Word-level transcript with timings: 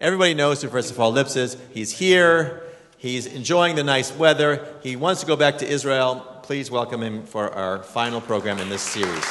Everybody 0.00 0.32
knows 0.32 0.62
who 0.62 0.68
Paul 0.70 1.12
Liptz 1.12 1.36
is. 1.36 1.58
He's 1.74 1.98
here. 1.98 2.62
He's 2.96 3.26
enjoying 3.26 3.76
the 3.76 3.84
nice 3.84 4.10
weather. 4.16 4.66
He 4.82 4.96
wants 4.96 5.20
to 5.20 5.26
go 5.26 5.36
back 5.36 5.58
to 5.58 5.68
Israel. 5.68 6.40
Please 6.42 6.70
welcome 6.70 7.02
him 7.02 7.26
for 7.26 7.50
our 7.52 7.82
final 7.82 8.22
program 8.22 8.58
in 8.60 8.70
this 8.70 8.80
series. 8.80 9.22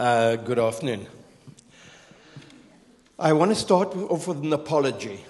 Uh, 0.00 0.34
good 0.34 0.58
afternoon. 0.58 1.06
I 3.20 3.32
want 3.34 3.52
to 3.52 3.54
start 3.54 3.94
off 3.94 4.26
with 4.26 4.38
an 4.38 4.52
apology. 4.52 5.24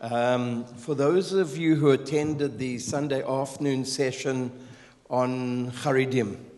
Um, 0.00 0.64
for 0.64 0.96
those 0.96 1.32
of 1.34 1.56
you 1.56 1.76
who 1.76 1.90
attended 1.90 2.58
the 2.58 2.78
Sunday 2.80 3.22
afternoon 3.22 3.84
session 3.84 4.50
on 5.08 5.70
Haredim, 5.70 6.49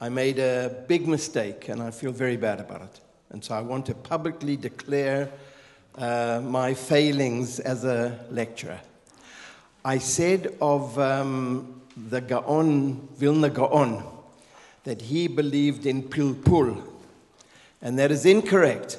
I 0.00 0.08
made 0.08 0.38
a 0.38 0.84
big 0.88 1.06
mistake 1.06 1.68
and 1.68 1.82
I 1.82 1.90
feel 1.90 2.12
very 2.12 2.36
bad 2.36 2.60
about 2.60 2.82
it. 2.82 3.00
And 3.30 3.44
so 3.44 3.54
I 3.54 3.60
want 3.60 3.86
to 3.86 3.94
publicly 3.94 4.56
declare 4.56 5.30
uh, 5.96 6.40
my 6.44 6.74
failings 6.74 7.60
as 7.60 7.84
a 7.84 8.18
lecturer. 8.30 8.80
I 9.84 9.98
said 9.98 10.56
of 10.60 10.98
um, 10.98 11.82
the 12.08 12.20
Gaon, 12.20 13.08
Vilna 13.16 13.50
Gaon, 13.50 14.02
that 14.84 15.02
he 15.02 15.28
believed 15.28 15.86
in 15.86 16.02
Pilpul, 16.02 16.82
and 17.80 17.98
that 17.98 18.10
is 18.10 18.26
incorrect. 18.26 18.98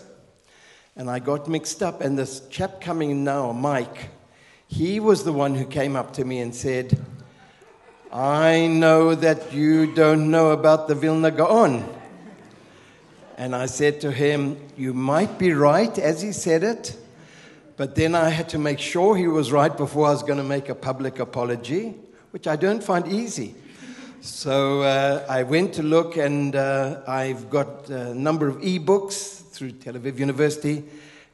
And 0.95 1.09
I 1.09 1.19
got 1.19 1.47
mixed 1.47 1.83
up, 1.83 2.01
and 2.01 2.17
this 2.17 2.47
chap 2.49 2.79
coming 2.79 3.23
now, 3.23 3.51
Mike, 3.51 4.09
he 4.67 4.99
was 4.99 5.23
the 5.23 5.33
one 5.33 5.55
who 5.55 5.65
came 5.65 5.95
up 5.95 6.13
to 6.13 6.23
me 6.23 6.39
and 6.39 6.55
said, 6.55 6.97
I 8.11 8.67
know 8.67 9.15
that 9.15 9.51
you 9.51 9.93
don't 9.93 10.29
know 10.29 10.51
about 10.51 10.87
the 10.87 10.95
Vilna 10.95 11.31
Gaon. 11.31 11.83
And 13.37 13.55
I 13.55 13.65
said 13.65 14.01
to 14.01 14.11
him, 14.11 14.57
You 14.77 14.93
might 14.93 15.37
be 15.37 15.51
right 15.51 15.97
as 15.97 16.21
he 16.21 16.31
said 16.31 16.63
it, 16.63 16.95
but 17.77 17.95
then 17.95 18.15
I 18.15 18.29
had 18.29 18.49
to 18.49 18.57
make 18.57 18.79
sure 18.79 19.17
he 19.17 19.27
was 19.27 19.51
right 19.51 19.75
before 19.75 20.07
I 20.07 20.11
was 20.11 20.23
going 20.23 20.37
to 20.37 20.43
make 20.43 20.69
a 20.69 20.75
public 20.75 21.19
apology, 21.19 21.95
which 22.31 22.47
I 22.47 22.55
don't 22.55 22.83
find 22.83 23.07
easy. 23.07 23.55
So 24.21 24.83
uh, 24.83 25.25
I 25.27 25.43
went 25.43 25.73
to 25.73 25.83
look, 25.83 26.15
and 26.15 26.55
uh, 26.55 27.01
I've 27.07 27.49
got 27.49 27.89
a 27.89 28.13
number 28.13 28.47
of 28.47 28.63
e-books 28.63 29.43
through 29.51 29.73
Tel 29.73 29.95
Aviv 29.95 30.17
University, 30.19 30.83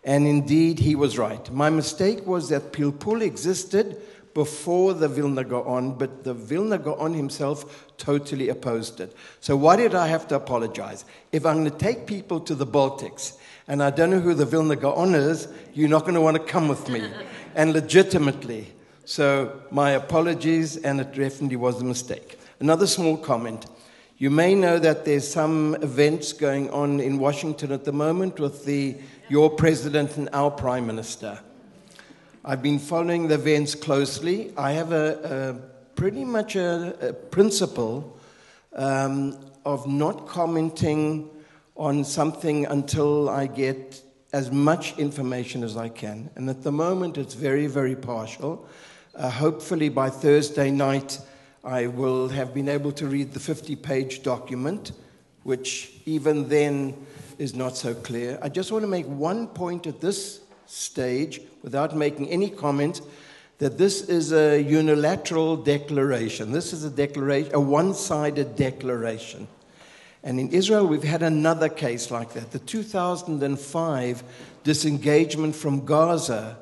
and 0.03 0.25
indeed 0.25 0.79
he 0.79 0.95
was 0.95 1.17
right. 1.17 1.51
My 1.53 1.69
mistake 1.69 2.25
was 2.25 2.49
that 2.49 2.73
Pilpul 2.73 3.21
existed 3.21 4.01
before 4.33 4.93
the 4.93 5.07
Vilna 5.07 5.43
Gaon, 5.43 5.93
but 5.97 6.23
the 6.23 6.33
Vilna 6.33 6.77
Gaon 6.77 7.13
himself 7.13 7.87
totally 7.97 8.49
opposed 8.49 8.99
it. 8.99 9.15
So 9.39 9.55
why 9.55 9.75
did 9.75 9.93
I 9.93 10.07
have 10.07 10.27
to 10.29 10.35
apologize? 10.35 11.05
If 11.31 11.45
I'm 11.45 11.57
going 11.59 11.71
to 11.71 11.77
take 11.77 12.05
people 12.07 12.39
to 12.41 12.55
the 12.55 12.65
Baltics, 12.65 13.37
and 13.67 13.83
I 13.83 13.89
don't 13.89 14.09
know 14.09 14.19
who 14.19 14.33
the 14.33 14.45
Vilna 14.45 14.75
Gaon 14.75 15.15
is, 15.15 15.47
you're 15.73 15.89
not 15.89 16.01
going 16.01 16.15
to 16.15 16.21
want 16.21 16.37
to 16.37 16.43
come 16.43 16.67
with 16.67 16.89
me, 16.89 17.09
and 17.55 17.73
legitimately. 17.73 18.73
So 19.05 19.61
my 19.71 19.91
apologies, 19.91 20.77
and 20.77 21.01
it 21.01 21.13
definitely 21.13 21.57
was 21.57 21.81
a 21.81 21.85
mistake. 21.85 22.37
Another 22.59 22.87
small 22.87 23.17
comment. 23.17 23.65
You 24.17 24.29
may 24.29 24.53
know 24.53 24.77
that 24.77 25.03
there's 25.03 25.27
some 25.27 25.75
events 25.81 26.31
going 26.31 26.69
on 26.69 26.99
in 26.99 27.17
Washington 27.17 27.71
at 27.71 27.85
the 27.85 27.91
moment 27.91 28.39
with 28.39 28.65
the, 28.65 28.95
your 29.29 29.49
president 29.49 30.15
and 30.17 30.29
our 30.31 30.51
prime 30.51 30.85
minister. 30.85 31.39
I've 32.43 32.63
been 32.63 32.79
following 32.79 33.27
the 33.27 33.35
events 33.35 33.75
closely. 33.75 34.51
I 34.57 34.71
have 34.71 34.91
a, 34.93 35.53
a 35.53 35.93
pretty 35.93 36.25
much 36.25 36.55
a, 36.55 37.09
a 37.09 37.13
principle 37.13 38.17
um, 38.73 39.37
of 39.63 39.85
not 39.87 40.27
commenting 40.27 41.29
on 41.77 42.03
something 42.03 42.65
until 42.65 43.29
I 43.29 43.45
get 43.45 44.01
as 44.33 44.51
much 44.51 44.97
information 44.97 45.63
as 45.63 45.77
I 45.77 45.89
can. 45.89 46.31
And 46.33 46.49
at 46.49 46.63
the 46.63 46.71
moment, 46.71 47.19
it's 47.19 47.35
very, 47.35 47.67
very 47.67 47.95
partial. 47.95 48.67
Uh, 49.13 49.29
hopefully, 49.29 49.89
by 49.89 50.09
Thursday 50.09 50.71
night, 50.71 51.19
I 51.63 51.87
will 51.87 52.27
have 52.29 52.55
been 52.55 52.69
able 52.69 52.91
to 52.93 53.05
read 53.05 53.33
the 53.33 53.39
50 53.39 53.75
page 53.75 54.23
document, 54.23 54.93
which 55.43 55.91
even 56.07 56.49
then 56.49 57.05
is 57.37 57.53
not 57.53 57.77
so 57.77 57.93
clear. 57.93 58.39
I 58.41 58.49
just 58.49 58.71
want 58.71 58.81
to 58.81 58.87
make 58.87 59.05
one 59.05 59.45
point 59.45 59.85
at 59.85 60.01
this 60.01 60.39
stage, 60.71 61.41
without 61.63 61.95
making 61.95 62.29
any 62.29 62.49
comment, 62.49 63.01
that 63.59 63.77
this 63.77 64.01
is 64.01 64.31
a 64.31 64.61
unilateral 64.61 65.55
declaration. 65.55 66.51
This 66.51 66.73
is 66.73 66.83
a 66.83 66.89
declaration, 66.89 67.53
a 67.53 67.59
one 67.59 67.93
sided 67.93 68.55
declaration. 68.55 69.47
And 70.23 70.39
in 70.39 70.49
Israel, 70.49 70.87
we've 70.87 71.03
had 71.03 71.23
another 71.23 71.69
case 71.69 72.11
like 72.11 72.33
that. 72.33 72.51
The 72.51 72.59
2005 72.59 74.23
disengagement 74.63 75.55
from 75.55 75.85
Gaza 75.85 76.57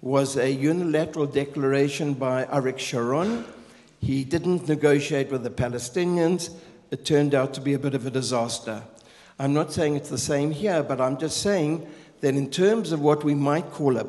was 0.00 0.36
a 0.36 0.50
unilateral 0.50 1.26
declaration 1.26 2.14
by 2.14 2.44
Arik 2.44 2.78
Sharon 2.78 3.44
he 4.00 4.24
didn't 4.24 4.68
negotiate 4.68 5.30
with 5.30 5.42
the 5.42 5.50
Palestinians. 5.50 6.50
It 6.90 7.04
turned 7.04 7.34
out 7.34 7.52
to 7.54 7.60
be 7.60 7.74
a 7.74 7.78
bit 7.78 7.94
of 7.94 8.06
a 8.06 8.10
disaster. 8.10 8.82
I'm 9.38 9.52
not 9.52 9.72
saying 9.72 9.96
it's 9.96 10.08
the 10.08 10.18
same 10.18 10.50
here, 10.50 10.82
but 10.82 11.00
I'm 11.00 11.18
just 11.18 11.42
saying 11.42 11.86
that 12.20 12.34
in 12.34 12.50
terms 12.50 12.92
of 12.92 13.00
what 13.00 13.24
we 13.24 13.34
might 13.34 13.70
call 13.70 13.96
a 13.96 14.06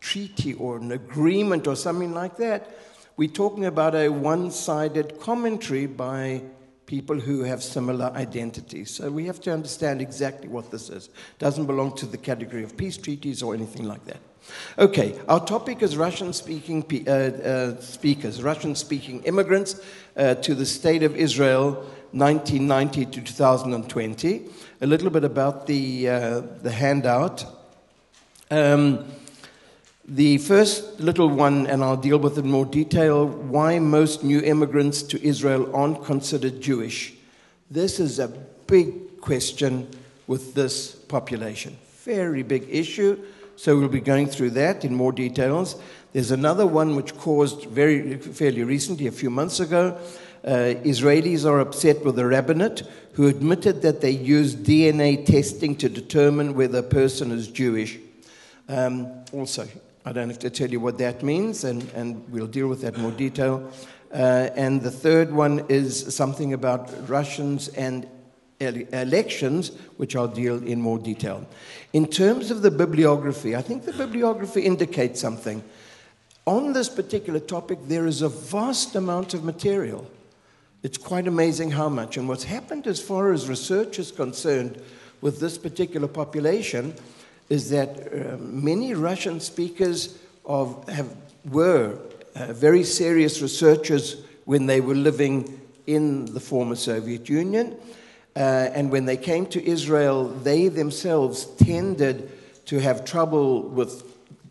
treaty 0.00 0.54
or 0.54 0.76
an 0.76 0.92
agreement 0.92 1.66
or 1.66 1.76
something 1.76 2.12
like 2.12 2.36
that, 2.36 2.76
we're 3.16 3.28
talking 3.28 3.66
about 3.66 3.94
a 3.94 4.08
one 4.08 4.50
sided 4.50 5.20
commentary 5.20 5.86
by 5.86 6.42
people 6.86 7.18
who 7.18 7.42
have 7.42 7.62
similar 7.62 8.12
identities. 8.14 8.90
So 8.90 9.10
we 9.10 9.26
have 9.26 9.40
to 9.42 9.52
understand 9.52 10.00
exactly 10.00 10.48
what 10.48 10.70
this 10.70 10.90
is. 10.90 11.06
It 11.06 11.38
doesn't 11.38 11.66
belong 11.66 11.94
to 11.96 12.06
the 12.06 12.18
category 12.18 12.64
of 12.64 12.76
peace 12.76 12.96
treaties 12.96 13.42
or 13.42 13.54
anything 13.54 13.86
like 13.86 14.04
that. 14.06 14.18
Okay, 14.78 15.18
our 15.28 15.44
topic 15.44 15.82
is 15.82 15.96
Russian 15.96 16.32
speaking 16.32 16.84
uh, 17.06 17.10
uh, 17.10 17.80
speakers, 17.80 18.42
Russian 18.42 18.74
speaking 18.74 19.22
immigrants 19.22 19.80
uh, 20.16 20.34
to 20.34 20.54
the 20.54 20.66
state 20.66 21.02
of 21.02 21.16
Israel 21.16 21.86
1990 22.12 23.06
to 23.06 23.20
2020. 23.22 24.42
A 24.82 24.86
little 24.86 25.10
bit 25.10 25.22
about 25.22 25.68
the, 25.68 26.08
uh, 26.08 26.40
the 26.60 26.72
handout. 26.72 27.44
Um, 28.50 29.04
the 30.04 30.38
first 30.38 30.98
little 30.98 31.28
one, 31.28 31.68
and 31.68 31.84
I'll 31.84 31.96
deal 31.96 32.18
with 32.18 32.36
it 32.36 32.44
in 32.44 32.50
more 32.50 32.66
detail 32.66 33.28
why 33.28 33.78
most 33.78 34.24
new 34.24 34.40
immigrants 34.40 35.04
to 35.04 35.24
Israel 35.24 35.70
aren't 35.72 36.04
considered 36.04 36.60
Jewish. 36.60 37.14
This 37.70 38.00
is 38.00 38.18
a 38.18 38.26
big 38.66 39.20
question 39.20 39.86
with 40.26 40.54
this 40.54 40.96
population. 40.96 41.78
Very 42.02 42.42
big 42.42 42.66
issue. 42.68 43.22
So 43.54 43.78
we'll 43.78 43.86
be 43.86 44.00
going 44.00 44.26
through 44.26 44.50
that 44.50 44.84
in 44.84 44.96
more 44.96 45.12
details. 45.12 45.76
There's 46.12 46.32
another 46.32 46.66
one 46.66 46.96
which 46.96 47.16
caused 47.18 47.66
very 47.66 48.16
fairly 48.16 48.64
recently, 48.64 49.06
a 49.06 49.12
few 49.12 49.30
months 49.30 49.60
ago. 49.60 49.96
Uh, 50.44 50.74
Israelis 50.84 51.44
are 51.44 51.60
upset 51.60 52.04
with 52.04 52.16
the 52.16 52.26
rabbinate 52.26 52.82
who 53.12 53.28
admitted 53.28 53.82
that 53.82 54.00
they 54.00 54.10
use 54.10 54.56
DNA 54.56 55.24
testing 55.24 55.76
to 55.76 55.88
determine 55.88 56.54
whether 56.54 56.78
a 56.78 56.82
person 56.82 57.30
is 57.30 57.48
Jewish. 57.48 57.98
Um, 58.68 59.08
also, 59.32 59.68
I 60.04 60.12
don't 60.12 60.28
have 60.28 60.40
to 60.40 60.50
tell 60.50 60.70
you 60.70 60.80
what 60.80 60.98
that 60.98 61.22
means, 61.22 61.62
and, 61.64 61.88
and 61.94 62.28
we'll 62.30 62.46
deal 62.46 62.68
with 62.68 62.80
that 62.80 62.98
more 62.98 63.12
detail. 63.12 63.70
Uh, 64.12 64.50
and 64.56 64.82
the 64.82 64.90
third 64.90 65.32
one 65.32 65.64
is 65.68 66.14
something 66.14 66.52
about 66.52 66.90
Russians 67.08 67.68
and 67.68 68.08
elections, 68.60 69.72
which 69.96 70.16
I'll 70.16 70.28
deal 70.28 70.62
in 70.64 70.80
more 70.80 70.98
detail. 70.98 71.46
In 71.92 72.06
terms 72.06 72.50
of 72.50 72.62
the 72.62 72.70
bibliography, 72.70 73.54
I 73.56 73.62
think 73.62 73.84
the 73.84 73.92
bibliography 73.92 74.62
indicates 74.62 75.20
something. 75.20 75.62
On 76.46 76.72
this 76.72 76.88
particular 76.88 77.40
topic, 77.40 77.78
there 77.86 78.06
is 78.06 78.22
a 78.22 78.28
vast 78.28 78.96
amount 78.96 79.34
of 79.34 79.44
material. 79.44 80.08
It's 80.82 80.98
quite 80.98 81.28
amazing 81.28 81.70
how 81.70 81.88
much. 81.88 82.16
And 82.16 82.28
what's 82.28 82.44
happened 82.44 82.88
as 82.88 83.00
far 83.00 83.32
as 83.32 83.48
research 83.48 84.00
is 84.00 84.10
concerned 84.10 84.82
with 85.20 85.38
this 85.38 85.56
particular 85.56 86.08
population 86.08 86.94
is 87.48 87.70
that 87.70 87.90
uh, 88.12 88.36
many 88.38 88.92
Russian 88.92 89.38
speakers 89.38 90.18
of, 90.44 90.88
have, 90.88 91.14
were 91.44 91.98
uh, 92.34 92.52
very 92.52 92.82
serious 92.82 93.40
researchers 93.40 94.24
when 94.44 94.66
they 94.66 94.80
were 94.80 94.96
living 94.96 95.60
in 95.86 96.24
the 96.34 96.40
former 96.40 96.74
Soviet 96.74 97.28
Union. 97.28 97.76
Uh, 98.34 98.38
and 98.74 98.90
when 98.90 99.04
they 99.04 99.16
came 99.16 99.46
to 99.46 99.64
Israel, 99.64 100.28
they 100.28 100.66
themselves 100.66 101.44
tended 101.58 102.28
to 102.66 102.80
have 102.80 103.04
trouble 103.04 103.62
with 103.62 104.02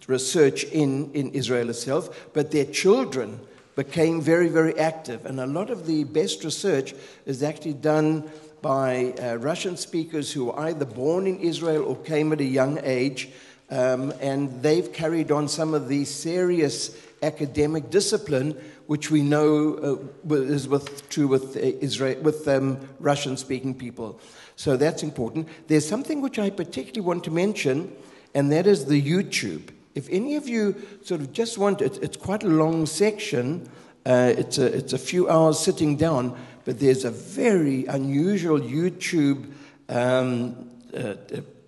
research 0.08 0.64
in, 0.66 1.12
in 1.12 1.32
Israel 1.32 1.70
itself, 1.70 2.30
but 2.34 2.52
their 2.52 2.66
children 2.66 3.40
became 3.76 4.22
very, 4.22 4.48
very 4.48 4.78
active. 4.78 5.26
And 5.26 5.40
a 5.40 5.48
lot 5.48 5.70
of 5.70 5.88
the 5.88 6.04
best 6.04 6.44
research 6.44 6.94
is 7.26 7.44
actually 7.44 7.74
done 7.74 8.30
by 8.62 9.14
uh, 9.14 9.36
Russian 9.36 9.78
speakers 9.78 10.32
who 10.32 10.46
were 10.46 10.60
either 10.60 10.86
born 10.86 11.26
in 11.28 11.40
Israel 11.40 11.84
or 11.84 11.96
came 11.98 12.32
at 12.32 12.42
a 12.42 12.46
young 12.46 12.80
age. 12.84 13.30
Um, 13.70 14.14
and 14.20 14.62
they've 14.62 14.92
carried 14.92 15.32
on 15.32 15.48
some 15.48 15.74
of 15.74 15.88
the 15.88 16.04
serious 16.06 16.96
academic 17.24 17.90
discipline, 17.90 18.52
which 18.88 19.10
we 19.10 19.22
know 19.22 20.02
uh, 20.30 20.36
is 20.36 20.68
with, 20.68 21.10
true 21.10 21.28
with, 21.28 21.56
uh, 21.56 21.60
Israel, 21.60 22.22
with 22.22 22.48
um, 22.48 22.80
Russian 23.00 23.38
speaking 23.38 23.74
people. 23.74 24.20
So 24.58 24.78
that's 24.78 25.04
important. 25.04 25.48
There's 25.68 25.88
something 25.88 26.22
which 26.22 26.38
I 26.38 26.50
particularly 26.50 27.02
want 27.02 27.24
to 27.24 27.32
mention, 27.32 27.96
and 28.36 28.52
that 28.52 28.68
is 28.68 28.86
the 28.86 29.02
YouTube. 29.02 29.70
If 29.94 30.08
any 30.10 30.36
of 30.36 30.48
you 30.48 30.76
sort 31.04 31.22
of 31.22 31.34
just 31.34 31.58
want, 31.58 31.82
it, 31.82 32.02
it's 32.02 32.18
quite 32.18 32.44
a 32.44 32.48
long 32.48 32.86
section, 32.86 33.70
uh, 34.06 34.34
it's, 34.38 34.58
a, 34.58 34.66
it's 34.66 34.94
a 34.94 34.98
few 34.98 35.30
hours 35.30 35.60
sitting 35.60 35.98
down, 35.98 36.38
but 36.66 36.80
there's 36.80 37.06
a 37.06 37.12
very 37.12 37.86
unusual 37.86 38.60
YouTube 38.60 39.52
um, 39.90 40.70
uh, 40.96 41.16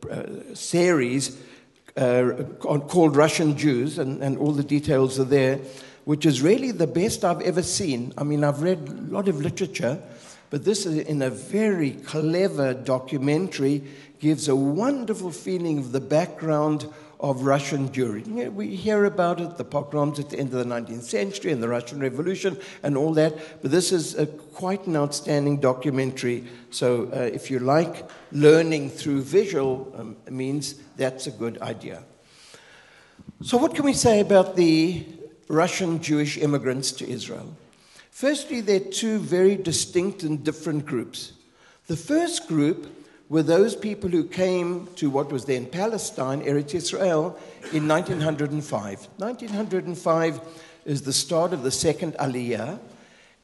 uh, 0.10 0.24
series 0.54 1.38
uh, 1.96 2.32
called 2.60 3.16
Russian 3.16 3.58
Jews, 3.58 4.00
and, 4.00 4.24
and 4.24 4.38
all 4.38 4.52
the 4.52 4.64
details 4.64 5.20
are 5.20 5.26
there, 5.26 5.60
which 6.06 6.26
is 6.26 6.42
really 6.42 6.72
the 6.72 6.88
best 6.88 7.24
I've 7.24 7.42
ever 7.42 7.62
seen. 7.62 8.14
I 8.18 8.24
mean, 8.24 8.44
I've 8.44 8.62
read 8.62 8.88
a 8.88 9.14
lot 9.14 9.28
of 9.28 9.42
literature, 9.42 10.02
but 10.50 10.66
this 10.66 10.86
is 10.86 10.98
in 10.98 11.22
a 11.22 11.30
very 11.30 11.92
clever 11.92 12.74
documentary, 12.74 13.84
gives 14.20 14.48
a 14.48 14.56
wonderful 14.56 15.32
feeling 15.32 15.78
of 15.80 15.92
the 15.92 16.00
background 16.00 16.88
of 17.24 17.44
Russian 17.44 17.88
Jewry. 17.88 18.54
we 18.54 18.76
hear 18.76 19.06
about 19.06 19.40
it, 19.40 19.56
the 19.56 19.64
pogroms 19.64 20.20
at 20.20 20.30
the 20.30 20.38
end 20.38 20.54
of 20.54 20.60
the 20.60 20.76
19th 20.76 21.04
century 21.04 21.54
and 21.54 21.64
the 21.64 21.70
Russian 21.70 22.02
Revolution 22.02 22.58
and 22.84 22.98
all 22.98 23.14
that, 23.14 23.62
but 23.62 23.72
this 23.72 23.94
is 23.94 24.16
a, 24.16 24.28
quite 24.28 24.86
an 24.88 24.98
outstanding 24.98 25.62
documentary. 25.62 26.44
So 26.70 27.10
uh, 27.14 27.20
if 27.20 27.50
you 27.50 27.60
like 27.60 28.10
learning 28.34 28.90
through 28.90 29.22
visual 29.22 29.94
um, 29.98 30.18
means, 30.30 30.76
that's 30.98 31.26
a 31.26 31.32
good 31.32 31.62
idea. 31.62 32.04
So, 33.42 33.58
what 33.58 33.74
can 33.74 33.86
we 33.86 33.94
say 33.94 34.20
about 34.20 34.58
the 34.58 35.06
Russian 35.48 36.02
Jewish 36.02 36.38
immigrants 36.38 36.92
to 36.94 37.10
Israel? 37.10 37.56
Firstly, 38.12 38.60
they're 38.60 38.80
two 38.80 39.20
very 39.20 39.56
distinct 39.56 40.24
and 40.24 40.44
different 40.44 40.86
groups. 40.86 41.34
The 41.88 41.96
first 41.98 42.48
group 42.48 42.88
were 43.30 43.44
those 43.44 43.76
people 43.76 44.10
who 44.10 44.24
came 44.24 44.88
to 44.96 45.10
what 45.10 45.32
was 45.32 45.46
then 45.46 45.66
Palestine, 45.66 46.42
Eretz 46.42 46.74
Israel, 46.76 47.38
in 47.72 47.88
1905. 47.88 49.08
1905 49.18 50.42
is 50.86 51.02
the 51.02 51.14
start 51.14 51.54
of 51.54 51.64
the 51.64 51.72
second 51.72 52.14
Aliyah, 52.16 52.80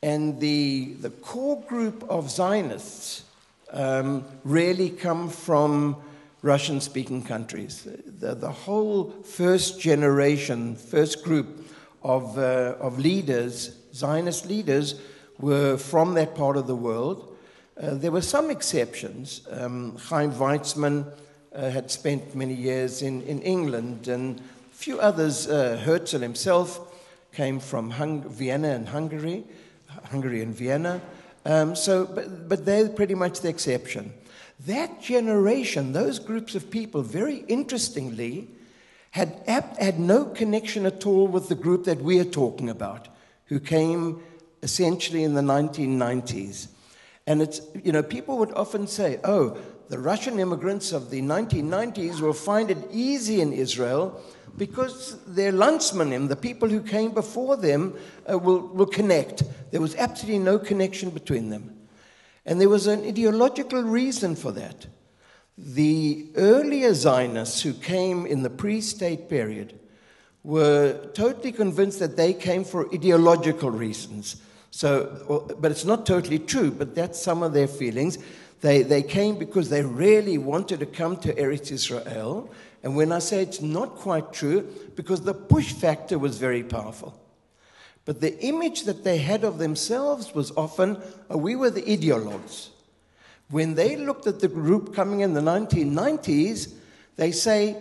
and 0.01 0.39
the, 0.39 0.93
the 1.01 1.09
core 1.09 1.61
group 1.67 2.03
of 2.09 2.29
Zionists 2.29 3.23
um, 3.71 4.25
really 4.43 4.89
come 4.89 5.29
from 5.29 5.95
Russian 6.41 6.79
speaking 6.79 7.23
countries. 7.23 7.87
The, 8.19 8.35
the, 8.35 8.51
whole 8.51 9.11
first 9.23 9.79
generation, 9.79 10.75
first 10.75 11.23
group 11.23 11.69
of, 12.01 12.37
uh, 12.37 12.75
of 12.79 12.97
leaders, 12.97 13.75
Zionist 13.93 14.45
leaders, 14.45 14.99
were 15.37 15.77
from 15.77 16.13
that 16.13 16.35
part 16.35 16.55
of 16.55 16.67
the 16.67 16.75
world. 16.75 17.28
Uh, 17.79 17.95
there 17.95 18.11
were 18.11 18.21
some 18.21 18.49
exceptions. 18.49 19.41
Um, 19.49 19.95
Chaim 19.97 20.33
Weizmann 20.33 21.05
uh, 21.55 21.69
had 21.69 21.89
spent 21.89 22.35
many 22.35 22.53
years 22.53 23.01
in, 23.01 23.21
in 23.21 23.41
England, 23.41 24.09
and 24.09 24.39
a 24.39 24.75
few 24.75 24.99
others. 24.99 25.47
Uh, 25.47 25.79
Herzl 25.81 26.19
himself 26.19 26.93
came 27.31 27.59
from 27.61 27.91
Hung- 27.91 28.27
Vienna 28.27 28.69
and 28.69 28.89
Hungary, 28.89 29.45
Hungary 30.11 30.41
and 30.41 30.53
Vienna. 30.53 30.99
Um, 31.45 31.73
so, 31.73 32.05
but, 32.05 32.49
but 32.49 32.65
they're 32.65 32.89
pretty 32.89 33.15
much 33.15 33.39
the 33.39 33.47
exception. 33.47 34.13
That 34.65 35.01
generation, 35.01 35.93
those 35.93 36.19
groups 36.19 36.55
of 36.55 36.69
people, 36.69 37.01
very 37.01 37.45
interestingly, 37.47 38.49
had, 39.11 39.41
had 39.47 39.99
no 39.99 40.25
connection 40.25 40.85
at 40.85 41.05
all 41.05 41.27
with 41.27 41.47
the 41.47 41.55
group 41.55 41.85
that 41.85 42.01
we 42.01 42.19
are 42.19 42.25
talking 42.25 42.69
about, 42.69 43.07
who 43.45 43.59
came 43.61 44.21
essentially 44.61 45.23
in 45.23 45.33
the 45.33 45.41
1990s. 45.41 46.67
And 47.29 47.43
it's, 47.43 47.61
you 47.83 47.91
know, 47.91 48.01
people 48.01 48.39
would 48.39 48.51
often 48.53 48.87
say, 48.87 49.19
oh, 49.23 49.55
the 49.87 49.99
Russian 49.99 50.39
immigrants 50.39 50.91
of 50.91 51.11
the 51.11 51.21
1990s 51.21 52.21
will 52.21 52.33
find 52.33 52.71
it 52.71 52.79
easy 52.91 53.39
in 53.39 53.53
Israel 53.53 54.19
because 54.57 55.23
their 55.25 55.51
landsmanim, 55.51 56.27
the 56.27 56.35
people 56.35 56.67
who 56.67 56.81
came 56.81 57.11
before 57.11 57.55
them, 57.55 57.95
uh, 58.27 58.35
will, 58.35 58.61
will 58.61 58.87
connect. 58.87 59.43
There 59.69 59.79
was 59.79 59.95
absolutely 59.95 60.39
no 60.39 60.57
connection 60.57 61.11
between 61.11 61.51
them. 61.51 61.77
And 62.47 62.59
there 62.59 62.67
was 62.67 62.87
an 62.87 63.05
ideological 63.05 63.83
reason 63.83 64.35
for 64.35 64.51
that. 64.53 64.87
The 65.55 66.31
earlier 66.35 66.95
Zionists 66.95 67.61
who 67.61 67.73
came 67.73 68.25
in 68.25 68.41
the 68.41 68.49
pre 68.49 68.81
state 68.81 69.29
period 69.29 69.79
were 70.43 70.99
totally 71.13 71.51
convinced 71.51 71.99
that 71.99 72.17
they 72.17 72.33
came 72.33 72.63
for 72.63 72.91
ideological 72.91 73.69
reasons. 73.69 74.37
So, 74.71 75.55
but 75.59 75.71
it's 75.71 75.85
not 75.85 76.05
totally 76.05 76.39
true, 76.39 76.71
but 76.71 76.95
that's 76.95 77.21
some 77.21 77.43
of 77.43 77.53
their 77.53 77.67
feelings. 77.67 78.17
They, 78.61 78.83
they 78.83 79.03
came 79.03 79.37
because 79.37 79.69
they 79.69 79.83
really 79.83 80.37
wanted 80.37 80.79
to 80.81 80.85
come 80.85 81.17
to 81.17 81.33
Eretz 81.33 81.71
Israel. 81.71 82.49
And 82.83 82.95
when 82.95 83.11
I 83.11 83.19
say 83.19 83.41
it's 83.41 83.61
not 83.61 83.95
quite 83.95 84.31
true, 84.33 84.67
because 84.95 85.21
the 85.21 85.33
push 85.33 85.73
factor 85.73 86.19
was 86.19 86.37
very 86.37 86.63
powerful. 86.63 87.19
But 88.05 88.21
the 88.21 88.39
image 88.43 88.83
that 88.83 89.03
they 89.03 89.17
had 89.17 89.43
of 89.43 89.59
themselves 89.59 90.33
was 90.33 90.51
often, 90.57 91.01
oh, 91.29 91.37
we 91.37 91.55
were 91.55 91.69
the 91.69 91.83
ideologues. 91.83 92.69
When 93.49 93.75
they 93.75 93.95
looked 93.95 94.27
at 94.27 94.39
the 94.39 94.47
group 94.47 94.93
coming 94.93 95.21
in 95.21 95.33
the 95.33 95.41
1990s, 95.41 96.73
they 97.15 97.31
say 97.31 97.77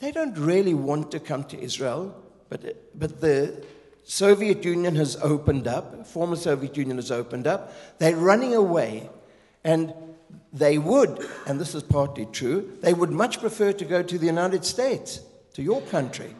they 0.00 0.12
don't 0.12 0.36
really 0.36 0.74
want 0.74 1.10
to 1.12 1.20
come 1.20 1.44
to 1.44 1.60
Israel, 1.60 2.14
but, 2.48 2.76
but 2.98 3.20
the, 3.20 3.64
Soviet 4.10 4.64
Union 4.64 4.96
has 4.96 5.14
opened 5.22 5.68
up, 5.68 6.04
former 6.04 6.34
Soviet 6.34 6.76
Union 6.76 6.96
has 6.96 7.12
opened 7.12 7.46
up. 7.46 7.72
They're 7.98 8.16
running 8.16 8.56
away. 8.56 9.08
And 9.62 9.94
they 10.52 10.78
would, 10.78 11.24
and 11.46 11.60
this 11.60 11.76
is 11.76 11.84
partly 11.84 12.26
true, 12.26 12.76
they 12.80 12.92
would 12.92 13.12
much 13.12 13.38
prefer 13.38 13.72
to 13.72 13.84
go 13.84 14.02
to 14.02 14.18
the 14.18 14.26
United 14.26 14.64
States, 14.64 15.20
to 15.54 15.62
your 15.62 15.80
country. 15.82 16.34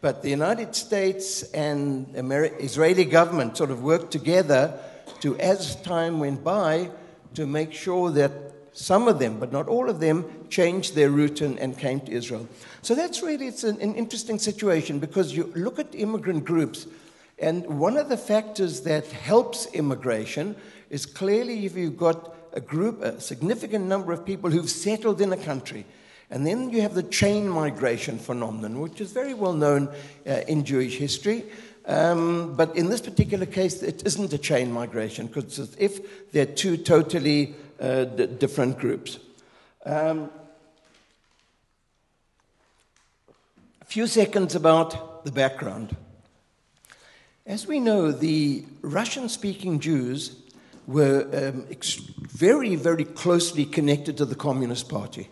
But 0.00 0.22
the 0.22 0.30
United 0.30 0.76
States 0.76 1.42
and 1.50 2.06
Ameri- 2.14 2.56
Israeli 2.60 3.04
government 3.04 3.56
sort 3.56 3.72
of 3.72 3.82
worked 3.82 4.12
together 4.12 4.78
to, 5.22 5.36
as 5.40 5.74
time 5.82 6.20
went 6.20 6.44
by, 6.44 6.88
to 7.34 7.48
make 7.48 7.72
sure 7.72 8.12
that 8.12 8.30
some 8.72 9.08
of 9.08 9.18
them, 9.18 9.38
but 9.38 9.52
not 9.52 9.68
all 9.68 9.88
of 9.88 10.00
them, 10.00 10.24
changed 10.48 10.94
their 10.94 11.10
route 11.10 11.40
and, 11.40 11.58
and 11.58 11.78
came 11.78 12.00
to 12.00 12.12
Israel. 12.12 12.48
So 12.80 12.94
that's 12.94 13.22
really 13.22 13.46
it's 13.46 13.64
an, 13.64 13.80
an 13.80 13.94
interesting 13.94 14.38
situation 14.38 14.98
because 14.98 15.36
you 15.36 15.52
look 15.54 15.78
at 15.78 15.94
immigrant 15.94 16.44
groups, 16.44 16.86
and 17.38 17.66
one 17.78 17.96
of 17.96 18.08
the 18.08 18.16
factors 18.16 18.82
that 18.82 19.06
helps 19.06 19.66
immigration 19.72 20.56
is 20.90 21.06
clearly 21.06 21.66
if 21.66 21.76
you've 21.76 21.96
got 21.96 22.34
a 22.52 22.60
group, 22.60 23.02
a 23.02 23.20
significant 23.20 23.86
number 23.86 24.12
of 24.12 24.24
people 24.24 24.50
who've 24.50 24.70
settled 24.70 25.20
in 25.20 25.32
a 25.32 25.36
country. 25.36 25.84
And 26.30 26.46
then 26.46 26.70
you 26.70 26.80
have 26.80 26.94
the 26.94 27.02
chain 27.02 27.48
migration 27.48 28.18
phenomenon, 28.18 28.80
which 28.80 29.00
is 29.00 29.12
very 29.12 29.34
well 29.34 29.52
known 29.52 29.88
uh, 30.26 30.40
in 30.48 30.64
Jewish 30.64 30.96
history. 30.96 31.44
Um, 31.84 32.54
but 32.54 32.74
in 32.76 32.88
this 32.88 33.00
particular 33.00 33.44
case, 33.44 33.82
it 33.82 34.06
isn't 34.06 34.32
a 34.32 34.38
chain 34.38 34.72
migration 34.72 35.26
because 35.26 35.76
if 35.78 36.30
they're 36.32 36.46
two 36.46 36.76
totally 36.76 37.54
uh, 37.82 38.04
d- 38.04 38.26
different 38.26 38.78
groups. 38.78 39.18
Um, 39.84 40.30
a 43.80 43.84
few 43.84 44.06
seconds 44.06 44.54
about 44.54 45.24
the 45.24 45.32
background. 45.32 45.96
As 47.44 47.66
we 47.66 47.80
know, 47.80 48.12
the 48.12 48.64
Russian 48.82 49.28
speaking 49.28 49.80
Jews 49.80 50.36
were 50.86 51.26
um, 51.32 51.66
ex- 51.70 51.96
very, 51.96 52.76
very 52.76 53.04
closely 53.04 53.64
connected 53.64 54.16
to 54.18 54.24
the 54.24 54.36
Communist 54.36 54.88
Party. 54.88 55.28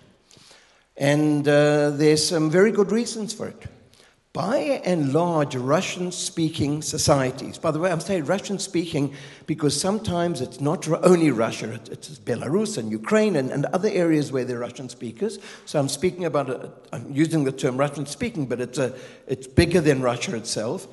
And 0.96 1.46
uh, 1.46 1.90
there's 1.90 2.26
some 2.26 2.50
very 2.50 2.72
good 2.72 2.90
reasons 2.90 3.32
for 3.32 3.46
it 3.46 3.66
by 4.32 4.80
and 4.84 5.12
large 5.12 5.56
Russian 5.56 6.12
speaking 6.12 6.82
societies. 6.82 7.58
By 7.58 7.72
the 7.72 7.80
way, 7.80 7.90
I'm 7.90 7.98
saying 7.98 8.26
Russian 8.26 8.60
speaking 8.60 9.12
because 9.46 9.78
sometimes 9.78 10.40
it's 10.40 10.60
not 10.60 10.86
only 11.04 11.32
Russia, 11.32 11.80
it's 11.90 12.18
Belarus 12.20 12.78
and 12.78 12.92
Ukraine 12.92 13.34
and, 13.34 13.50
and 13.50 13.66
other 13.66 13.88
areas 13.88 14.30
where 14.30 14.44
there 14.44 14.58
are 14.58 14.60
Russian 14.60 14.88
speakers. 14.88 15.40
So 15.66 15.80
I'm 15.80 15.88
speaking 15.88 16.26
about, 16.26 16.48
i 16.92 16.96
am 16.96 17.12
using 17.12 17.42
the 17.42 17.50
term 17.50 17.76
Russian 17.76 18.06
speaking, 18.06 18.46
but 18.46 18.60
it's, 18.60 18.78
a, 18.78 18.94
it's 19.26 19.48
bigger 19.48 19.80
than 19.80 20.00
Russia 20.00 20.36
itself. 20.36 20.86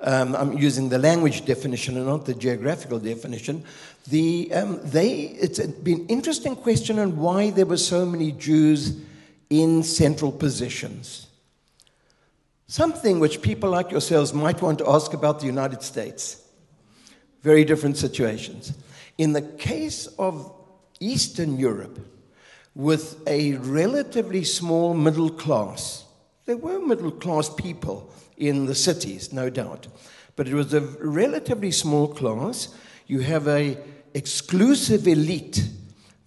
Um, 0.00 0.36
I'm 0.36 0.52
using 0.52 0.88
the 0.88 0.98
language 0.98 1.46
definition 1.46 1.96
and 1.96 2.06
not 2.06 2.26
the 2.26 2.34
geographical 2.34 3.00
definition. 3.00 3.64
The, 4.08 4.52
um, 4.52 4.80
they, 4.84 5.12
it's 5.40 5.58
been 5.58 6.02
an 6.02 6.06
interesting 6.06 6.54
question 6.54 7.00
on 7.00 7.16
why 7.16 7.50
there 7.50 7.66
were 7.66 7.76
so 7.76 8.06
many 8.06 8.30
Jews 8.30 9.00
in 9.50 9.82
central 9.82 10.30
positions. 10.30 11.23
Something 12.74 13.20
which 13.20 13.40
people 13.40 13.70
like 13.70 13.92
yourselves 13.92 14.34
might 14.34 14.60
want 14.60 14.80
to 14.80 14.90
ask 14.90 15.14
about 15.14 15.38
the 15.38 15.46
United 15.46 15.80
States. 15.80 16.42
Very 17.40 17.64
different 17.64 17.96
situations. 17.96 18.72
In 19.16 19.32
the 19.32 19.42
case 19.42 20.08
of 20.18 20.52
Eastern 20.98 21.56
Europe, 21.56 22.00
with 22.74 23.22
a 23.28 23.52
relatively 23.58 24.42
small 24.42 24.92
middle 24.92 25.30
class, 25.30 26.04
There 26.46 26.56
were 26.56 26.80
middle 26.80 27.12
class 27.12 27.48
people 27.48 28.12
in 28.36 28.66
the 28.66 28.74
cities, 28.74 29.32
no 29.32 29.50
doubt, 29.50 29.86
but 30.34 30.48
it 30.48 30.54
was 30.54 30.74
a 30.74 30.80
relatively 30.80 31.70
small 31.70 32.08
class. 32.08 32.74
You 33.06 33.20
have 33.20 33.46
a 33.46 33.78
exclusive 34.14 35.06
elite 35.06 35.62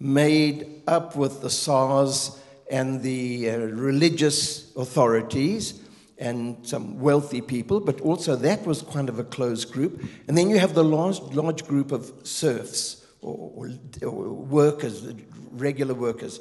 made 0.00 0.80
up 0.86 1.14
with 1.14 1.42
the 1.42 1.50
Tsars 1.50 2.40
and 2.70 3.02
the 3.02 3.50
uh, 3.50 3.58
religious 3.58 4.74
authorities 4.76 5.82
and 6.18 6.66
some 6.66 6.98
wealthy 6.98 7.40
people, 7.40 7.80
but 7.80 8.00
also 8.00 8.34
that 8.36 8.66
was 8.66 8.82
kind 8.82 9.08
of 9.08 9.18
a 9.18 9.24
closed 9.24 9.72
group. 9.72 10.02
And 10.26 10.36
then 10.36 10.50
you 10.50 10.58
have 10.58 10.74
the 10.74 10.84
large, 10.84 11.20
large 11.20 11.64
group 11.64 11.92
of 11.92 12.12
serfs 12.24 13.06
or, 13.22 13.52
or, 13.54 13.70
or 14.08 14.28
workers, 14.32 15.06
regular 15.52 15.94
workers. 15.94 16.40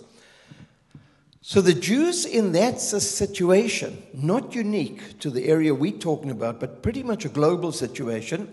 So 1.41 1.61
the 1.61 1.73
Jews 1.73 2.25
in 2.25 2.51
that 2.53 2.81
situation, 2.81 4.03
not 4.13 4.53
unique 4.53 5.19
to 5.19 5.29
the 5.29 5.45
area 5.45 5.73
we're 5.73 5.93
talking 5.93 6.31
about, 6.31 6.59
but 6.59 6.83
pretty 6.83 7.03
much 7.03 7.23
a 7.23 7.29
global 7.29 7.71
situation, 7.71 8.51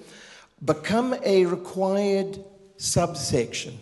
become 0.65 1.17
a 1.25 1.47
required 1.47 2.39
subsection. 2.77 3.79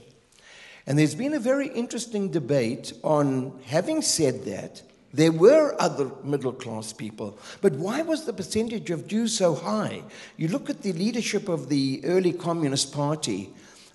And 0.87 0.99
there's 0.99 1.15
been 1.15 1.35
a 1.35 1.39
very 1.39 1.69
interesting 1.69 2.31
debate 2.31 2.93
on 3.05 3.61
having 3.67 4.03
said 4.03 4.45
that, 4.47 4.83
there 5.13 5.33
were 5.33 5.77
other 5.79 6.11
middle 6.25 6.53
class 6.53 6.93
people, 6.93 7.39
but 7.61 7.73
why 7.73 8.03
was 8.03 8.25
the 8.25 8.33
percentage 8.33 8.91
of 8.91 9.07
Jews 9.07 9.37
so 9.37 9.55
high? 9.55 10.03
You 10.37 10.49
look 10.49 10.71
at 10.71 10.83
the 10.83 10.93
leadership 10.93 11.49
of 11.49 11.69
the 11.69 12.01
early 12.05 12.33
Communist 12.33 12.93
Party, 12.93 13.51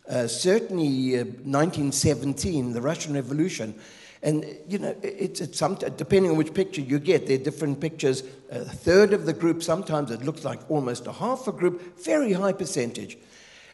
uh, 0.10 0.28
certainly 0.28 1.16
uh, 1.16 1.24
1917, 1.24 2.74
the 2.74 2.82
Russian 2.82 3.14
Revolution, 3.14 3.74
and, 4.24 4.46
you 4.68 4.80
know, 4.80 4.96
it's, 5.04 5.42
it's 5.42 5.58
some, 5.58 5.76
depending 5.76 6.32
on 6.32 6.38
which 6.38 6.54
picture 6.54 6.82
you 6.82 7.00
get, 7.00 7.28
there 7.28 7.40
are 7.40 7.44
different 7.44 7.80
pictures. 7.80 8.24
A 8.50 8.66
third 8.66 9.14
of 9.14 9.26
the 9.26 9.34
group, 9.34 9.62
sometimes 9.62 10.12
it 10.12 10.24
looks 10.24 10.44
like 10.44 10.60
almost 10.70 11.08
a 11.08 11.12
half 11.12 11.48
a 11.48 11.52
group, 11.52 12.04
very 12.04 12.34
high 12.34 12.54
percentage. 12.54 13.18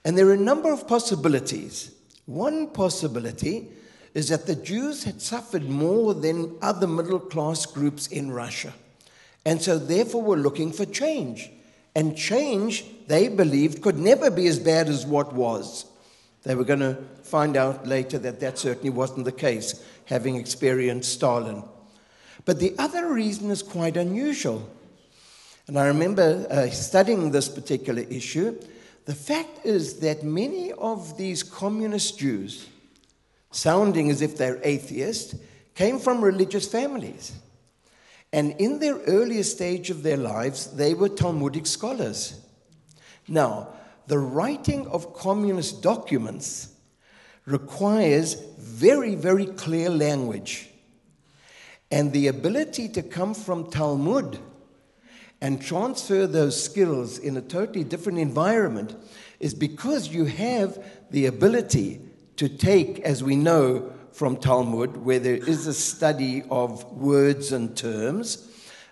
And 0.04 0.18
there 0.18 0.28
are 0.28 0.34
a 0.34 0.38
number 0.38 0.72
of 0.72 0.88
possibilities. 0.88 1.96
One 2.26 2.68
possibility 2.68 3.70
is 4.14 4.30
that 4.30 4.46
the 4.46 4.56
Jews 4.56 5.04
had 5.04 5.22
suffered 5.22 5.70
more 5.70 6.14
than 6.14 6.56
other 6.62 6.88
middle 6.88 7.20
class 7.20 7.66
groups 7.66 8.08
in 8.08 8.32
Russia. 8.32 8.74
And 9.46 9.62
so, 9.62 9.78
therefore, 9.78 10.22
were 10.22 10.38
looking 10.38 10.72
for 10.72 10.86
change. 10.86 11.50
And 11.96 12.18
change, 12.18 12.86
they 13.08 13.28
believed, 13.28 13.82
could 13.82 13.98
never 13.98 14.32
be 14.32 14.48
as 14.48 14.60
bad 14.60 14.88
as 14.88 15.06
what 15.06 15.34
was. 15.34 15.86
They 16.44 16.56
were 16.56 16.64
going 16.64 16.80
to 16.80 16.98
find 17.24 17.56
out 17.56 17.88
later 17.88 18.18
that 18.20 18.40
that 18.40 18.58
certainly 18.58 18.90
wasn't 18.90 19.26
the 19.26 19.32
case 19.32 19.84
having 20.06 20.36
experienced 20.36 21.14
Stalin. 21.14 21.64
But 22.46 22.60
the 22.60 22.76
other 22.78 23.14
reason 23.14 23.50
is 23.52 23.64
quite 23.64 23.96
unusual. 23.96 24.70
And 25.68 25.80
I 25.80 25.88
remember 25.88 26.46
uh, 26.50 26.70
studying 26.70 27.32
this 27.32 27.48
particular 27.48 28.04
issue. 28.04 28.60
The 29.06 29.16
fact 29.16 29.66
is 29.66 30.00
that 30.00 30.24
many 30.24 30.74
of 30.74 31.18
these 31.18 31.42
communist 31.44 32.20
Jews, 32.20 32.68
sounding 33.54 34.10
as 34.10 34.22
if 34.22 34.38
they're 34.38 34.60
atheists, 34.64 35.36
came 35.76 36.00
from 36.00 36.24
religious 36.24 36.68
families. 36.68 37.34
And 38.32 38.56
in 38.60 38.80
their 38.80 38.98
earliest 39.08 39.56
stage 39.56 39.90
of 39.90 40.04
their 40.04 40.18
lives, 40.18 40.68
they 40.76 40.94
were 40.94 41.10
Talmudic 41.10 41.68
scholars. 41.68 42.42
Now, 43.28 43.70
the 44.08 44.20
writing 44.20 44.88
of 44.88 45.14
communist 45.14 45.82
documents 45.82 46.70
requires 47.46 48.36
very, 48.58 49.16
very 49.16 49.46
clear 49.46 49.90
language. 49.90 50.70
And 51.92 52.12
the 52.12 52.28
ability 52.28 52.90
to 52.90 53.04
come 53.04 53.34
from 53.34 53.70
Talmud 53.70 54.40
and 55.42 55.62
transfer 55.62 56.26
those 56.26 56.62
skills 56.62 57.20
in 57.20 57.38
a 57.38 57.42
totally 57.42 57.84
different 57.84 58.18
environment 58.18 58.96
is 59.40 59.54
because 59.54 60.08
you 60.08 60.26
have 60.26 60.84
the 61.12 61.28
ability 61.28 62.02
to 62.38 62.50
take, 62.50 63.00
as 63.00 63.24
we 63.24 63.36
know 63.36 63.92
from 64.12 64.38
Talmud, 64.38 64.98
where 64.98 65.20
there 65.20 65.36
is 65.36 65.68
a 65.68 65.74
study 65.74 66.44
of 66.50 66.84
words 66.92 67.52
and 67.52 67.76
terms, 67.76 68.50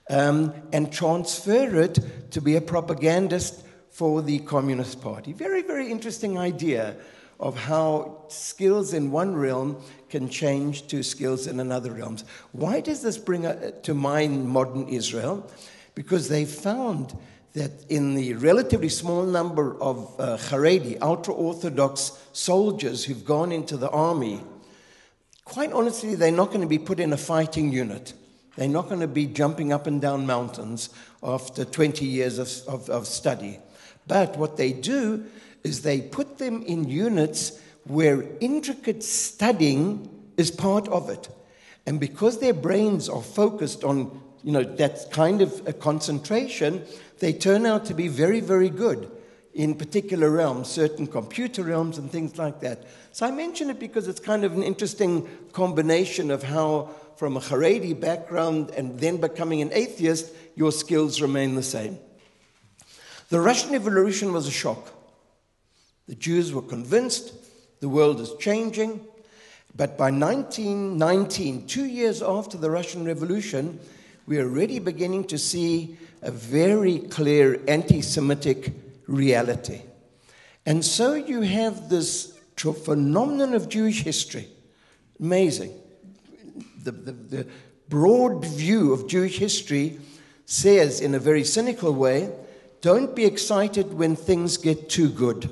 um, 0.10 0.54
and 0.74 0.92
transfer 0.92 1.80
it 1.82 2.32
to 2.32 2.42
be 2.42 2.56
a 2.56 2.62
propagandist 2.62 3.64
for 3.90 4.22
the 4.22 4.40
Communist 4.40 5.02
Party. 5.02 5.34
Very, 5.34 5.62
very 5.62 5.92
interesting 5.92 6.38
idea 6.38 6.96
of 7.40 7.58
how 7.58 8.24
skills 8.28 8.94
in 8.94 9.12
one 9.12 9.36
realm 9.36 9.82
can 10.10 10.30
change 10.30 10.88
to 10.88 11.02
skills 11.02 11.48
in 11.48 11.60
another 11.60 11.92
realm. 11.92 12.18
Why 12.52 12.82
does 12.82 13.02
this 13.02 13.18
bring 13.18 13.44
to 13.82 13.94
mind 13.94 14.48
modern 14.48 14.88
Israel? 14.88 15.50
Because 15.96 16.30
they 16.30 16.46
found 16.46 17.18
that 17.54 17.72
in 17.90 18.16
the 18.16 18.34
relatively 18.36 18.90
small 18.90 19.24
number 19.24 19.80
of 19.82 20.16
uh, 20.20 20.38
Haredi, 20.38 20.98
ultra 21.02 21.34
Orthodox 21.34 22.18
soldiers 22.32 23.04
who've 23.04 23.26
gone 23.26 23.52
into 23.52 23.76
the 23.78 23.90
army, 23.90 24.42
quite 25.44 25.72
honestly, 25.74 26.16
they're 26.16 26.32
not 26.32 26.48
going 26.48 26.62
to 26.62 26.68
be 26.68 26.80
put 26.80 27.00
in 27.00 27.12
a 27.12 27.18
fighting 27.18 27.72
unit. 27.72 28.14
They're 28.56 28.68
not 28.68 28.88
going 28.88 29.02
to 29.02 29.08
be 29.08 29.28
jumping 29.28 29.72
up 29.74 29.88
and 29.88 30.02
down 30.02 30.26
mountains 30.26 30.90
after 31.24 31.66
20 31.66 32.06
years 32.06 32.38
of, 32.38 32.50
of, 32.68 32.90
of 32.90 33.08
study. 33.08 33.60
But 34.08 34.38
what 34.38 34.58
they 34.58 34.74
do 34.74 35.26
is 35.64 35.82
they 35.82 36.02
put 36.02 36.38
them 36.38 36.64
in 36.64 36.90
units 36.90 37.60
where 37.86 38.26
intricate 38.40 39.04
studying 39.04 40.10
is 40.38 40.52
part 40.52 40.88
of 40.88 41.10
it. 41.10 41.30
And 41.86 42.00
because 42.00 42.40
their 42.40 42.54
brains 42.54 43.10
are 43.10 43.22
focused 43.22 43.84
on, 43.84 44.22
you 44.44 44.52
know, 44.52 44.64
that 44.64 45.12
kind 45.12 45.42
of 45.42 45.68
a 45.68 45.74
concentration, 45.74 46.84
they 47.20 47.34
turn 47.34 47.66
out 47.66 47.86
to 47.86 47.94
be 47.94 48.08
very, 48.08 48.40
very 48.40 48.70
good 48.70 49.10
in 49.54 49.76
particular 49.76 50.30
realms, 50.30 50.70
certain 50.70 51.06
computer 51.06 51.64
realms 51.64 51.98
and 51.98 52.10
things 52.10 52.38
like 52.38 52.62
that. 52.62 52.86
So 53.12 53.26
I 53.26 53.32
mention 53.32 53.70
it 53.70 53.80
because 53.80 54.08
it's 54.08 54.20
kind 54.20 54.46
of 54.46 54.54
an 54.54 54.64
interesting 54.64 55.28
combination 55.52 56.32
of 56.32 56.44
how, 56.44 56.90
from 57.18 57.36
a 57.36 57.42
Haredi 57.42 58.00
background 58.00 58.72
and 58.72 59.00
then 59.00 59.18
becoming 59.18 59.62
an 59.62 59.72
atheist, 59.74 60.32
your 60.56 60.72
skills 60.72 61.22
remain 61.22 61.56
the 61.56 61.64
same. 61.64 62.00
The 63.30 63.42
Russian 63.42 63.72
Revolution 63.72 64.32
was 64.32 64.48
a 64.48 64.52
shock. 64.52 64.94
The 66.08 66.16
Jews 66.16 66.54
were 66.54 66.62
convinced 66.62 67.34
the 67.82 67.90
world 67.90 68.22
is 68.22 68.34
changing. 68.40 69.06
But 69.76 69.98
by 69.98 70.12
1919, 70.12 71.68
two 71.68 71.86
years 71.86 72.22
after 72.22 72.58
the 72.58 72.70
Russian 72.70 73.06
Revolution, 73.06 73.80
we 74.32 74.38
are 74.38 74.46
already 74.46 74.80
beginning 74.80 75.26
to 75.26 75.38
see 75.38 75.98
a 76.22 76.32
very 76.32 77.00
clear 77.00 77.60
anti 77.68 78.00
Semitic 78.00 78.72
reality. 79.06 79.82
And 80.66 80.86
so 80.86 81.16
you 81.16 81.42
have 81.42 81.90
this 81.90 82.40
phenomenon 82.86 83.54
of 83.54 83.68
Jewish 83.68 84.04
history. 84.04 84.48
Amazing. 85.20 85.74
The, 86.82 86.94
the, 86.94 87.12
the 87.12 87.48
broad 87.90 88.46
view 88.46 88.94
of 88.94 89.10
Jewish 89.10 89.38
history 89.38 90.00
says, 90.46 91.02
in 91.02 91.14
a 91.14 91.20
very 91.20 91.44
cynical 91.44 91.94
way, 91.94 92.32
don't 92.80 93.14
be 93.14 93.26
excited 93.26 93.94
when 93.94 94.16
things 94.16 94.56
get 94.56 94.90
too 94.90 95.10
good 95.10 95.50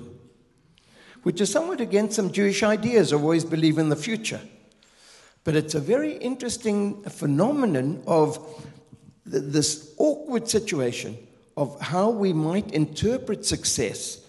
which 1.23 1.41
is 1.41 1.51
somewhat 1.51 1.81
against 1.81 2.15
some 2.15 2.31
Jewish 2.31 2.63
ideas 2.63 3.11
of 3.11 3.21
always 3.21 3.43
believe 3.43 3.77
in 3.77 3.89
the 3.89 3.95
future. 3.97 4.39
But 5.43 5.55
it's 5.55 5.75
a 5.75 5.79
very 5.79 6.13
interesting 6.13 7.03
phenomenon 7.03 8.03
of 8.05 8.37
th- 9.29 9.43
this 9.45 9.93
awkward 9.97 10.47
situation 10.47 11.17
of 11.57 11.79
how 11.81 12.09
we 12.09 12.33
might 12.33 12.71
interpret 12.71 13.45
success, 13.45 14.19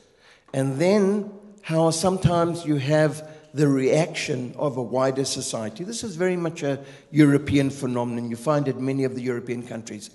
and 0.53 0.79
then 0.79 1.31
how 1.63 1.91
sometimes 1.91 2.65
you 2.65 2.77
have 2.77 3.29
the 3.53 3.69
reaction 3.69 4.55
of 4.57 4.77
a 4.77 4.83
wider 4.83 5.25
society. 5.25 5.85
This 5.85 6.05
is 6.05 6.17
very 6.17 6.37
much 6.37 6.63
a 6.63 6.81
European 7.11 7.71
phenomenon. 7.71 8.31
You 8.31 8.37
find 8.37 8.69
it 8.69 8.77
in 8.77 8.85
many 8.85 9.05
of 9.05 9.15
the 9.15 9.23
European 9.23 9.67
countries. 9.67 10.11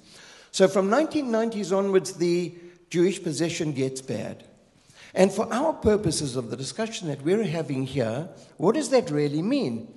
So 0.51 0.67
from 0.67 0.89
1990s 0.89 1.77
onwards, 1.77 2.13
the 2.13 2.53
Jewish 2.89 3.21
position 3.21 3.73
gets 3.73 4.01
bad. 4.01 4.45
And 5.13 5.31
for 5.31 5.51
our 5.53 5.73
purposes 5.73 6.35
of 6.35 6.49
the 6.49 6.57
discussion 6.57 7.07
that 7.07 7.21
we're 7.21 7.43
having 7.43 7.85
here, 7.85 8.29
what 8.57 8.75
does 8.75 8.89
that 8.89 9.09
really 9.09 9.41
mean? 9.41 9.93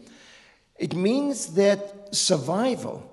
It 0.76 0.94
means 0.94 1.54
that 1.54 2.14
survival, 2.14 3.08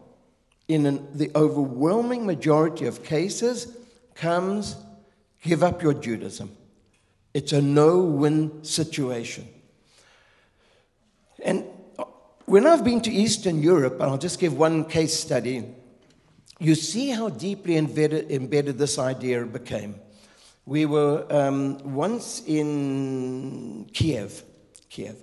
in 0.68 0.86
an, 0.86 1.08
the 1.14 1.32
overwhelming 1.36 2.26
majority 2.26 2.86
of 2.86 3.04
cases, 3.04 3.76
comes 4.16 4.76
give 5.44 5.64
up 5.64 5.84
your 5.84 5.94
Judaism. 5.94 6.50
It's 7.34 7.54
a 7.54 7.62
no 7.62 8.00
win 8.00 8.64
situation. 8.64 9.48
And 11.44 11.66
when 12.46 12.66
I've 12.66 12.84
been 12.84 13.02
to 13.02 13.12
Eastern 13.12 13.62
Europe, 13.62 13.94
and 13.94 14.04
I'll 14.04 14.18
just 14.18 14.40
give 14.40 14.58
one 14.58 14.86
case 14.86 15.14
study, 15.14 15.66
you 16.60 16.76
see 16.76 17.10
how 17.10 17.30
deeply 17.30 17.78
embedded, 17.78 18.32
embedded 18.32 18.78
this 18.78 18.98
idea 18.98 19.46
became. 19.46 19.96
We 20.66 20.86
were 20.86 21.26
um, 21.30 21.78
once 21.94 22.42
in 22.48 23.90
Kiev, 23.94 24.44
Kiev. 24.90 25.18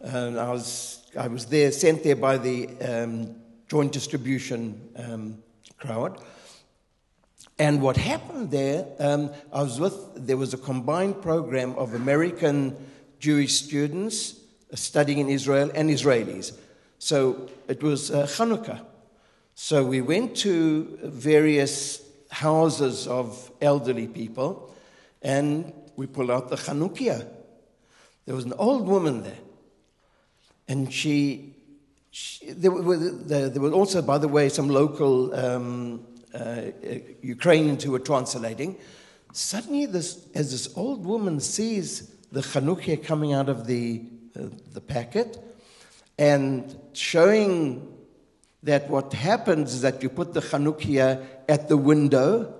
And 0.00 0.38
I 0.38 0.50
was, 0.50 1.10
I 1.18 1.28
was 1.28 1.46
there, 1.46 1.72
sent 1.72 2.04
there 2.04 2.16
by 2.16 2.36
the 2.36 2.68
um, 2.80 3.36
Joint 3.68 3.92
Distribution 3.92 4.80
um, 4.96 5.42
crowd. 5.78 6.22
And 7.58 7.80
what 7.80 7.96
happened 7.96 8.50
there, 8.50 8.86
um, 8.98 9.30
I 9.52 9.62
was 9.62 9.80
with, 9.80 10.26
there 10.26 10.36
was 10.36 10.52
a 10.52 10.58
combined 10.58 11.22
program 11.22 11.74
of 11.76 11.94
American 11.94 12.76
Jewish 13.18 13.54
students 13.54 14.38
studying 14.74 15.18
in 15.18 15.28
Israel 15.30 15.70
and 15.74 15.88
Israelis. 15.88 16.52
So 16.98 17.48
it 17.68 17.82
was 17.82 18.10
uh, 18.10 18.26
Hanukkah. 18.26 18.84
So 19.54 19.84
we 19.84 20.02
went 20.02 20.36
to 20.38 20.98
various 21.02 22.02
houses 22.30 23.06
of 23.06 23.50
elderly 23.62 24.06
people 24.06 24.74
and 25.22 25.72
we 25.96 26.06
pulled 26.06 26.30
out 26.30 26.50
the 26.50 26.56
Chanukia. 26.56 27.26
There 28.26 28.34
was 28.34 28.44
an 28.44 28.52
old 28.58 28.86
woman 28.86 29.22
there. 29.22 29.38
And 30.68 30.92
she, 30.92 31.54
there, 32.48 32.70
were, 32.70 32.96
there, 32.96 33.60
were 33.60 33.72
also, 33.72 34.02
by 34.02 34.18
the 34.18 34.28
way, 34.28 34.48
some 34.48 34.68
local 34.68 35.34
um, 35.34 36.06
uh, 36.34 36.62
Ukrainians 37.22 37.84
who 37.84 37.92
were 37.92 37.98
translating. 37.98 38.76
Suddenly, 39.32 39.86
this, 39.86 40.26
as 40.34 40.50
this 40.50 40.74
old 40.76 41.04
woman 41.04 41.40
sees 41.40 42.14
the 42.32 42.40
Chanukia 42.40 43.02
coming 43.04 43.32
out 43.32 43.48
of 43.48 43.66
the, 43.66 44.02
uh, 44.38 44.44
the 44.72 44.80
packet 44.80 45.38
and 46.18 46.78
showing 46.92 47.92
that 48.62 48.88
what 48.88 49.12
happens 49.12 49.74
is 49.74 49.82
that 49.82 50.02
you 50.02 50.08
put 50.08 50.32
the 50.32 50.40
Chanukia 50.40 51.24
at 51.48 51.68
the 51.68 51.76
window, 51.76 52.54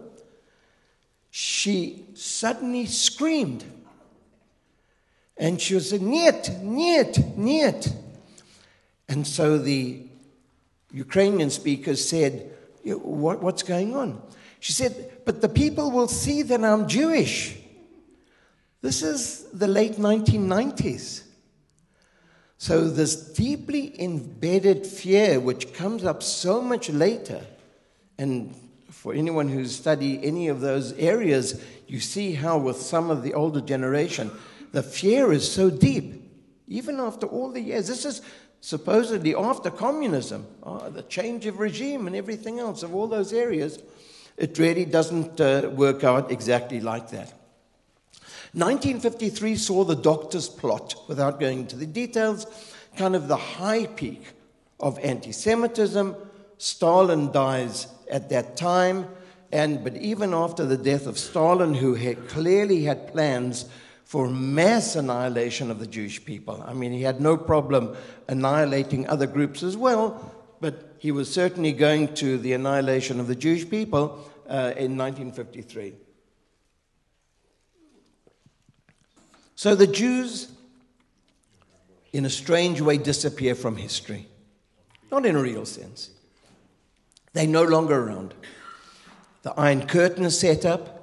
she 1.31 2.07
suddenly 2.15 2.87
screamed. 2.87 3.65
And 5.37 5.61
she 5.61 5.75
was 5.75 5.91
saying, 5.91 6.09
Niet, 6.09 6.63
Niet, 6.63 7.37
Niet. 7.37 7.93
And 9.09 9.27
so 9.27 9.59
the 9.59 10.03
Ukrainian 10.93 11.51
speaker 11.51 11.97
said, 11.97 12.53
what, 12.95 13.43
What's 13.43 13.63
going 13.63 13.95
on? 13.95 14.23
She 14.61 14.73
said, 14.73 15.21
But 15.25 15.41
the 15.41 15.49
people 15.49 15.91
will 15.91 16.09
see 16.09 16.43
that 16.43 16.65
I'm 16.65 16.89
Jewish. 16.89 17.57
This 18.81 19.03
is 19.03 19.45
the 19.53 19.67
late 19.67 19.97
1990s. 19.97 21.23
So, 22.59 22.89
this 22.89 23.17
deeply 23.33 24.01
embedded 24.01 24.87
fear, 24.87 25.39
which 25.41 25.75
comes 25.75 26.05
up 26.05 26.23
so 26.23 26.63
much 26.63 26.89
later, 26.89 27.43
and 28.17 28.55
for 28.91 29.13
anyone 29.13 29.49
who's 29.49 29.77
studied 29.77 30.25
any 30.25 30.49
of 30.49 30.61
those 30.61 30.93
areas, 30.95 31.63
you 31.87 32.01
see 32.01 32.33
how, 32.33 32.57
with 32.57 32.79
some 32.79 33.11
of 33.11 33.23
the 33.23 33.35
older 33.35 33.61
generation, 33.61 34.31
the 34.73 34.83
fear 34.83 35.33
is 35.33 35.51
so 35.51 35.69
deep, 35.69 36.23
even 36.67 36.99
after 36.99 37.27
all 37.27 37.51
the 37.51 37.61
years. 37.61 37.89
This 37.89 38.07
is 38.07 38.23
supposedly 38.67 39.33
after 39.33 39.71
communism, 39.71 40.45
oh, 40.65 40.91
the 40.91 41.03
change 41.03 41.47
of 41.47 41.61
regime 41.61 42.09
and 42.09 42.17
everything 42.17 42.59
else 42.59 42.83
of 42.83 42.93
all 42.93 43.07
those 43.07 43.33
areas. 43.33 43.79
It 44.37 44.59
really 44.59 44.85
doesn't 44.85 45.41
uh, 45.41 45.71
work 45.73 46.03
out 46.03 46.33
exactly 46.33 46.81
like 46.81 47.11
that. 47.11 47.33
1953 48.55 49.55
saw 49.55 49.85
the 49.85 49.95
doctor's 49.95 50.49
plot, 50.49 50.97
without 51.07 51.39
going 51.39 51.61
into 51.61 51.77
the 51.77 51.87
details, 51.87 52.45
kind 52.97 53.15
of 53.15 53.29
the 53.29 53.37
high 53.37 53.87
peak 53.87 54.33
of 54.81 54.99
anti 54.99 55.31
Semitism. 55.31 56.17
Stalin 56.59 57.31
dies 57.31 57.87
at 58.11 58.31
that 58.31 58.57
time, 58.57 59.07
and, 59.53 59.85
but 59.85 59.95
even 59.95 60.35
after 60.35 60.67
the 60.67 60.77
death 60.77 61.07
of 61.07 61.21
Stalin, 61.21 61.73
who 61.73 61.95
had 61.95 62.27
clearly 62.27 62.83
had 62.83 63.13
plans 63.13 63.67
for 64.07 64.29
mass 64.31 64.95
annihilation 64.95 65.69
of 65.69 65.81
the 65.81 65.87
Jewish 65.87 66.25
people. 66.25 66.63
I 66.65 66.73
mean, 66.73 66.93
he 66.93 67.03
had 67.03 67.21
no 67.21 67.37
problem 67.37 67.97
annihilating 68.29 69.09
other 69.09 69.27
groups 69.27 69.65
as 69.65 69.77
well, 69.77 70.33
but 70.61 70.95
he 70.99 71.11
was 71.11 71.31
certainly 71.31 71.73
going 71.73 72.15
to 72.15 72.39
the 72.39 72.53
annihilation 72.53 73.19
of 73.19 73.27
the 73.27 73.35
Jewish 73.35 73.69
people 73.69 74.31
uh, 74.49 74.73
in 74.77 74.97
1953. 74.97 75.95
So 79.57 79.75
the 79.75 79.89
Jews, 79.89 80.53
in 82.13 82.25
a 82.25 82.31
strange 82.31 82.81
way, 82.81 82.99
disappear 82.99 83.57
from 83.57 83.75
history. 83.77 84.29
Not 85.11 85.27
in 85.27 85.35
a 85.35 85.43
real 85.43 85.67
sense. 85.67 86.11
They're 87.33 87.49
no 87.49 87.65
longer 87.65 87.99
around. 87.99 88.35
The 89.43 89.53
Iron 89.55 89.85
Curtain 89.89 90.27
is 90.27 90.39
set 90.39 90.65
up. 90.65 90.96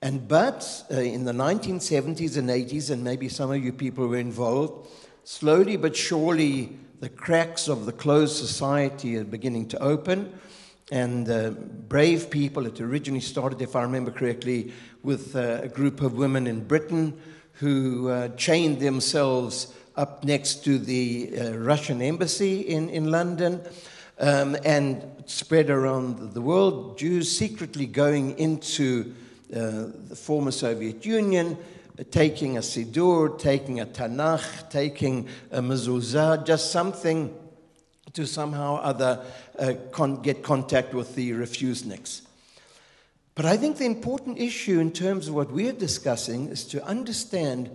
And 0.00 0.28
but 0.28 0.84
uh, 0.92 1.00
in 1.00 1.24
the 1.24 1.32
1970s 1.32 2.36
and 2.36 2.48
80s, 2.48 2.90
and 2.90 3.02
maybe 3.02 3.28
some 3.28 3.50
of 3.50 3.62
you 3.62 3.72
people 3.72 4.06
were 4.06 4.18
involved, 4.18 4.88
slowly 5.24 5.76
but 5.76 5.96
surely 5.96 6.78
the 7.00 7.08
cracks 7.08 7.68
of 7.68 7.84
the 7.84 7.92
closed 7.92 8.36
society 8.36 9.16
are 9.16 9.24
beginning 9.24 9.66
to 9.68 9.82
open. 9.82 10.38
And 10.90 11.28
uh, 11.28 11.50
brave 11.50 12.30
people, 12.30 12.64
it 12.66 12.80
originally 12.80 13.20
started, 13.20 13.60
if 13.60 13.76
I 13.76 13.82
remember 13.82 14.10
correctly, 14.10 14.72
with 15.02 15.34
uh, 15.34 15.60
a 15.62 15.68
group 15.68 16.00
of 16.00 16.14
women 16.14 16.46
in 16.46 16.64
Britain 16.64 17.20
who 17.54 18.08
uh, 18.08 18.28
chained 18.36 18.80
themselves 18.80 19.74
up 19.96 20.22
next 20.24 20.64
to 20.64 20.78
the 20.78 21.32
uh, 21.36 21.52
Russian 21.56 22.00
embassy 22.00 22.60
in, 22.60 22.88
in 22.88 23.10
London 23.10 23.60
um, 24.20 24.56
and 24.64 25.04
spread 25.26 25.70
around 25.70 26.34
the 26.34 26.40
world. 26.40 26.98
Jews 26.98 27.36
secretly 27.36 27.84
going 27.84 28.38
into 28.38 29.12
the 29.48 30.16
former 30.16 30.50
Soviet 30.50 31.04
Union, 31.04 31.56
uh, 31.98 32.04
taking 32.10 32.56
a 32.56 32.60
Siddur, 32.60 33.38
taking 33.38 33.80
a 33.80 33.86
Tanakh, 33.86 34.70
taking 34.70 35.28
a 35.50 35.60
mezuzah, 35.60 36.44
just 36.44 36.70
something 36.70 37.34
to 38.12 38.26
somehow 38.26 38.76
or 38.76 38.82
other 38.82 39.24
uh, 39.58 39.74
con- 39.92 40.22
get 40.22 40.42
contact 40.42 40.94
with 40.94 41.14
the 41.14 41.30
refuseniks. 41.32 42.22
But 43.34 43.46
I 43.46 43.56
think 43.56 43.76
the 43.76 43.84
important 43.84 44.38
issue 44.38 44.80
in 44.80 44.90
terms 44.90 45.28
of 45.28 45.34
what 45.34 45.52
we're 45.52 45.72
discussing 45.72 46.48
is 46.48 46.64
to 46.66 46.84
understand 46.84 47.70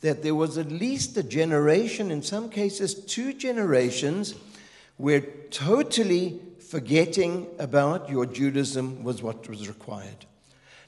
that 0.00 0.22
there 0.22 0.34
was 0.34 0.58
at 0.58 0.70
least 0.70 1.16
a 1.16 1.22
generation, 1.22 2.10
in 2.10 2.22
some 2.22 2.50
cases, 2.50 2.94
two 2.94 3.32
generations, 3.32 4.34
where 4.96 5.20
totally 5.50 6.40
forgetting 6.68 7.46
about 7.58 8.10
your 8.10 8.26
Judaism 8.26 9.04
was 9.04 9.22
what 9.22 9.48
was 9.48 9.68
required. 9.68 10.26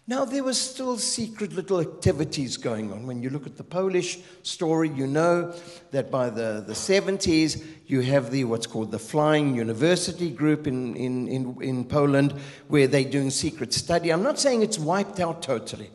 Now, 0.09 0.25
there 0.25 0.45
were 0.45 0.55
still 0.55 0.99
secret 0.99 1.53
little 1.53 1.81
activities 1.81 2.57
going 2.57 2.93
on. 2.93 3.09
When 3.09 3.25
you 3.25 3.31
look 3.31 3.45
at 3.45 3.57
the 3.57 3.65
Polish 3.65 4.19
story, 4.45 4.89
you 4.89 5.05
know 5.05 5.53
that 5.91 6.13
by 6.13 6.31
the, 6.31 6.63
the 6.65 6.75
70s, 6.75 7.65
you 7.89 8.03
have 8.03 8.31
the 8.31 8.45
what's 8.45 8.69
called 8.69 8.93
the 8.93 9.01
Flying 9.01 9.57
University 9.57 10.31
group 10.31 10.69
in, 10.69 10.95
in, 10.95 11.27
in, 11.27 11.61
in 11.61 11.85
Poland, 11.85 12.35
where 12.69 12.87
they're 12.87 13.03
doing 13.03 13.31
secret 13.31 13.73
study. 13.73 14.13
I'm 14.13 14.23
not 14.23 14.39
saying 14.39 14.63
it's 14.63 14.79
wiped 14.79 15.19
out 15.19 15.43
totally, 15.43 15.91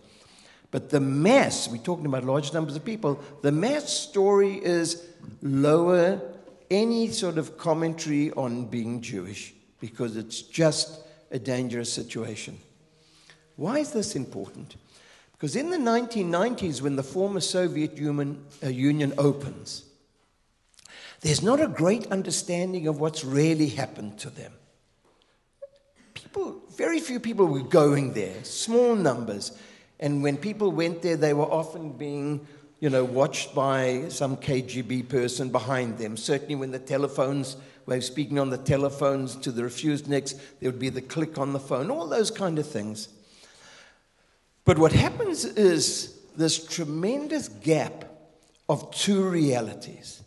but 0.71 0.89
the 0.89 0.99
mass, 0.99 1.69
we're 1.69 1.77
talking 1.77 2.05
about 2.05 2.25
large 2.25 2.51
numbers 2.51 2.75
of 2.75 2.83
people, 2.83 3.17
the 3.43 3.51
mass 3.53 3.93
story 3.93 4.55
is 4.55 5.07
lower 5.41 6.19
any 6.69 7.07
sort 7.11 7.37
of 7.37 7.57
commentary 7.57 8.31
on 8.31 8.65
being 8.65 8.99
Jewish 8.99 9.53
because 9.79 10.17
it's 10.17 10.41
just 10.41 10.99
a 11.31 11.39
dangerous 11.39 11.91
situation. 11.93 12.57
Why 13.61 13.77
is 13.77 13.91
this 13.91 14.15
important? 14.15 14.75
Because 15.33 15.55
in 15.55 15.69
the 15.69 15.77
1990s, 15.77 16.81
when 16.81 16.95
the 16.95 17.03
former 17.03 17.39
Soviet 17.39 17.95
Union, 17.95 18.43
uh, 18.63 18.69
Union 18.69 19.13
opens, 19.19 19.83
there's 21.19 21.43
not 21.43 21.61
a 21.61 21.67
great 21.67 22.07
understanding 22.07 22.87
of 22.87 22.99
what's 22.99 23.23
really 23.23 23.67
happened 23.67 24.17
to 24.17 24.31
them. 24.31 24.51
People, 26.15 26.63
very 26.75 26.99
few 26.99 27.19
people 27.19 27.45
were 27.45 27.61
going 27.61 28.13
there, 28.13 28.43
small 28.43 28.95
numbers. 28.95 29.51
And 29.99 30.23
when 30.23 30.37
people 30.37 30.71
went 30.71 31.03
there, 31.03 31.15
they 31.15 31.35
were 31.35 31.45
often 31.45 31.91
being 31.91 32.47
you 32.79 32.89
know, 32.89 33.03
watched 33.03 33.53
by 33.53 34.05
some 34.09 34.37
KGB 34.37 35.07
person 35.07 35.51
behind 35.51 35.99
them. 35.99 36.17
Certainly, 36.17 36.55
when 36.55 36.71
the 36.71 36.79
telephones 36.79 37.57
were 37.85 38.01
speaking 38.01 38.39
on 38.39 38.49
the 38.49 38.57
telephones 38.57 39.35
to 39.35 39.51
the 39.51 39.61
refuseniks, 39.61 40.33
there 40.59 40.71
would 40.71 40.79
be 40.79 40.89
the 40.89 40.99
click 40.99 41.37
on 41.37 41.53
the 41.53 41.59
phone, 41.59 41.91
all 41.91 42.07
those 42.07 42.31
kind 42.31 42.57
of 42.57 42.67
things. 42.67 43.09
But 44.63 44.77
what 44.77 44.91
happens 44.91 45.43
is 45.45 46.19
this 46.35 46.63
tremendous 46.63 47.47
gap 47.47 48.05
of 48.69 48.91
two 48.91 49.23
realities. 49.23 50.21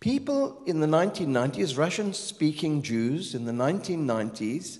People 0.00 0.62
in 0.66 0.80
the 0.80 0.86
1990s, 0.86 1.76
Russian 1.76 2.12
speaking 2.12 2.82
Jews 2.82 3.34
in 3.34 3.46
the 3.46 3.52
1990s, 3.52 4.78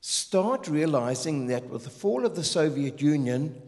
start 0.00 0.66
realizing 0.66 1.46
that 1.48 1.68
with 1.68 1.84
the 1.84 1.90
fall 1.90 2.24
of 2.24 2.36
the 2.36 2.44
Soviet 2.44 3.00
Union, 3.00 3.60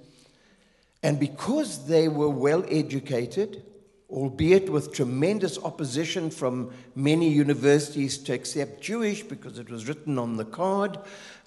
and 1.02 1.20
because 1.20 1.86
they 1.86 2.08
were 2.08 2.28
well 2.28 2.64
educated, 2.68 3.62
albeit 4.10 4.70
with 4.70 4.92
tremendous 4.92 5.58
opposition 5.58 6.30
from 6.30 6.72
many 6.94 7.28
universities 7.28 8.16
to 8.18 8.32
accept 8.32 8.80
Jewish 8.80 9.22
because 9.22 9.58
it 9.58 9.70
was 9.70 9.88
written 9.88 10.18
on 10.18 10.36
the 10.36 10.44
card, 10.44 10.98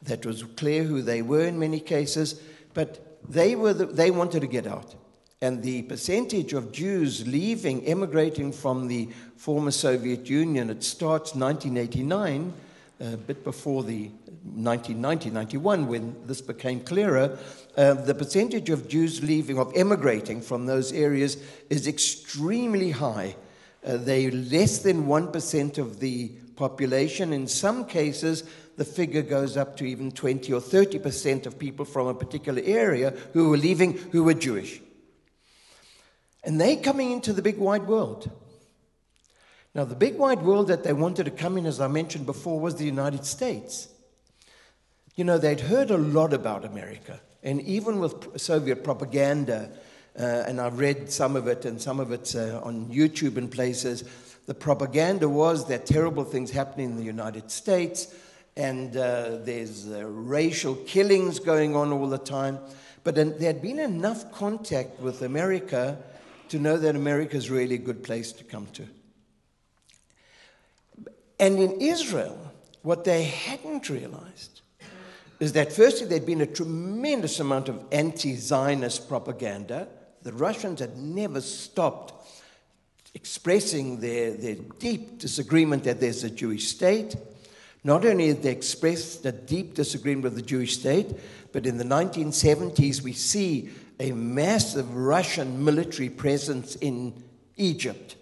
that 0.04 0.26
was 0.26 0.44
clear 0.44 0.84
who 0.84 1.02
they 1.02 1.22
were 1.22 1.46
in 1.46 1.60
many 1.60 1.80
cases, 1.80 2.42
but 2.74 3.20
they, 3.30 3.56
were 3.56 3.74
the, 3.74 3.86
they 3.86 4.12
wanted 4.12 4.42
to 4.42 4.48
get 4.48 4.68
out. 4.68 4.96
And 5.42 5.62
the 5.62 5.84
percentage 5.84 6.54
of 6.54 6.72
Jews 6.72 7.28
leaving, 7.28 7.86
emigrating 7.86 8.52
from 8.52 8.88
the 8.88 9.10
former 9.36 9.72
Soviet 9.72 10.28
Union, 10.30 10.70
it 10.70 10.84
starts 10.84 11.36
1989, 11.36 12.54
a 13.00 13.18
bit 13.18 13.44
before 13.44 13.84
the 13.84 14.10
1990, 14.56 15.30
91, 15.30 15.88
when 15.88 16.16
this 16.26 16.42
became 16.42 16.80
clearer, 16.80 17.38
uh, 17.76 17.94
the 17.94 18.16
percentage 18.16 18.72
of 18.72 18.88
Jews 18.88 19.22
leaving, 19.24 19.60
of 19.60 19.72
emigrating 19.76 20.42
from 20.42 20.66
those 20.66 20.92
areas 20.92 21.38
is 21.70 21.88
extremely 21.88 22.90
high. 22.90 23.36
Uh, 23.86 23.98
they're 23.98 24.32
less 24.32 24.80
than 24.80 25.06
1% 25.06 25.78
of 25.78 26.00
the 26.00 26.30
population. 26.56 27.34
In 27.34 27.48
some 27.48 27.86
cases, 27.86 28.44
the 28.78 28.86
figure 28.86 29.24
goes 29.24 29.58
up 29.58 29.76
to 29.78 29.86
even 29.86 30.12
20 30.12 30.54
or 30.54 30.62
30% 30.62 31.46
of 31.46 31.60
people 31.60 31.84
from 31.84 32.08
a 32.08 32.14
particular 32.14 32.62
area 32.64 33.12
who 33.34 33.50
were 33.50 33.58
leaving 33.58 33.98
who 33.98 34.24
were 34.24 34.36
Jewish. 34.36 34.80
And 36.44 36.62
they're 36.62 36.78
coming 36.78 37.12
into 37.12 37.34
the 37.34 37.42
big 37.42 37.58
wide 37.58 37.88
world. 37.88 38.30
Now, 39.76 39.84
the 39.84 39.96
big 39.96 40.16
wide 40.16 40.44
world 40.44 40.70
that 40.70 40.84
they 40.84 40.94
wanted 40.94 41.26
to 41.26 41.32
come 41.32 41.58
in, 41.58 41.66
as 41.66 41.82
I 41.82 41.88
mentioned 41.88 42.26
before, 42.26 42.60
was 42.60 42.76
the 42.76 42.86
United 42.86 43.26
States. 43.26 43.90
You 45.16 45.24
know, 45.24 45.38
they'd 45.38 45.60
heard 45.60 45.92
a 45.92 45.98
lot 45.98 46.32
about 46.32 46.64
America, 46.64 47.20
and 47.44 47.62
even 47.62 48.00
with 48.00 48.40
Soviet 48.40 48.84
propaganda, 48.84 49.72
uh, 50.18 50.24
and 50.24 50.62
I've 50.62 50.80
read 50.80 51.12
some 51.12 51.36
of 51.36 51.48
it, 51.48 51.66
and 51.66 51.82
some 51.82 52.00
of 52.00 52.12
it's 52.12 52.34
uh, 52.34 52.62
on 52.64 52.88
YouTube 52.88 53.38
and 53.38 53.52
places. 53.52 54.04
The 54.46 54.54
propaganda 54.54 55.28
was 55.28 55.68
that 55.68 55.86
terrible 55.86 56.24
things 56.24 56.52
happening 56.52 56.92
in 56.92 56.98
the 56.98 57.04
United 57.04 57.52
States, 57.52 58.08
and 58.58 58.98
uh, 58.98 59.38
there's 59.44 59.88
uh, 59.88 60.04
racial 60.06 60.76
killings 60.76 61.40
going 61.40 61.76
on 61.76 61.92
all 61.94 62.10
the 62.10 62.18
time. 62.18 62.60
But 63.04 63.16
there 63.16 63.54
had 63.54 63.62
been 63.62 63.80
enough 63.80 64.32
contact 64.34 65.00
with 65.00 65.22
America 65.22 65.98
to 66.50 66.60
know 66.60 66.78
that 66.78 66.96
America 66.96 67.38
is 67.38 67.50
really 67.50 67.76
a 67.76 67.80
good 67.80 68.04
place 68.04 68.32
to 68.34 68.44
come 68.44 68.68
to. 68.74 68.88
And 71.40 71.60
in 71.60 71.80
Israel, 71.80 72.52
what 72.82 73.04
they 73.04 73.24
hadn't 73.24 73.90
realized 73.90 74.62
is 75.40 75.54
that 75.54 75.72
firstly, 75.72 76.08
there'd 76.08 76.26
been 76.26 76.42
a 76.42 76.48
tremendous 76.48 77.40
amount 77.40 77.70
of 77.70 77.84
anti 77.92 78.36
Zionist 78.36 79.08
propaganda. 79.08 79.88
The 80.24 80.34
Russians 80.34 80.80
had 80.80 80.98
never 80.98 81.42
stopped 81.42 82.14
expressing 83.14 84.00
their, 84.00 84.32
their 84.34 84.56
deep 84.80 85.20
disagreement 85.20 85.84
that 85.84 86.00
there's 86.00 86.24
a 86.24 86.30
Jewish 86.30 86.68
state. 86.70 87.16
Not 87.84 88.06
only 88.06 88.28
did 88.28 88.44
they 88.44 88.52
express 88.52 89.24
a 89.24 89.32
deep 89.32 89.74
disagreement 89.74 90.26
with 90.26 90.36
the 90.36 90.42
Jewish 90.42 90.78
state, 90.78 91.08
but 91.52 91.66
in 91.66 91.78
the 91.78 91.84
1970s, 91.84 93.02
we 93.02 93.14
see 93.14 93.70
a 94.00 94.12
massive 94.12 94.96
Russian 94.96 95.64
military 95.64 96.10
presence 96.10 96.76
in 96.76 97.14
Egypt. 97.56 98.16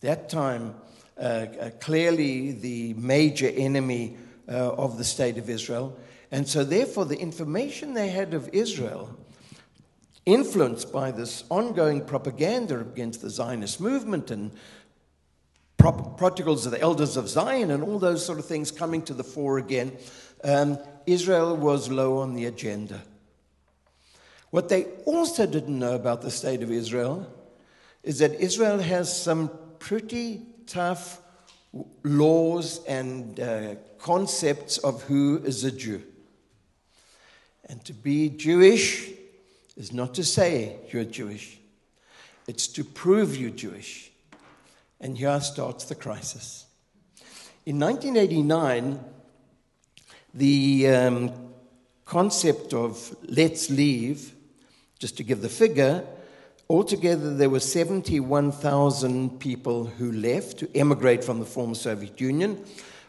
That 0.00 0.28
time, 0.28 0.74
uh, 1.18 1.46
uh, 1.60 1.70
clearly 1.80 2.52
the 2.52 2.94
major 2.94 3.48
enemy 3.48 4.16
uh, 4.48 4.72
of 4.72 4.98
the 4.98 5.04
state 5.04 5.38
of 5.38 5.48
Israel. 5.48 5.96
And 6.30 6.46
so, 6.46 6.64
therefore, 6.64 7.04
the 7.04 7.18
information 7.18 7.94
they 7.94 8.08
had 8.08 8.34
of 8.34 8.50
Israel, 8.52 9.16
influenced 10.26 10.92
by 10.92 11.10
this 11.10 11.44
ongoing 11.50 12.04
propaganda 12.04 12.80
against 12.80 13.20
the 13.22 13.30
Zionist 13.30 13.80
movement 13.80 14.30
and 14.30 14.50
protocols 15.92 16.66
of 16.66 16.72
the 16.72 16.80
elders 16.80 17.16
of 17.16 17.28
Zion 17.28 17.70
and 17.70 17.82
all 17.82 17.98
those 17.98 18.24
sort 18.24 18.38
of 18.38 18.46
things 18.46 18.70
coming 18.70 19.02
to 19.02 19.14
the 19.14 19.24
fore 19.24 19.58
again, 19.58 19.96
um, 20.42 20.78
Israel 21.06 21.56
was 21.56 21.90
low 21.90 22.18
on 22.18 22.34
the 22.34 22.46
agenda. 22.46 23.02
What 24.50 24.68
they 24.68 24.84
also 25.04 25.46
didn't 25.46 25.78
know 25.78 25.94
about 25.94 26.22
the 26.22 26.30
state 26.30 26.62
of 26.62 26.70
Israel 26.70 27.26
is 28.02 28.20
that 28.20 28.34
Israel 28.34 28.78
has 28.78 29.14
some 29.20 29.50
pretty 29.78 30.42
tough 30.66 31.20
laws 32.04 32.84
and 32.86 33.40
uh, 33.40 33.74
concepts 33.98 34.78
of 34.78 35.02
who 35.02 35.40
is 35.44 35.64
a 35.64 35.72
Jew. 35.72 36.02
And 37.68 37.84
to 37.84 37.92
be 37.92 38.28
Jewish 38.28 39.10
is 39.76 39.92
not 39.92 40.14
to 40.14 40.24
say 40.24 40.76
you're 40.90 41.04
Jewish, 41.04 41.58
it's 42.46 42.68
to 42.68 42.84
prove 42.84 43.36
you're 43.36 43.50
Jewish. 43.50 44.10
And 45.00 45.18
here 45.18 45.40
starts 45.40 45.84
the 45.84 45.94
crisis. 45.94 46.66
In 47.66 47.78
1989, 47.78 49.00
the 50.32 50.88
um, 50.88 51.32
concept 52.04 52.74
of 52.74 53.14
let's 53.28 53.70
leave, 53.70 54.34
just 54.98 55.16
to 55.16 55.22
give 55.22 55.42
the 55.42 55.48
figure, 55.48 56.04
Altogether, 56.68 57.34
there 57.34 57.50
were 57.50 57.60
71,000 57.60 59.38
people 59.38 59.84
who 59.84 60.12
left 60.12 60.58
to 60.58 60.76
emigrate 60.76 61.22
from 61.22 61.38
the 61.38 61.44
former 61.44 61.74
Soviet 61.74 62.20
Union. 62.20 62.64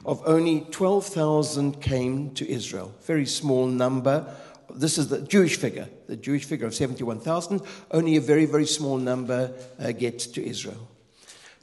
Of 0.05 0.21
only 0.25 0.61
12,000 0.71 1.81
came 1.81 2.33
to 2.35 2.47
Israel. 2.47 2.93
Very 3.03 3.25
small 3.25 3.65
number. 3.65 4.35
This 4.69 4.97
is 4.97 5.07
the 5.07 5.21
Jewish 5.21 5.55
figure, 5.55 5.87
the 6.07 6.17
Jewish 6.17 6.43
figure 6.43 6.67
of 6.67 6.75
71,000. 6.75 7.61
Only 7.91 8.17
a 8.17 8.21
very, 8.21 8.45
very 8.45 8.65
small 8.65 8.97
number 8.97 9.53
uh, 9.79 9.93
get 9.93 10.19
to 10.19 10.45
Israel. 10.45 10.89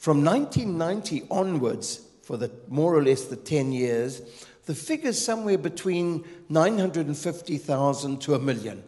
From 0.02 0.24
1990 0.24 1.28
onwards, 1.30 2.00
for 2.24 2.36
the 2.36 2.50
more 2.66 2.92
or 2.92 3.04
less 3.04 3.26
the 3.26 3.36
10 3.36 3.70
years, 3.70 4.20
the 4.66 4.74
figure's 4.74 5.24
somewhere 5.24 5.56
between 5.56 6.24
950,000 6.48 8.20
to 8.22 8.34
a 8.34 8.38
million. 8.40 8.82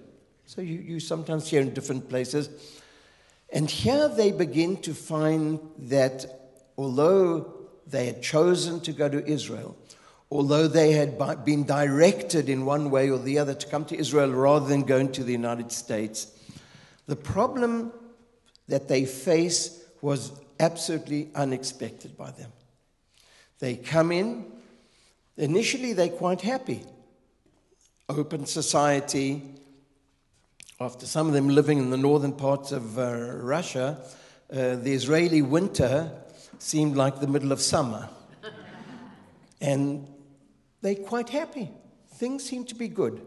So 0.47 0.61
you, 0.61 0.81
you 0.81 0.99
sometimes 0.99 1.49
hear 1.49 1.61
in 1.61 1.73
different 1.73 2.09
places. 2.09 2.49
And 3.53 3.71
here 3.71 4.09
they 4.09 4.33
begin 4.33 4.79
to 4.79 4.93
find 4.93 5.61
that 5.79 6.27
although 6.77 7.69
they 7.87 8.07
had 8.07 8.21
chosen 8.21 8.81
to 8.81 8.91
go 8.91 9.09
to 9.09 9.25
Israel, 9.25 9.77
although 10.33 10.67
they 10.67 10.91
had 10.95 11.17
been 11.45 11.63
directed 11.63 12.49
in 12.49 12.67
one 12.67 12.91
way 12.91 13.09
or 13.09 13.21
the 13.21 13.39
other 13.39 13.55
to 13.55 13.69
come 13.69 13.85
to 13.85 13.97
Israel 13.97 14.33
rather 14.33 14.67
than 14.67 14.83
going 14.83 15.13
to 15.13 15.23
the 15.23 15.31
United 15.31 15.71
States, 15.71 16.27
the 17.07 17.15
problem 17.15 17.93
that 18.67 18.89
they 18.89 19.05
face 19.05 19.81
was 20.03 20.33
absolutely 20.61 21.31
unexpected 21.35 22.17
by 22.17 22.31
them. 22.31 22.53
They 23.59 23.77
come 23.77 24.13
in, 24.13 24.47
initially, 25.37 25.93
they're 25.93 26.09
quite 26.09 26.41
happy. 26.41 26.83
Open 28.09 28.47
society, 28.47 29.43
after 30.81 31.07
some 31.07 31.27
of 31.27 31.33
them 31.33 31.49
living 31.49 31.79
in 31.79 31.91
the 31.91 31.97
northern 31.97 32.33
parts 32.33 32.73
of 32.73 32.99
uh, 32.99 33.13
Russia, 33.13 33.99
uh, 34.53 34.77
the 34.77 34.93
Israeli 34.93 35.43
winter 35.43 36.11
seemed 36.59 36.97
like 36.97 37.21
the 37.21 37.27
middle 37.27 37.53
of 37.53 37.61
summer. 37.61 38.09
and 39.61 40.09
they're 40.83 40.95
quite 40.95 41.31
happy. 41.31 41.71
Things 42.15 42.45
seem 42.45 42.65
to 42.67 42.75
be 42.75 42.89
good. 42.89 43.21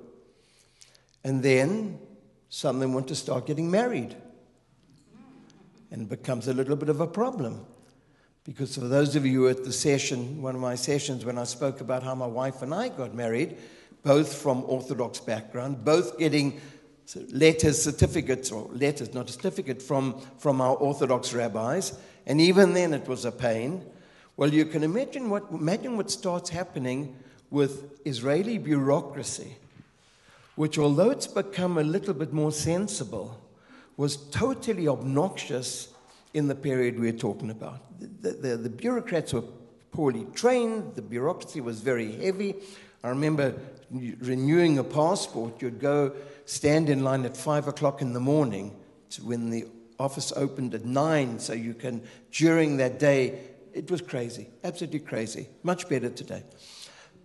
And 1.23 1.41
then 1.41 1.99
some 2.49 2.77
of 2.77 2.81
them 2.81 2.93
want 2.93 3.07
to 3.09 3.15
start 3.15 3.45
getting 3.47 3.69
married. 3.69 4.15
And 5.91 6.01
it 6.01 6.09
becomes 6.09 6.47
a 6.47 6.53
little 6.53 6.75
bit 6.75 6.89
of 6.89 7.01
a 7.01 7.07
problem. 7.07 7.65
Because 8.43 8.75
for 8.75 8.87
those 8.87 9.15
of 9.15 9.25
you 9.25 9.49
at 9.49 9.65
the 9.65 9.73
session, 9.73 10.41
one 10.41 10.55
of 10.55 10.61
my 10.61 10.75
sessions 10.75 11.25
when 11.25 11.37
I 11.37 11.43
spoke 11.43 11.81
about 11.81 12.03
how 12.03 12.15
my 12.15 12.25
wife 12.25 12.61
and 12.61 12.73
I 12.73 12.89
got 12.89 13.13
married, 13.13 13.57
both 14.03 14.33
from 14.33 14.63
Orthodox 14.67 15.19
background, 15.19 15.83
both 15.83 16.17
getting 16.17 16.61
letters, 17.31 17.81
certificates, 17.81 18.51
or 18.51 18.69
letters, 18.71 19.13
not 19.13 19.29
a 19.29 19.33
certificate, 19.33 19.81
from, 19.81 20.19
from 20.37 20.61
our 20.61 20.75
Orthodox 20.75 21.33
rabbis. 21.33 21.97
And 22.25 22.39
even 22.39 22.73
then 22.73 22.93
it 22.93 23.07
was 23.07 23.25
a 23.25 23.31
pain. 23.31 23.85
Well, 24.37 24.53
you 24.53 24.65
can 24.65 24.83
imagine 24.83 25.29
what, 25.29 25.45
imagine 25.51 25.97
what 25.97 26.11
starts 26.11 26.49
happening 26.49 27.15
with 27.49 27.99
Israeli 28.05 28.57
bureaucracy, 28.57 29.55
which, 30.55 30.77
although 30.77 31.09
it's 31.09 31.27
become 31.27 31.77
a 31.77 31.83
little 31.83 32.13
bit 32.13 32.33
more 32.33 32.51
sensible, 32.51 33.41
was 33.97 34.15
totally 34.15 34.87
obnoxious 34.87 35.89
in 36.33 36.47
the 36.47 36.55
period 36.55 36.99
we're 36.99 37.11
talking 37.11 37.49
about. 37.49 37.81
The, 37.99 38.31
the, 38.31 38.57
the 38.57 38.69
bureaucrats 38.69 39.33
were 39.33 39.43
poorly 39.91 40.27
trained, 40.35 40.95
the 40.95 41.01
bureaucracy 41.01 41.61
was 41.61 41.81
very 41.81 42.11
heavy. 42.11 42.55
I 43.03 43.09
remember 43.09 43.55
renewing 43.89 44.77
a 44.77 44.83
passport, 44.83 45.61
you'd 45.61 45.79
go 45.79 46.13
stand 46.45 46.89
in 46.89 47.03
line 47.03 47.25
at 47.25 47.35
five 47.35 47.67
o'clock 47.67 48.01
in 48.01 48.13
the 48.13 48.19
morning 48.19 48.75
when 49.23 49.49
the 49.49 49.65
office 49.99 50.31
opened 50.35 50.75
at 50.75 50.85
nine, 50.85 51.39
so 51.39 51.53
you 51.53 51.73
can, 51.73 52.03
during 52.31 52.77
that 52.77 52.99
day, 52.99 53.39
it 53.73 53.89
was 53.89 54.01
crazy, 54.01 54.47
absolutely 54.63 54.99
crazy. 54.99 55.47
Much 55.63 55.89
better 55.89 56.09
today. 56.09 56.43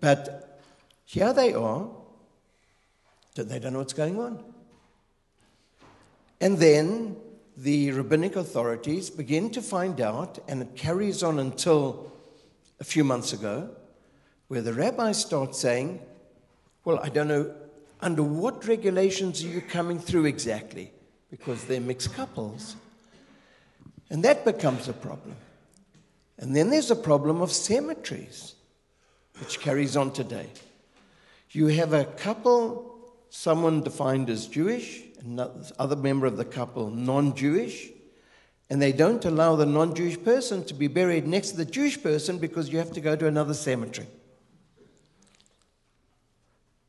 But 0.00 0.60
here 1.04 1.32
they 1.32 1.52
are, 1.52 1.88
they 3.34 3.58
don't 3.58 3.74
know 3.74 3.80
what's 3.80 3.92
going 3.92 4.18
on. 4.18 4.42
And 6.42 6.58
then 6.58 7.16
the 7.56 7.92
rabbinic 7.92 8.34
authorities 8.34 9.10
begin 9.10 9.48
to 9.50 9.62
find 9.62 10.00
out, 10.00 10.40
and 10.48 10.60
it 10.60 10.74
carries 10.74 11.22
on 11.22 11.38
until 11.38 12.12
a 12.80 12.84
few 12.84 13.04
months 13.04 13.32
ago, 13.32 13.70
where 14.48 14.60
the 14.60 14.74
rabbis 14.74 15.20
start 15.20 15.54
saying, 15.54 16.00
Well, 16.84 16.98
I 17.00 17.10
don't 17.10 17.28
know 17.28 17.54
under 18.00 18.24
what 18.24 18.66
regulations 18.66 19.44
are 19.44 19.48
you 19.48 19.60
coming 19.60 20.00
through 20.00 20.24
exactly? 20.24 20.90
Because 21.30 21.64
they're 21.64 21.80
mixed 21.80 22.12
couples. 22.12 22.74
And 24.10 24.24
that 24.24 24.44
becomes 24.44 24.88
a 24.88 24.92
problem. 24.92 25.36
And 26.38 26.56
then 26.56 26.70
there's 26.70 26.90
a 26.90 26.96
problem 26.96 27.40
of 27.40 27.52
cemeteries. 27.52 28.56
which 29.38 29.60
carries 29.60 29.96
on 29.96 30.12
today. 30.12 30.46
You 31.52 31.68
have 31.68 31.92
a 31.92 32.04
couple, 32.04 33.14
someone 33.30 33.82
defined 33.82 34.28
as 34.28 34.46
Jewish, 34.46 35.02
another 35.24 35.96
member 35.96 36.26
of 36.26 36.36
the 36.36 36.44
couple 36.44 36.90
non 36.90 37.34
Jewish, 37.34 37.88
and 38.68 38.80
they 38.80 38.92
don't 38.92 39.24
allow 39.24 39.56
the 39.56 39.66
non 39.66 39.94
Jewish 39.94 40.22
person 40.22 40.64
to 40.64 40.74
be 40.74 40.88
buried 40.88 41.26
next 41.26 41.50
to 41.50 41.56
the 41.56 41.64
Jewish 41.64 42.02
person 42.02 42.38
because 42.38 42.68
you 42.68 42.78
have 42.78 42.92
to 42.92 43.00
go 43.00 43.16
to 43.16 43.26
another 43.26 43.54
cemetery. 43.54 44.08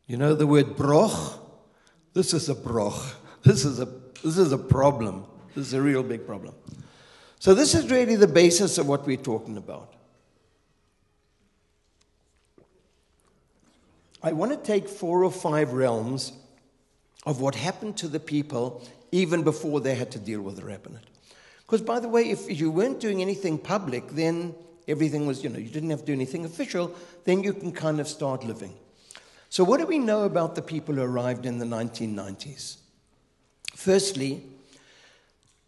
You 0.08 0.18
know 0.18 0.36
the 0.36 0.48
word 0.48 0.76
broch? 0.76 1.40
This 2.14 2.34
is 2.34 2.50
a 2.50 2.56
broch. 2.56 3.16
This 3.44 3.66
is 3.66 3.82
a, 3.82 3.86
this 4.24 4.38
is 4.38 4.54
a 4.54 4.58
problem. 4.58 5.26
This 5.54 5.68
is 5.68 5.74
a 5.74 5.82
real 5.82 6.02
big 6.02 6.26
problem. 6.26 6.56
So, 7.40 7.54
this 7.54 7.76
is 7.76 7.92
really 7.92 8.16
the 8.16 8.28
basis 8.28 8.78
of 8.78 8.88
what 8.88 9.06
we're 9.06 9.18
talking 9.18 9.58
about. 9.58 9.94
I 14.22 14.32
want 14.32 14.52
to 14.52 14.58
take 14.58 14.88
four 14.88 15.26
or 15.26 15.32
five 15.32 15.74
realms 15.74 16.32
of 17.26 17.40
what 17.40 17.56
happened 17.56 17.98
to 17.98 18.08
the 18.08 18.20
people 18.20 18.84
even 19.12 19.44
before 19.44 19.80
they 19.80 19.96
had 19.96 20.12
to 20.12 20.20
deal 20.20 20.42
with 20.42 20.58
the 20.58 20.66
rabbinate. 20.66 21.06
Because, 21.66 21.82
by 21.82 22.00
the 22.00 22.10
way, 22.10 22.30
if 22.30 22.60
you 22.60 22.72
weren't 22.72 23.00
doing 23.00 23.22
anything 23.22 23.58
public, 23.58 24.08
then 24.10 24.54
everything 24.88 25.26
was, 25.26 25.44
you 25.44 25.50
know, 25.50 25.60
you 25.60 25.70
didn't 25.70 25.90
have 25.92 26.02
to 26.02 26.06
do 26.08 26.14
anything 26.14 26.46
official, 26.46 26.94
then 27.24 27.44
you 27.44 27.54
can 27.54 27.72
kind 27.72 28.00
of 28.00 28.08
start 28.08 28.44
living. 28.44 28.74
So, 29.50 29.64
what 29.64 29.80
do 29.80 29.86
we 29.86 30.00
know 30.00 30.24
about 30.24 30.56
the 30.56 30.62
people 30.62 30.96
who 30.96 31.02
arrived 31.02 31.46
in 31.46 31.60
the 31.60 31.66
1990s? 31.66 32.78
Firstly, 33.76 34.44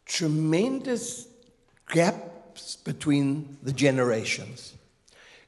tremendous 0.05 1.27
gaps 1.91 2.77
between 2.77 3.57
the 3.61 3.71
generations. 3.71 4.73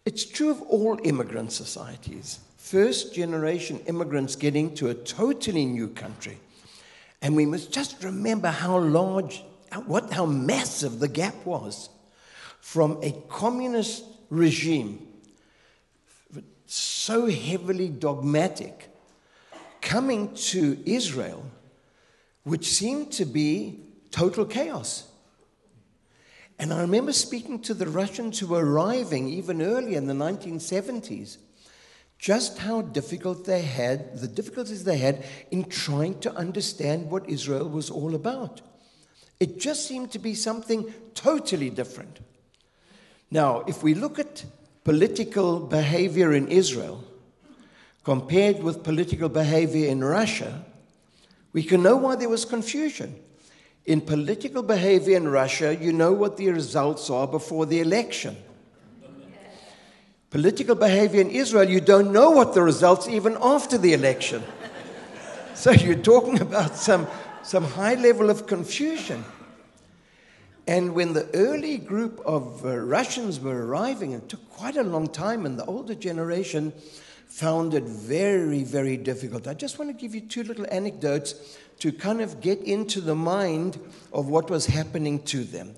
It's 0.06 0.24
true 0.24 0.52
of 0.52 0.62
all 0.64 1.00
immigrant 1.04 1.52
societies. 1.52 2.40
First 2.68 3.16
generation 3.16 3.80
immigrants 3.88 4.36
getting 4.36 4.76
to 4.76 4.90
a 4.90 4.94
totally 4.94 5.66
new 5.66 5.88
country. 5.88 6.38
And 7.22 7.34
we 7.34 7.46
must 7.46 7.72
just 7.72 8.04
remember 8.04 8.50
how 8.50 8.78
large, 8.78 9.46
what, 9.86 10.12
how 10.12 10.26
massive 10.26 11.00
the 11.00 11.08
gap 11.08 11.46
was 11.46 11.88
from 12.60 13.00
a 13.02 13.14
communist 13.30 14.04
regime, 14.30 15.08
so 16.66 17.28
heavily 17.28 17.88
dogmatic, 17.88 18.90
coming 19.80 20.34
to 20.36 20.78
Israel, 20.86 21.46
which 22.44 22.68
seemed 22.68 23.14
to 23.14 23.24
be 23.24 23.80
total 24.12 24.44
chaos. 24.44 25.10
And 26.60 26.74
I 26.74 26.82
remember 26.82 27.14
speaking 27.14 27.62
to 27.62 27.74
the 27.74 27.88
Russians 27.88 28.40
who 28.40 28.48
were 28.48 28.66
arriving 28.66 29.30
even 29.30 29.62
earlier 29.62 29.98
in 29.98 30.08
the 30.08 30.14
1970s, 30.14 31.38
just 32.18 32.58
how 32.58 32.82
difficult 32.82 33.46
they 33.46 33.62
had, 33.62 34.18
the 34.20 34.28
difficulties 34.28 34.84
they 34.84 34.98
had 34.98 35.24
in 35.52 35.66
trying 35.66 36.20
to 36.20 36.34
understand 36.34 37.12
what 37.12 37.30
Israel 37.30 37.70
was 37.70 37.90
all 37.90 38.16
about. 38.16 38.62
It 39.40 39.60
just 39.60 39.88
seemed 39.88 40.12
to 40.12 40.20
be 40.20 40.34
something 40.34 40.92
totally 41.14 41.70
different. 41.70 42.20
Now, 43.30 43.64
if 43.68 43.84
we 43.84 43.94
look 43.94 44.18
at 44.18 44.46
political 44.84 45.60
behavior 45.60 46.34
in 46.34 46.48
Israel 46.48 47.04
compared 48.04 48.64
with 48.64 48.84
political 48.84 49.30
behavior 49.30 49.88
in 49.88 50.04
Russia, 50.04 50.66
we 51.54 51.62
can 51.62 51.84
know 51.84 51.98
why 51.98 52.16
there 52.16 52.30
was 52.30 52.46
confusion. 52.46 53.20
In 53.86 54.02
political 54.02 54.64
behavior 54.64 55.18
in 55.18 55.28
Russia, 55.28 55.76
you 55.76 55.94
know 55.94 56.14
what 56.14 56.38
the 56.38 56.50
results 56.50 57.10
are 57.10 57.28
before 57.28 57.66
the 57.66 57.80
election. 57.80 58.36
Political 60.30 60.76
behavior 60.76 61.22
in 61.22 61.30
Israel, 61.30 61.70
you 61.70 61.80
don't 61.80 62.12
know 62.12 62.32
what 62.32 62.54
the 62.54 62.62
results 62.62 63.08
even 63.08 63.38
after 63.42 63.78
the 63.78 63.94
election. 63.94 64.44
so 65.54 65.72
you're 65.84 65.96
talking 65.96 66.42
about 66.42 66.76
some, 66.76 67.08
some 67.44 67.64
high 67.64 67.96
level 67.96 68.30
of 68.30 68.46
confusion. 68.46 69.24
And 70.68 70.94
when 70.94 71.14
the 71.14 71.30
early 71.34 71.78
group 71.78 72.22
of 72.26 72.66
uh, 72.66 72.76
Russians 72.78 73.40
were 73.40 73.66
arriving, 73.66 74.12
it 74.12 74.28
took 74.28 74.50
quite 74.50 74.76
a 74.76 74.84
long 74.84 75.08
time, 75.08 75.46
and 75.46 75.58
the 75.58 75.64
older 75.66 75.96
generation 75.96 76.74
found 77.28 77.74
it 77.74 77.84
very, 77.84 78.64
very 78.64 78.98
difficult. 78.98 79.48
I 79.48 79.54
just 79.54 79.80
want 79.80 79.90
to 79.90 79.94
give 79.94 80.14
you 80.14 80.22
two 80.22 80.44
little 80.44 80.66
anecdotes 80.70 81.58
to 81.80 81.94
kind 81.94 82.20
of 82.20 82.42
get 82.42 82.62
into 82.64 83.00
the 83.00 83.16
mind 83.16 83.80
of 84.12 84.28
what 84.28 84.50
was 84.50 84.66
happening 84.66 85.24
to 85.24 85.46
them. 85.46 85.76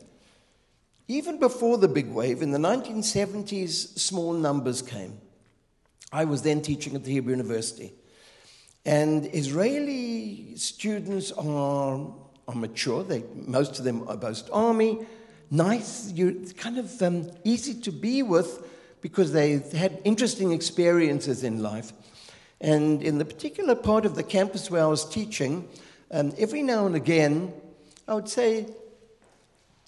Even 1.10 1.40
before 1.40 1.80
the 1.80 1.88
big 1.88 2.08
wave, 2.08 2.44
in 2.44 2.52
the 2.52 2.60
1970s, 2.60 3.98
small 3.98 4.32
numbers 4.32 4.84
came. 4.84 5.18
I 6.12 6.26
was 6.26 6.44
then 6.44 6.62
teaching 6.62 6.94
at 6.94 7.04
the 7.04 7.12
Hebrew 7.12 7.32
University. 7.32 7.94
And 8.86 9.28
Israeli 9.34 10.56
students 10.56 11.32
are, 11.32 12.14
are 12.48 12.56
mature. 12.56 13.04
They, 13.04 13.24
most 13.34 13.80
of 13.80 13.86
them 13.86 14.08
are 14.08 14.18
post 14.18 14.52
army, 14.54 15.00
nice, 15.50 16.12
you're 16.12 16.34
kind 16.58 16.78
of 16.78 17.02
um, 17.02 17.32
easy 17.44 17.74
to 17.82 17.92
be 17.92 18.22
with 18.22 18.68
because 19.02 19.32
they 19.32 19.64
had 19.76 20.00
interesting 20.04 20.52
experiences 20.52 21.44
in 21.44 21.64
life. 21.64 21.92
And 22.62 23.02
in 23.02 23.18
the 23.18 23.26
particular 23.26 23.74
part 23.74 24.06
of 24.06 24.14
the 24.14 24.22
campus 24.22 24.70
where 24.70 24.84
I 24.84 24.88
was 24.88 25.10
teaching, 25.10 25.68
um, 26.12 26.34
every 26.38 26.62
now 26.62 26.86
and 26.86 26.96
again, 26.96 27.52
I 28.08 28.14
would 28.14 28.30
say, 28.30 28.68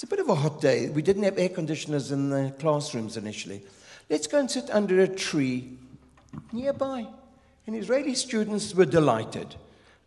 it's 0.02 0.12
a 0.12 0.16
bit 0.16 0.20
of 0.20 0.30
a 0.30 0.34
hot 0.34 0.60
day. 0.60 0.90
We 0.90 1.04
didn't 1.04 1.22
have 1.22 1.38
air 1.38 1.48
conditioners 1.48 2.12
in 2.12 2.32
the 2.32 2.52
classrooms 2.58 3.18
initially. 3.18 3.62
Let's 4.10 4.26
go 4.26 4.40
and 4.40 4.50
sit 4.50 4.68
under 4.72 5.00
a 5.02 5.08
tree 5.08 5.78
nearby. 6.52 7.06
And 7.68 7.76
Israeli 7.76 8.16
students 8.16 8.74
were 8.74 8.88
delighted. 8.88 9.54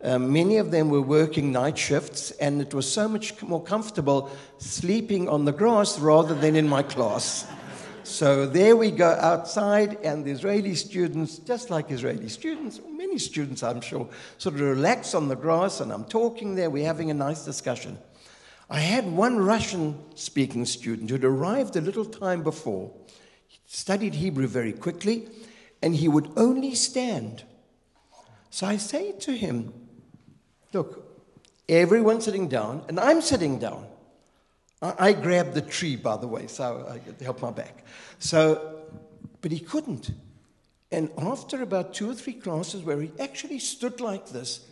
Um, 0.03 0.33
many 0.33 0.57
of 0.57 0.69
them 0.69 0.89
were 0.89 1.01
working 1.01 1.53
night 1.53 1.77
shifts, 1.77 2.31
and 2.31 2.61
it 2.61 2.73
was 2.73 2.91
so 2.91 3.07
much 3.07 3.41
more 3.41 3.63
comfortable 3.63 4.29
sleeping 4.57 5.29
on 5.29 5.45
the 5.45 5.53
grass 5.53 5.97
rather 5.97 6.35
than 6.35 6.57
in 6.57 6.67
my 6.67 6.83
class. 6.83 7.47
So 8.03 8.45
there 8.47 8.75
we 8.75 8.91
go 8.91 9.11
outside, 9.11 9.97
and 10.03 10.25
the 10.25 10.31
Israeli 10.31 10.75
students, 10.75 11.37
just 11.37 11.69
like 11.69 11.89
Israeli 11.89 12.27
students, 12.27 12.81
many 12.91 13.17
students 13.17 13.63
I'm 13.63 13.79
sure, 13.79 14.09
sort 14.39 14.55
of 14.55 14.61
relax 14.61 15.13
on 15.13 15.29
the 15.29 15.37
grass, 15.37 15.79
and 15.79 15.93
I'm 15.93 16.03
talking 16.03 16.55
there, 16.55 16.69
we're 16.69 16.83
having 16.83 17.11
a 17.11 17.13
nice 17.13 17.45
discussion. 17.45 17.97
I 18.69 18.79
had 18.79 19.05
one 19.05 19.37
Russian 19.37 19.99
speaking 20.15 20.65
student 20.65 21.09
who'd 21.09 21.23
arrived 21.23 21.75
a 21.75 21.81
little 21.81 22.05
time 22.05 22.43
before, 22.43 22.91
he 23.47 23.59
studied 23.65 24.15
Hebrew 24.15 24.47
very 24.47 24.73
quickly, 24.73 25.27
and 25.81 25.95
he 25.95 26.07
would 26.07 26.31
only 26.35 26.73
stand. 26.73 27.43
So 28.49 28.65
I 28.67 28.77
say 28.77 29.11
to 29.11 29.31
him, 29.31 29.73
Look, 30.73 31.23
everyone's 31.69 32.25
sitting 32.25 32.49
down, 32.49 32.83
and 32.89 32.99
I'm 32.99 33.21
sitting 33.21 33.59
down. 33.59 33.87
I, 34.81 35.13
grabbed 35.13 35.53
the 35.53 35.61
tree, 35.61 35.95
by 35.95 36.17
the 36.17 36.27
way, 36.27 36.47
so 36.47 36.85
I 36.89 36.99
could 36.99 37.19
help 37.21 37.41
my 37.41 37.51
back. 37.51 37.85
So, 38.19 38.81
but 39.41 39.51
he 39.51 39.59
couldn't. 39.59 40.11
And 40.91 41.09
after 41.17 41.61
about 41.61 41.93
two 41.93 42.09
or 42.09 42.13
three 42.13 42.33
classes 42.33 42.83
where 42.83 42.99
he 42.99 43.11
actually 43.19 43.59
stood 43.59 44.01
like 44.01 44.27
this, 44.27 44.67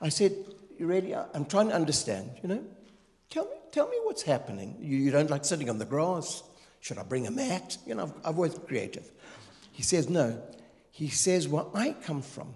I 0.00 0.08
said, 0.08 0.32
really? 0.80 1.14
I'm 1.14 1.44
trying 1.44 1.68
to 1.68 1.74
understand, 1.74 2.30
you 2.42 2.48
know? 2.48 2.64
Tell 3.30 3.44
me, 3.44 3.56
tell 3.72 3.88
me 3.88 3.96
what's 4.02 4.22
happening. 4.22 4.76
You, 4.80 4.96
you 4.96 5.10
don't 5.10 5.30
like 5.30 5.44
sitting 5.44 5.68
on 5.68 5.78
the 5.78 5.84
grass? 5.84 6.42
Should 6.80 6.98
I 6.98 7.02
bring 7.02 7.26
a 7.26 7.30
mat? 7.30 7.78
You 7.86 7.94
know, 7.94 8.04
I've, 8.04 8.12
I've 8.24 8.36
always 8.36 8.54
been 8.54 8.66
creative. 8.66 9.10
He 9.72 9.82
says, 9.82 10.08
No. 10.08 10.42
He 10.90 11.08
says, 11.08 11.48
Where 11.48 11.64
I 11.74 11.94
come 12.04 12.22
from, 12.22 12.54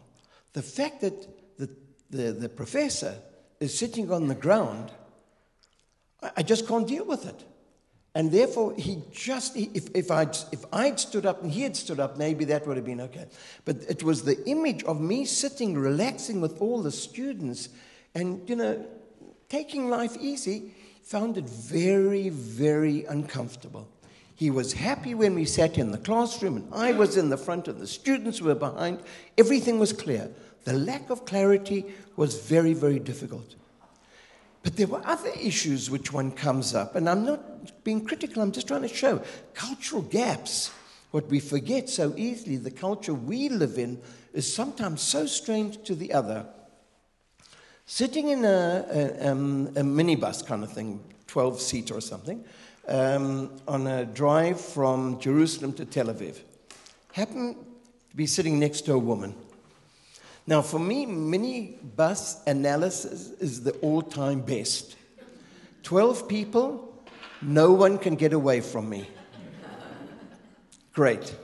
the 0.53 0.63
fact 0.63 1.03
that 1.03 1.59
the, 1.59 1.69
the, 2.11 2.33
the 2.33 2.49
professor 2.49 3.15
is 3.59 3.77
sitting 3.77 4.11
on 4.11 4.29
the 4.29 4.35
ground 4.35 4.91
I 6.37 6.43
just 6.43 6.67
can't 6.67 6.87
deal 6.87 7.05
with 7.05 7.27
it. 7.27 7.45
And 8.15 8.33
therefore, 8.33 8.75
he 8.77 9.03
just, 9.13 9.57
if, 9.57 9.89
if, 9.95 10.11
I'd, 10.11 10.37
if 10.51 10.65
I'd 10.73 10.99
stood 10.99 11.27
up 11.27 11.43
and 11.43 11.51
he 11.51 11.63
had 11.63 11.77
stood 11.77 12.01
up, 12.01 12.19
maybe 12.19 12.45
that 12.47 12.67
would 12.67 12.77
have 12.77 12.85
been 12.85 13.01
okay. 13.03 13.27
But 13.65 13.77
it 13.89 14.03
was 14.03 14.25
the 14.25 14.45
image 14.49 14.83
of 14.85 15.01
me 15.01 15.25
sitting, 15.25 15.79
relaxing 15.79 16.41
with 16.41 16.61
all 16.61 16.83
the 16.83 16.91
students 16.91 17.69
and, 18.15 18.49
you 18.49 18.57
know, 18.57 18.85
taking 19.51 19.91
life 19.91 20.17
easy, 20.19 20.73
found 21.03 21.37
it 21.37 21.45
very, 21.45 22.31
very 22.31 23.05
uncomfortable. 23.05 23.87
He 24.35 24.51
was 24.51 24.73
happy 24.73 25.15
when 25.15 25.35
we 25.35 25.45
sat 25.45 25.77
in 25.77 25.91
the 25.91 25.99
classroom 25.99 26.57
and 26.57 26.69
I 26.73 26.93
was 26.93 27.19
in 27.19 27.29
the 27.29 27.37
front 27.37 27.69
and 27.69 27.79
the 27.79 27.87
students 27.87 28.41
were 28.41 28.55
behind. 28.55 29.01
Everything 29.37 29.79
was 29.79 29.93
clear. 29.93 30.31
The 30.65 30.73
lack 30.73 31.11
of 31.11 31.27
clarity 31.27 31.85
was 32.17 32.41
very, 32.41 32.73
very 32.73 32.99
difficult. 32.99 33.57
But 34.63 34.77
there 34.77 34.87
were 34.87 35.03
other 35.05 35.31
issues 35.41 35.91
which 35.91 36.13
one 36.13 36.31
comes 36.31 36.75
up, 36.75 36.95
and 36.95 37.09
I'm 37.09 37.25
not 37.25 37.83
being 37.83 38.05
critical, 38.05 38.43
I'm 38.43 38.53
just 38.53 38.69
trying 38.69 38.83
to 38.83 38.89
show 38.89 39.23
cultural 39.55 40.03
gaps. 40.03 40.71
What 41.13 41.27
we 41.29 41.41
forget 41.41 41.89
so 41.89 42.15
easily, 42.17 42.57
the 42.57 42.71
culture 42.71 43.15
we 43.15 43.49
live 43.49 43.79
in, 43.79 44.01
is 44.33 44.53
sometimes 44.53 45.01
so 45.01 45.27
strange 45.27 45.83
to 45.85 45.95
the 45.95 46.13
other. 46.13 46.47
Sitting 47.93 48.29
in 48.29 48.45
a, 48.45 48.87
a, 48.89 49.33
um, 49.33 49.67
a 49.75 49.83
minibus 49.83 50.47
kind 50.47 50.63
of 50.63 50.73
thing, 50.73 51.01
12 51.27 51.61
seat 51.61 51.91
or 51.91 52.01
something, 52.01 52.45
um, 52.87 53.51
on 53.67 53.89
a 53.89 54.05
drive 54.05 54.61
from 54.61 55.19
Jerusalem 55.19 55.73
to 55.73 55.85
Tel 55.85 56.07
Aviv. 56.07 56.39
happened 57.15 57.57
to 58.11 58.17
be 58.17 58.27
sitting 58.27 58.61
next 58.61 58.83
to 58.83 58.93
a 58.93 58.99
woman. 58.99 59.35
Now, 60.47 60.63
for 60.63 60.79
me, 60.79 61.05
minibus 61.05 62.47
analysis 62.47 63.33
is 63.41 63.65
the 63.65 63.73
all 63.81 64.03
time 64.03 64.43
best. 64.43 64.95
12 65.83 66.29
people, 66.29 66.95
no 67.43 67.73
one 67.73 67.99
can 67.99 68.15
get 68.15 68.33
away 68.33 68.61
from 68.61 68.89
me. 68.89 69.09
Great. 70.93 71.35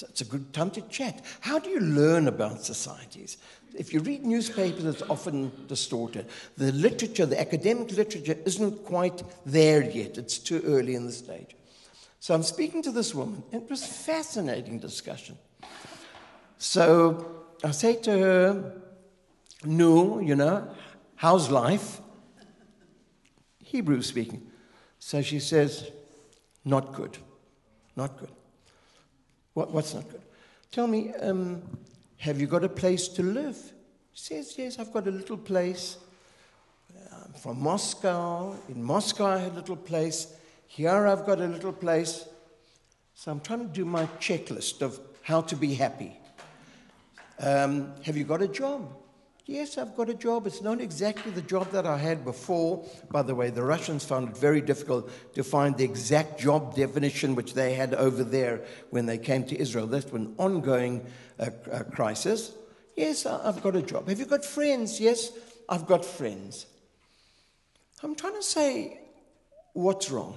It's 0.00 0.20
a 0.20 0.24
good 0.24 0.52
time 0.52 0.70
to 0.70 0.82
chat. 0.82 1.24
How 1.40 1.58
do 1.58 1.68
you 1.68 1.80
learn 1.80 2.28
about 2.28 2.64
societies? 2.64 3.38
If 3.78 3.94
you 3.94 4.00
read 4.00 4.26
newspapers, 4.26 4.84
it's 4.84 5.02
often 5.02 5.52
distorted. 5.68 6.26
The 6.56 6.72
literature, 6.72 7.26
the 7.26 7.40
academic 7.40 7.92
literature, 7.92 8.36
isn't 8.44 8.84
quite 8.84 9.22
there 9.46 9.88
yet. 9.88 10.18
It's 10.18 10.38
too 10.38 10.60
early 10.66 10.96
in 10.96 11.06
the 11.06 11.12
stage. 11.12 11.54
So 12.18 12.34
I'm 12.34 12.42
speaking 12.42 12.82
to 12.82 12.90
this 12.90 13.14
woman, 13.14 13.44
and 13.52 13.62
it 13.62 13.70
was 13.70 13.82
a 13.82 13.86
fascinating 13.86 14.80
discussion. 14.80 15.38
So 16.58 17.44
I 17.62 17.70
say 17.70 17.94
to 17.94 18.10
her, 18.18 18.72
No, 19.64 20.18
you 20.18 20.34
know, 20.34 20.68
how's 21.14 21.48
life? 21.48 22.00
Hebrew 23.62 24.02
speaking. 24.02 24.50
So 24.98 25.22
she 25.22 25.38
says, 25.38 25.88
Not 26.64 26.94
good. 26.94 27.16
Not 27.94 28.18
good. 28.18 28.32
What, 29.54 29.72
what's 29.72 29.94
not 29.94 30.08
good? 30.10 30.22
Tell 30.72 30.88
me, 30.88 31.14
um, 31.14 31.62
have 32.18 32.40
you 32.40 32.46
got 32.46 32.64
a 32.64 32.68
place 32.68 33.08
to 33.08 33.22
live? 33.22 33.56
She 34.12 34.24
says, 34.24 34.54
Yes, 34.58 34.78
I've 34.78 34.92
got 34.92 35.06
a 35.06 35.10
little 35.10 35.36
place. 35.36 35.96
I'm 37.12 37.32
from 37.34 37.60
Moscow. 37.60 38.56
In 38.68 38.82
Moscow, 38.82 39.26
I 39.26 39.38
had 39.38 39.52
a 39.52 39.56
little 39.56 39.76
place. 39.76 40.34
Here, 40.66 41.06
I've 41.06 41.24
got 41.24 41.40
a 41.40 41.46
little 41.46 41.72
place. 41.72 42.26
So 43.14 43.30
I'm 43.30 43.40
trying 43.40 43.60
to 43.60 43.72
do 43.72 43.84
my 43.84 44.06
checklist 44.20 44.82
of 44.82 45.00
how 45.22 45.40
to 45.42 45.56
be 45.56 45.74
happy. 45.74 46.16
Um, 47.40 47.94
have 48.02 48.16
you 48.16 48.24
got 48.24 48.42
a 48.42 48.48
job? 48.48 48.92
Yes, 49.48 49.78
I've 49.78 49.96
got 49.96 50.10
a 50.10 50.14
job. 50.14 50.46
It's 50.46 50.60
not 50.60 50.78
exactly 50.78 51.32
the 51.32 51.40
job 51.40 51.70
that 51.70 51.86
I 51.86 51.96
had 51.96 52.22
before. 52.22 52.84
By 53.10 53.22
the 53.22 53.34
way, 53.34 53.48
the 53.48 53.62
Russians 53.62 54.04
found 54.04 54.28
it 54.28 54.36
very 54.36 54.60
difficult 54.60 55.10
to 55.36 55.42
find 55.42 55.74
the 55.74 55.84
exact 55.84 56.38
job 56.38 56.74
definition 56.74 57.34
which 57.34 57.54
they 57.54 57.72
had 57.72 57.94
over 57.94 58.22
there 58.24 58.60
when 58.90 59.06
they 59.06 59.16
came 59.16 59.44
to 59.44 59.58
Israel. 59.58 59.86
That's 59.86 60.04
an 60.12 60.34
ongoing 60.36 61.06
uh, 61.40 61.48
uh, 61.72 61.84
crisis. 61.84 62.52
Yes, 62.94 63.24
I've 63.24 63.62
got 63.62 63.74
a 63.74 63.80
job. 63.80 64.06
Have 64.10 64.18
you 64.18 64.26
got 64.26 64.44
friends? 64.44 65.00
Yes, 65.00 65.32
I've 65.66 65.86
got 65.86 66.04
friends. 66.04 66.66
I'm 68.02 68.16
trying 68.16 68.34
to 68.34 68.42
say, 68.42 69.00
what's 69.72 70.10
wrong? 70.10 70.36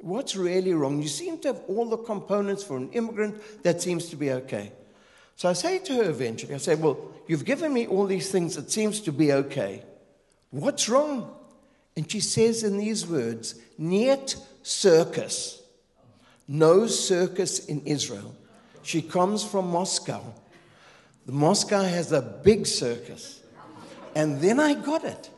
What's 0.00 0.34
really 0.34 0.74
wrong? 0.74 1.00
You 1.00 1.06
seem 1.06 1.38
to 1.42 1.48
have 1.52 1.62
all 1.68 1.88
the 1.88 1.98
components 1.98 2.64
for 2.64 2.76
an 2.76 2.90
immigrant 2.90 3.40
that 3.62 3.80
seems 3.80 4.06
to 4.06 4.16
be 4.16 4.32
okay. 4.32 4.72
So 5.42 5.48
I 5.48 5.54
say 5.54 5.80
to 5.80 5.94
her 5.94 6.08
eventually, 6.08 6.54
I 6.54 6.58
say, 6.58 6.76
Well, 6.76 6.96
you've 7.26 7.44
given 7.44 7.74
me 7.74 7.88
all 7.88 8.06
these 8.06 8.30
things 8.30 8.54
that 8.54 8.70
seems 8.70 9.00
to 9.00 9.10
be 9.10 9.32
okay. 9.32 9.82
What's 10.52 10.88
wrong? 10.88 11.34
And 11.96 12.08
she 12.08 12.20
says 12.20 12.62
in 12.62 12.78
these 12.78 13.08
words, 13.08 13.56
Niet 13.76 14.36
circus. 14.62 15.60
No 16.46 16.86
circus 16.86 17.66
in 17.66 17.80
Israel. 17.86 18.36
She 18.84 19.02
comes 19.02 19.42
from 19.44 19.68
Moscow. 19.68 20.22
The 21.26 21.32
Moscow 21.32 21.82
has 21.82 22.12
a 22.12 22.22
big 22.22 22.64
circus. 22.64 23.40
And 24.14 24.40
then 24.40 24.60
I 24.60 24.74
got 24.74 25.02
it. 25.02 25.28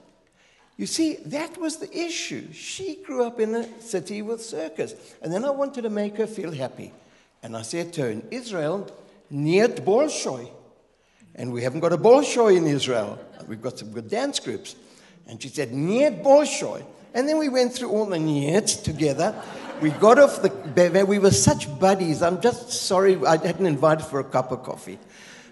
You 0.77 0.85
see, 0.85 1.15
that 1.25 1.57
was 1.57 1.79
the 1.79 1.91
issue. 1.99 2.53
She 2.53 2.97
grew 2.97 3.25
up 3.25 3.41
in 3.41 3.55
a 3.55 3.81
city 3.81 4.21
with 4.21 4.45
circus. 4.45 4.95
And 5.23 5.33
then 5.33 5.47
I 5.47 5.51
wanted 5.51 5.81
to 5.81 5.89
make 5.89 6.19
her 6.19 6.27
feel 6.27 6.53
happy. 6.53 6.93
And 7.43 7.57
I 7.57 7.63
said 7.63 7.95
to 7.95 8.03
her, 8.03 8.11
in 8.11 8.29
Israel, 8.31 8.87
Niet 9.31 9.85
Bolshoi. 9.85 10.51
And 11.35 11.53
we 11.53 11.63
haven't 11.63 11.81
got 11.81 11.93
a 11.93 11.99
Bolshoi 11.99 12.57
in 12.57 12.67
Israel. 12.67 13.19
We've 13.49 13.61
got 13.61 13.79
some 13.79 13.91
good 13.91 14.09
dance 14.09 14.39
groups. 14.39 14.77
And 15.27 15.43
she 15.43 15.49
said, 15.49 15.73
Niet 15.73 16.23
Bolshoi. 16.23 16.85
And 17.15 17.29
then 17.29 17.39
we 17.39 17.49
went 17.49 17.73
through 17.73 17.91
all 17.91 18.07
the 18.07 18.19
Niets 18.19 18.83
together. 18.83 19.35
We 19.81 19.91
got 19.91 20.19
off 20.19 20.43
the, 20.43 21.05
we 21.07 21.19
were 21.19 21.31
such 21.31 21.79
buddies. 21.79 22.23
I'm 22.23 22.41
just 22.41 22.71
sorry 22.71 23.17
I 23.25 23.37
hadn't 23.37 23.67
invited 23.67 24.05
for 24.05 24.21
a 24.21 24.25
cup 24.25 24.51
of 24.53 24.63
coffee. 24.63 24.99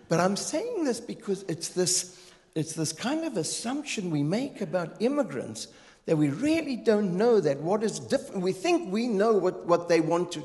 But 0.09 0.21
I'm 0.21 0.37
saying 0.37 0.85
this 0.85 1.01
because 1.01 1.45
it's 1.49 1.69
this, 1.69 2.19
it's 2.55 2.75
this 2.75 2.93
kind 2.93 3.25
of 3.25 3.37
assumption 3.37 4.11
we 4.11 4.23
make 4.23 4.61
about 4.61 5.01
immigrants 5.01 5.69
that 6.07 6.17
we 6.17 6.29
really 6.31 6.77
don't 6.77 7.17
know 7.17 7.41
that 7.41 7.61
what 7.61 7.83
is 7.83 7.99
different. 8.01 8.43
We 8.43 8.53
think 8.53 8.93
we 8.93 9.07
know 9.07 9.33
what, 9.33 9.67
what 9.67 9.89
they 9.89 10.01
want 10.01 10.33
to, 10.33 10.45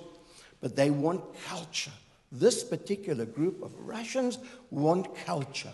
but 0.61 0.75
they 0.75 0.89
want 0.89 1.23
culture. 1.47 1.91
This 2.31 2.63
particular 2.63 3.25
group 3.25 3.63
of 3.63 3.71
Russians 3.79 4.37
want 4.69 5.15
culture. 5.25 5.73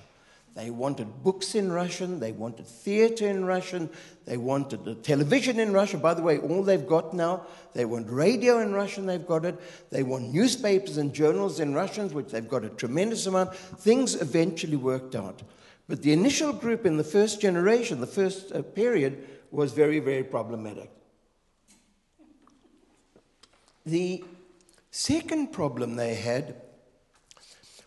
They 0.56 0.70
wanted 0.70 1.24
books 1.24 1.56
in 1.56 1.72
Russian, 1.72 2.20
they 2.20 2.32
wanted 2.32 2.68
theater 2.68 3.28
in 3.28 3.44
Russian, 3.44 3.90
they 4.26 4.38
wanted 4.38 4.86
the 4.86 4.94
television 4.94 5.60
in 5.60 5.74
Russian. 5.74 6.00
By 6.00 6.14
the 6.14 6.22
way, 6.22 6.38
all 6.38 6.62
they've 6.62 6.88
got 6.88 7.16
now, 7.16 7.48
they 7.74 7.86
want 7.86 8.08
radio 8.08 8.60
in 8.60 8.72
Russian, 8.72 9.08
they've 9.08 9.26
got 9.26 9.46
it. 9.46 9.60
They 9.90 10.04
want 10.04 10.32
newspapers 10.32 10.98
and 10.98 11.12
journals 11.12 11.60
in 11.60 11.74
Russian, 11.74 12.08
which 12.10 12.28
they've 12.28 12.48
got 12.48 12.64
a 12.64 12.70
tremendous 12.70 13.26
amount. 13.26 13.56
Things 13.56 14.14
eventually 14.14 14.76
worked 14.76 15.16
out. 15.16 15.42
But 15.88 16.04
the 16.04 16.14
initial 16.14 16.54
group 16.54 16.86
in 16.86 16.98
the 16.98 17.04
first 17.04 17.42
generation, 17.42 18.00
the 18.00 18.06
first 18.06 18.52
uh, 18.52 18.62
period, 18.62 19.28
was 19.50 19.72
very, 19.72 20.00
very 20.00 20.24
problematic. 20.24 20.92
The 23.86 24.24
Second 24.96 25.52
problem 25.52 25.96
they 25.96 26.14
had 26.14 26.62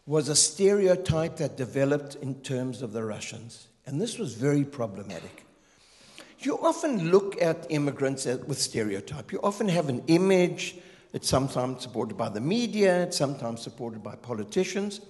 was 0.07 0.29
a 0.29 0.35
stereotype 0.35 1.37
that 1.37 1.57
developed 1.57 2.16
in 2.16 2.35
terms 2.42 2.83
of 2.83 2.92
the 2.92 3.05
Russians. 3.05 3.69
And 3.87 4.01
this 4.01 4.19
was 4.19 4.35
very 4.35 4.64
problematic. 4.64 5.47
You 6.40 6.59
often 6.59 7.12
look 7.12 7.40
at 7.40 7.64
immigrants 7.71 8.25
with 8.25 8.59
stereotype. 8.61 9.31
You 9.31 9.38
often 9.45 9.69
have 9.69 9.88
an 9.88 10.03
image. 10.09 10.79
It's 11.12 11.29
sometimes 11.29 11.83
supported 11.83 12.16
by 12.16 12.29
the 12.29 12.40
media, 12.40 13.05
it's 13.05 13.16
sometimes 13.16 13.62
supported 13.62 14.03
by 14.03 14.16
politicians. 14.16 15.01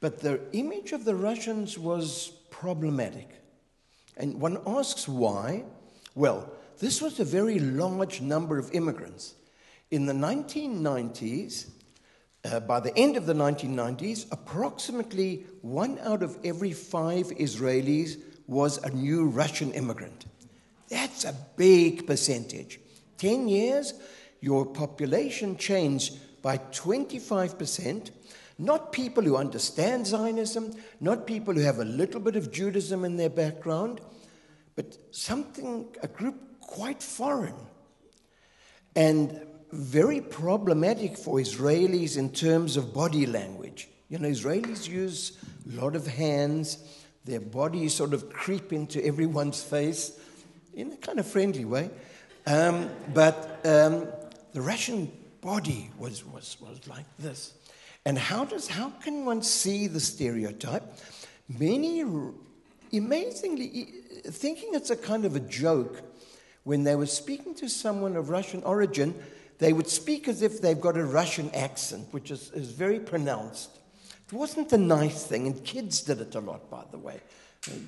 But 0.00 0.18
the 0.18 0.40
image 0.50 0.90
of 0.90 1.04
the 1.04 1.14
Russians 1.14 1.78
was 1.78 2.32
problematic. 2.50 3.30
And 4.16 4.40
one 4.40 4.58
asks 4.66 5.06
why. 5.06 5.62
Well, 6.16 6.50
this 6.80 7.00
was 7.00 7.20
a 7.20 7.24
very 7.24 7.60
large 7.60 8.20
number 8.20 8.58
of 8.58 8.74
immigrants. 8.74 9.36
In 9.94 10.06
the 10.06 10.12
1990s, 10.12 11.68
uh, 12.44 12.58
by 12.58 12.80
the 12.80 12.92
end 12.98 13.16
of 13.16 13.26
the 13.26 13.32
1990s, 13.32 14.26
approximately 14.32 15.46
one 15.62 16.00
out 16.00 16.24
of 16.24 16.36
every 16.42 16.72
five 16.72 17.26
Israelis 17.26 18.20
was 18.48 18.78
a 18.78 18.90
new 18.90 19.26
Russian 19.26 19.70
immigrant. 19.70 20.24
That's 20.88 21.22
a 21.22 21.36
big 21.56 22.08
percentage. 22.08 22.80
10 23.18 23.46
years, 23.46 23.94
your 24.40 24.66
population 24.66 25.56
changed 25.56 26.18
by 26.42 26.58
25%. 26.58 28.10
Not 28.58 28.90
people 28.90 29.22
who 29.22 29.36
understand 29.36 30.08
Zionism, 30.08 30.72
not 30.98 31.24
people 31.24 31.54
who 31.54 31.60
have 31.60 31.78
a 31.78 31.84
little 31.84 32.18
bit 32.20 32.34
of 32.34 32.50
Judaism 32.50 33.04
in 33.04 33.16
their 33.16 33.30
background, 33.30 34.00
but 34.74 34.98
something, 35.14 35.86
a 36.02 36.08
group 36.08 36.60
quite 36.62 37.00
foreign. 37.00 37.54
And 38.96 39.40
very 39.74 40.20
problematic 40.20 41.16
for 41.16 41.38
Israelis 41.38 42.16
in 42.16 42.30
terms 42.30 42.76
of 42.76 42.94
body 42.94 43.26
language. 43.26 43.88
You 44.08 44.18
know, 44.18 44.28
Israelis 44.28 44.88
use 44.88 45.38
a 45.68 45.80
lot 45.80 45.96
of 45.96 46.06
hands, 46.06 46.78
their 47.24 47.40
bodies 47.40 47.94
sort 47.94 48.14
of 48.14 48.30
creep 48.30 48.72
into 48.72 49.04
everyone's 49.04 49.62
face 49.62 50.18
in 50.74 50.92
a 50.92 50.96
kind 50.96 51.18
of 51.18 51.26
friendly 51.26 51.64
way. 51.64 51.90
Um, 52.46 52.90
but 53.12 53.60
um, 53.64 54.06
the 54.52 54.60
Russian 54.60 55.10
body 55.40 55.90
was, 55.98 56.24
was, 56.24 56.56
was 56.60 56.86
like 56.86 57.06
this. 57.18 57.54
And 58.04 58.18
how, 58.18 58.44
does, 58.44 58.68
how 58.68 58.90
can 59.02 59.24
one 59.24 59.42
see 59.42 59.86
the 59.86 60.00
stereotype? 60.00 60.82
Many, 61.48 62.04
amazingly, 62.92 63.88
thinking 64.26 64.70
it's 64.74 64.90
a 64.90 64.96
kind 64.96 65.24
of 65.24 65.34
a 65.34 65.40
joke, 65.40 66.02
when 66.64 66.84
they 66.84 66.96
were 66.96 67.06
speaking 67.06 67.54
to 67.56 67.68
someone 67.68 68.16
of 68.16 68.30
Russian 68.30 68.62
origin, 68.62 69.14
they 69.58 69.72
would 69.72 69.88
speak 69.88 70.28
as 70.28 70.42
if 70.42 70.60
they've 70.60 70.80
got 70.80 70.96
a 70.96 71.04
Russian 71.04 71.50
accent, 71.54 72.08
which 72.10 72.30
is, 72.30 72.50
is 72.52 72.70
very 72.70 72.98
pronounced. 72.98 73.70
It 74.26 74.32
wasn't 74.32 74.72
a 74.72 74.78
nice 74.78 75.24
thing, 75.24 75.46
and 75.46 75.64
kids 75.64 76.00
did 76.00 76.20
it 76.20 76.34
a 76.34 76.40
lot, 76.40 76.70
by 76.70 76.84
the 76.90 76.98
way. 76.98 77.20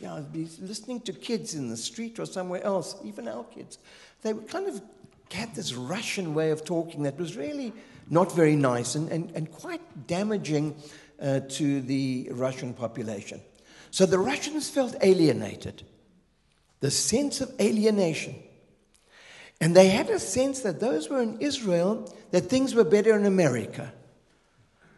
Know, 0.01 0.17
I'd 0.17 0.33
be 0.33 0.49
listening 0.61 1.01
to 1.01 1.13
kids 1.13 1.55
in 1.55 1.69
the 1.69 1.77
street 1.77 2.19
or 2.19 2.27
somewhere 2.27 2.63
else, 2.65 2.97
even 3.05 3.29
our 3.29 3.45
kids. 3.45 3.79
They 4.23 4.33
would 4.33 4.49
kind 4.49 4.69
of 4.69 4.81
had 5.31 5.55
this 5.55 5.75
Russian 5.75 6.35
way 6.35 6.51
of 6.51 6.65
talking 6.65 7.03
that 7.03 7.19
was 7.19 7.37
really 7.37 7.73
not 8.09 8.33
very 8.33 8.57
nice 8.57 8.95
and, 8.95 9.11
and, 9.11 9.31
and 9.33 9.51
quite 9.51 10.07
damaging 10.07 10.77
uh, 11.21 11.41
to 11.41 11.81
the 11.83 12.29
Russian 12.33 12.73
population. 12.73 13.41
So 13.91 14.07
the 14.07 14.19
Russians 14.19 14.71
felt 14.71 14.95
alienated. 15.03 15.83
The 16.81 16.91
sense 16.91 17.41
of 17.41 17.53
alienation 17.61 18.37
and 19.61 19.75
they 19.75 19.89
had 19.89 20.11
a 20.11 20.19
sense 20.19 20.61
that 20.61 20.81
those 20.81 21.09
were 21.09 21.23
in 21.23 21.39
Israel, 21.41 22.13
that 22.31 22.43
things 22.43 22.75
were 22.75 22.85
better 22.85 23.17
in 23.17 23.25
America. 23.25 23.93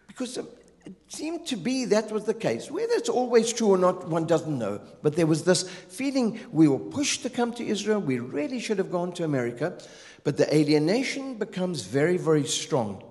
Because 0.06 0.36
it 0.36 0.96
seemed 1.08 1.46
to 1.46 1.56
be 1.56 1.84
that 1.86 2.10
was 2.10 2.24
the 2.24 2.34
case. 2.34 2.70
Whether 2.70 2.94
it's 2.94 3.08
always 3.08 3.52
true 3.52 3.68
or 3.68 3.78
not, 3.78 4.08
one 4.08 4.26
doesn't 4.26 4.58
know. 4.58 4.80
But 5.02 5.14
there 5.14 5.26
was 5.26 5.44
this 5.44 5.68
feeling 5.68 6.40
we 6.50 6.66
were 6.66 6.78
pushed 6.78 7.22
to 7.22 7.30
come 7.30 7.52
to 7.54 7.66
Israel. 7.66 8.00
We 8.00 8.18
really 8.18 8.58
should 8.58 8.78
have 8.78 8.90
gone 8.90 9.12
to 9.12 9.24
America. 9.24 9.78
But 10.24 10.36
the 10.36 10.52
alienation 10.54 11.34
becomes 11.34 11.82
very, 11.82 12.16
very 12.16 12.44
strong. 12.44 13.02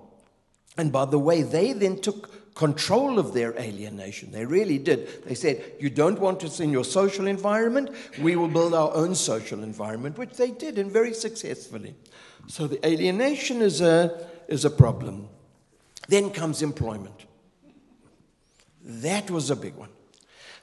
And 0.76 0.92
by 0.92 1.06
the 1.06 1.18
way, 1.18 1.42
they 1.42 1.72
then 1.72 2.00
took 2.00 2.37
control 2.58 3.20
of 3.20 3.34
their 3.34 3.56
alienation. 3.56 4.32
They 4.32 4.44
really 4.44 4.78
did. 4.78 5.22
They 5.24 5.36
said, 5.36 5.62
You 5.78 5.90
don't 5.90 6.18
want 6.18 6.42
us 6.42 6.58
in 6.58 6.72
your 6.72 6.84
social 6.84 7.28
environment, 7.28 7.90
we 8.20 8.34
will 8.34 8.48
build 8.48 8.74
our 8.74 8.92
own 8.94 9.14
social 9.14 9.62
environment, 9.62 10.18
which 10.18 10.32
they 10.36 10.50
did 10.50 10.76
and 10.76 10.90
very 10.90 11.14
successfully. 11.14 11.94
So 12.48 12.66
the 12.66 12.84
alienation 12.84 13.62
is 13.62 13.80
a, 13.80 14.26
is 14.48 14.64
a 14.64 14.70
problem. 14.70 15.28
Then 16.08 16.30
comes 16.30 16.60
employment. 16.60 17.26
That 18.84 19.30
was 19.30 19.50
a 19.50 19.56
big 19.56 19.76
one. 19.76 19.90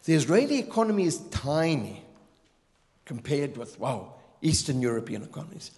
The 0.03 0.15
Israeli 0.15 0.59
economy 0.59 1.05
is 1.05 1.19
tiny 1.29 2.03
compared 3.05 3.55
with, 3.55 3.79
wow, 3.79 4.15
Eastern 4.41 4.81
European 4.81 5.23
economies. 5.23 5.71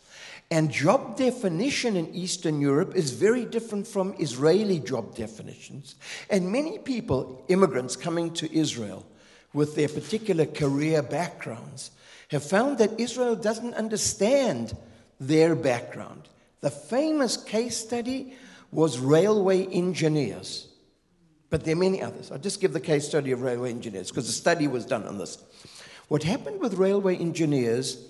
And 0.49 0.71
job 0.71 1.17
definition 1.17 1.97
in 1.97 2.13
Eastern 2.15 2.61
Europe 2.61 2.95
is 2.95 3.11
very 3.11 3.43
different 3.43 3.85
from 3.85 4.15
Israeli 4.17 4.79
job 4.79 5.13
definitions. 5.15 5.95
And 6.29 6.51
many 6.51 6.77
people, 6.77 7.43
immigrants 7.49 7.97
coming 7.97 8.33
to 8.35 8.57
Israel 8.57 9.05
with 9.53 9.75
their 9.75 9.89
particular 9.89 10.45
career 10.45 11.01
backgrounds, 11.01 11.91
have 12.29 12.43
found 12.43 12.77
that 12.77 12.97
Israel 12.99 13.35
doesn't 13.35 13.73
understand 13.73 14.75
their 15.19 15.53
background. 15.55 16.29
The 16.61 16.69
famous 16.69 17.35
case 17.35 17.77
study 17.77 18.33
was 18.71 18.99
railway 18.99 19.65
engineers. 19.65 20.67
But 21.49 21.63
there 21.63 21.73
are 21.73 21.79
many 21.79 22.01
others. 22.01 22.31
I'll 22.31 22.37
just 22.37 22.61
give 22.61 22.73
the 22.73 22.79
case 22.79 23.07
study 23.07 23.31
of 23.31 23.41
railway 23.41 23.71
engineers 23.71 24.09
because 24.09 24.27
a 24.27 24.33
study 24.33 24.67
was 24.67 24.85
done 24.85 25.03
on 25.05 25.17
this. 25.17 25.37
What 26.07 26.23
happened 26.23 26.59
with 26.59 26.73
railway 26.75 27.17
engineers 27.17 28.05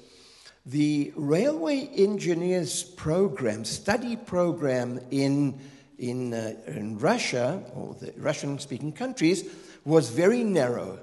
the 0.68 1.14
railway 1.16 1.90
engineers 1.96 2.84
program, 2.84 3.64
study 3.64 4.18
program 4.18 5.00
in, 5.12 5.58
in, 5.98 6.34
uh, 6.34 6.54
in 6.68 7.00
Russia, 7.00 7.64
or 7.74 7.96
the 8.02 8.14
Russian 8.18 8.60
speaking 8.60 8.92
countries, 8.92 9.50
was 9.86 10.10
very 10.10 10.44
narrow. 10.44 11.00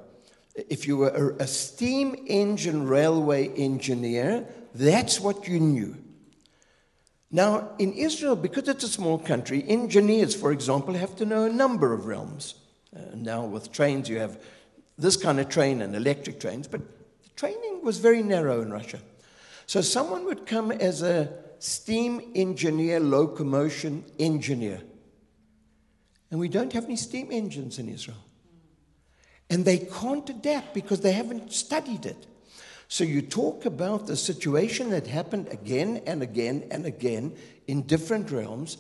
If 0.55 0.87
you 0.87 0.99
were 0.99 1.37
a, 1.39 1.45
a 1.45 1.47
steam 1.47 2.15
engine 2.27 2.87
railway 2.87 3.49
engineer, 3.55 4.47
that's 4.75 5.19
what 5.19 5.49
you 5.49 5.59
knew. 5.59 5.97
Now, 7.31 7.71
in 7.79 7.95
Israel, 7.95 8.37
because 8.37 8.69
it's 8.69 8.85
a 8.85 8.89
small 8.89 9.19
country, 9.19 9.65
engineers, 9.67 10.35
for 10.35 10.53
example, 10.53 10.93
have 10.93 11.17
to 11.17 11.25
know 11.25 11.45
a 11.45 11.51
number 11.51 11.95
of 11.95 12.05
realms. 12.05 12.55
Uh, 12.95 13.01
now, 13.15 13.47
with 13.47 13.73
trains, 13.73 14.11
you 14.11 14.19
have 14.19 14.39
this 14.99 15.17
kind 15.17 15.41
of 15.41 15.49
train 15.49 15.81
and 15.81 15.97
electric 15.97 16.39
trains, 16.39 16.69
but 16.69 16.81
the 17.23 17.31
training 17.35 17.81
was 17.83 17.97
very 17.97 18.23
narrow 18.23 18.61
in 18.61 18.71
Russia. 18.71 19.01
So 19.67 19.81
someone 19.81 20.25
would 20.27 20.47
come 20.47 20.71
as 20.73 21.03
a 21.03 21.33
steam 21.59 22.33
engineer, 22.35 23.01
locomotion 23.01 24.05
engineer. 24.19 24.81
And 26.31 26.41
we 26.41 26.49
don't 26.49 26.73
have 26.73 26.85
any 26.85 26.97
steam 26.97 27.29
engines 27.31 27.79
in 27.79 27.89
Israel. 27.89 28.19
And 29.49 29.65
they 29.65 29.79
can't 29.79 30.29
adapt 30.29 30.75
because 30.75 31.01
they 31.01 31.13
haven't 31.13 31.53
studied 31.53 32.07
it. 32.07 32.27
So 32.89 33.05
you 33.05 33.23
talk 33.23 33.65
about 33.65 34.07
the 34.07 34.17
situation 34.17 34.91
that 34.91 35.07
happened 35.07 35.49
again 35.49 36.03
and 36.07 36.23
again 36.23 36.67
and 36.71 36.87
again 36.87 37.37
in 37.67 37.83
different 37.83 38.31
realms 38.31 38.79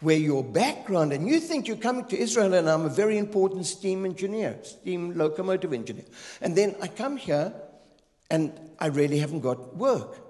where 0.00 0.18
your 0.18 0.44
background, 0.44 1.12
and 1.12 1.26
you 1.26 1.40
think 1.40 1.66
you're 1.66 1.76
coming 1.78 2.04
to 2.06 2.18
Israel 2.18 2.52
and 2.52 2.68
I'm 2.68 2.84
a 2.84 2.90
very 2.90 3.16
important 3.16 3.64
steam 3.64 4.04
engineer, 4.04 4.58
steam 4.62 5.16
locomotive 5.16 5.72
engineer. 5.72 6.04
And 6.42 6.54
then 6.54 6.76
I 6.82 6.88
come 6.88 7.16
here 7.16 7.54
and 8.30 8.52
I 8.78 8.88
really 8.88 9.18
haven't 9.18 9.40
got 9.40 9.74
work. 9.76 10.25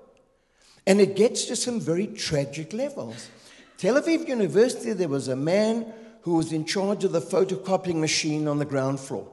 And 0.86 1.00
it 1.00 1.16
gets 1.16 1.46
to 1.46 1.56
some 1.56 1.80
very 1.80 2.06
tragic 2.06 2.72
levels. 2.72 3.28
Tel 3.76 4.00
Aviv 4.00 4.28
University, 4.28 4.92
there 4.92 5.08
was 5.08 5.28
a 5.28 5.36
man 5.36 5.92
who 6.22 6.34
was 6.34 6.52
in 6.52 6.64
charge 6.64 7.04
of 7.04 7.12
the 7.12 7.20
photocopying 7.20 7.96
machine 7.96 8.48
on 8.48 8.58
the 8.58 8.64
ground 8.64 9.00
floor. 9.00 9.28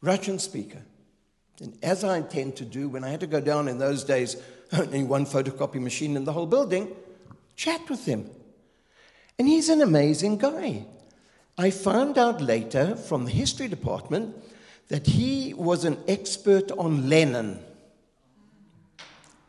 Russian 0.00 0.38
speaker. 0.38 0.82
And 1.60 1.76
as 1.82 2.04
I 2.04 2.18
intend 2.18 2.56
to 2.56 2.64
do, 2.64 2.88
when 2.88 3.04
I 3.04 3.10
had 3.10 3.20
to 3.20 3.26
go 3.26 3.40
down 3.40 3.68
in 3.68 3.78
those 3.78 4.04
days, 4.04 4.36
only 4.72 5.02
one 5.02 5.26
photocopy 5.26 5.80
machine 5.80 6.16
in 6.16 6.24
the 6.24 6.32
whole 6.32 6.46
building, 6.46 6.94
chat 7.56 7.88
with 7.88 8.04
him. 8.04 8.30
And 9.38 9.48
he's 9.48 9.68
an 9.68 9.82
amazing 9.82 10.38
guy. 10.38 10.86
I 11.56 11.70
found 11.70 12.18
out 12.18 12.40
later 12.40 12.96
from 12.96 13.24
the 13.24 13.30
history 13.30 13.68
department 13.68 14.34
that 14.88 15.06
he 15.06 15.54
was 15.54 15.84
an 15.84 15.98
expert 16.08 16.70
on 16.72 17.08
Lenin. 17.08 17.60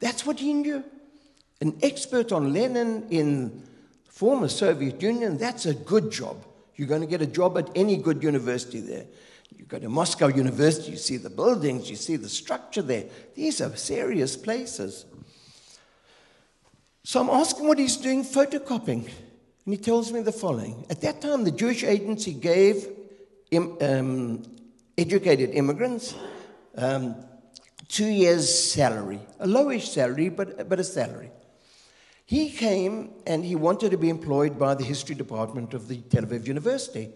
That's 0.06 0.24
what 0.24 0.39
he 0.39 0.53
knew. 0.53 0.84
An 1.62 1.80
expert 1.82 2.32
on 2.32 2.53
Lenin 2.53 3.08
in 3.10 3.64
former 4.08 4.47
Soviet 4.47 5.01
Union, 5.01 5.39
that's 5.39 5.66
a 5.66 5.74
good 5.74 6.12
job. 6.12 6.45
You're 6.76 6.88
going 6.88 7.01
to 7.01 7.08
get 7.08 7.24
a 7.24 7.26
job 7.26 7.58
at 7.58 7.72
any 7.74 7.97
good 7.97 8.22
university 8.22 8.82
there. 8.82 9.06
You 9.58 9.66
go 9.66 9.80
to 9.80 9.89
Moscow 9.89 10.28
University, 10.28 10.91
you 10.91 10.97
see 10.97 11.18
the 11.18 11.32
buildings, 11.32 11.89
you 11.89 11.95
see 11.95 12.18
the 12.18 12.30
structure 12.30 12.84
there. 12.84 13.06
These 13.34 13.62
are 13.62 13.76
serious 13.76 14.38
places. 14.38 15.06
So 17.03 17.22
I'm 17.22 17.32
asking 17.32 17.68
what 17.68 17.80
he's 17.80 17.97
doing 17.97 18.24
photocopying. 18.24 19.10
And 19.66 19.74
he 19.74 19.78
tells 19.78 20.14
me 20.14 20.22
the 20.22 20.32
following. 20.32 20.86
At 20.88 21.01
that 21.01 21.20
time, 21.20 21.45
the 21.45 21.49
Jewish 21.49 21.84
agency 21.84 22.34
gave 22.34 22.88
um, 23.82 24.43
educated 24.99 25.49
immigrants 25.49 26.14
um, 26.78 27.16
two 27.88 28.07
years' 28.07 28.73
salary, 28.73 29.19
a 29.39 29.47
lowish 29.47 29.88
salary, 29.88 30.29
but, 30.29 30.67
but 30.69 30.79
a 30.79 30.83
salary. 30.83 31.31
He 32.25 32.49
came 32.49 33.11
and 33.27 33.45
he 33.45 33.55
wanted 33.55 33.91
to 33.91 33.97
be 33.97 34.09
employed 34.09 34.57
by 34.57 34.73
the 34.73 34.83
history 34.83 35.15
department 35.15 35.73
of 35.73 35.88
the 35.88 35.97
Tel 35.97 36.23
Aviv 36.23 36.47
University. 36.47 37.11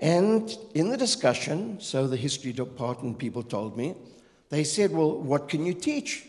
And 0.00 0.54
in 0.74 0.88
the 0.88 0.96
discussion, 0.96 1.80
so 1.80 2.06
the 2.06 2.16
history 2.16 2.52
department 2.52 3.18
people 3.18 3.42
told 3.42 3.76
me, 3.76 3.94
they 4.48 4.64
said, 4.64 4.92
Well, 4.92 5.20
what 5.20 5.48
can 5.48 5.66
you 5.66 5.74
teach? 5.74 6.26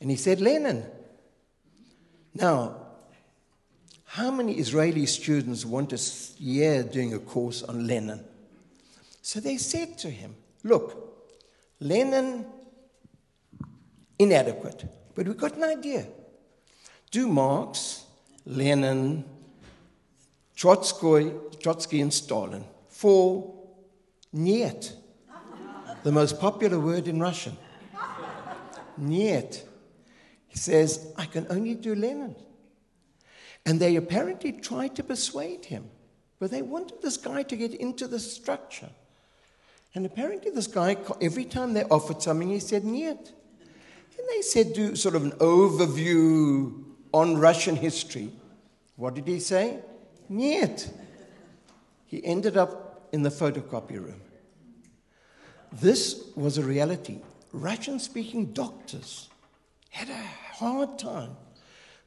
And 0.00 0.10
he 0.10 0.16
said, 0.16 0.40
Lenin. 0.40 0.84
Now, 2.34 2.76
how 4.04 4.30
many 4.30 4.54
Israeli 4.54 5.06
students 5.06 5.64
want 5.64 5.92
a 5.92 6.00
year 6.38 6.82
doing 6.82 7.14
a 7.14 7.18
course 7.18 7.62
on 7.62 7.86
Lenin? 7.86 8.24
So 9.22 9.40
they 9.40 9.56
said 9.56 9.98
to 9.98 10.10
him, 10.10 10.36
Look, 10.62 11.15
Lenin, 11.80 12.46
inadequate. 14.18 14.84
But 15.14 15.26
we've 15.26 15.36
got 15.36 15.56
an 15.56 15.64
idea. 15.64 16.06
Do 17.10 17.28
Marx, 17.28 18.04
Lenin, 18.44 19.24
Trotsky, 20.54 21.32
Trotsky 21.60 22.00
and 22.00 22.12
Stalin 22.12 22.64
for 22.88 23.54
Niet, 24.32 24.92
the 26.02 26.12
most 26.12 26.38
popular 26.40 26.78
word 26.78 27.08
in 27.08 27.20
Russian. 27.20 27.56
Niet. 28.98 29.62
He 30.46 30.58
says, 30.58 31.12
I 31.16 31.26
can 31.26 31.46
only 31.50 31.74
do 31.74 31.94
Lenin. 31.94 32.34
And 33.64 33.80
they 33.80 33.96
apparently 33.96 34.52
tried 34.52 34.94
to 34.96 35.02
persuade 35.02 35.66
him, 35.66 35.90
but 36.38 36.50
they 36.50 36.62
wanted 36.62 37.02
this 37.02 37.16
guy 37.16 37.42
to 37.42 37.56
get 37.56 37.74
into 37.74 38.06
the 38.06 38.20
structure. 38.20 38.90
And 39.96 40.04
apparently, 40.04 40.50
this 40.50 40.66
guy, 40.66 40.98
every 41.22 41.46
time 41.46 41.72
they 41.72 41.82
offered 41.84 42.20
something, 42.20 42.50
he 42.50 42.60
said, 42.60 42.84
Niet. 42.84 43.32
And 44.18 44.28
they 44.28 44.42
said, 44.42 44.74
do 44.74 44.94
sort 44.94 45.14
of 45.14 45.24
an 45.24 45.30
overview 45.32 46.84
on 47.14 47.38
Russian 47.38 47.76
history. 47.76 48.30
What 48.96 49.14
did 49.14 49.26
he 49.26 49.40
say? 49.40 49.78
Niet. 50.28 50.90
He 52.04 52.22
ended 52.24 52.58
up 52.58 53.08
in 53.12 53.22
the 53.22 53.30
photocopy 53.30 53.96
room. 53.96 54.20
This 55.72 56.30
was 56.34 56.58
a 56.58 56.62
reality. 56.62 57.20
Russian 57.52 57.98
speaking 57.98 58.52
doctors 58.52 59.30
had 59.88 60.10
a 60.10 60.22
hard 60.56 60.98
time. 60.98 61.36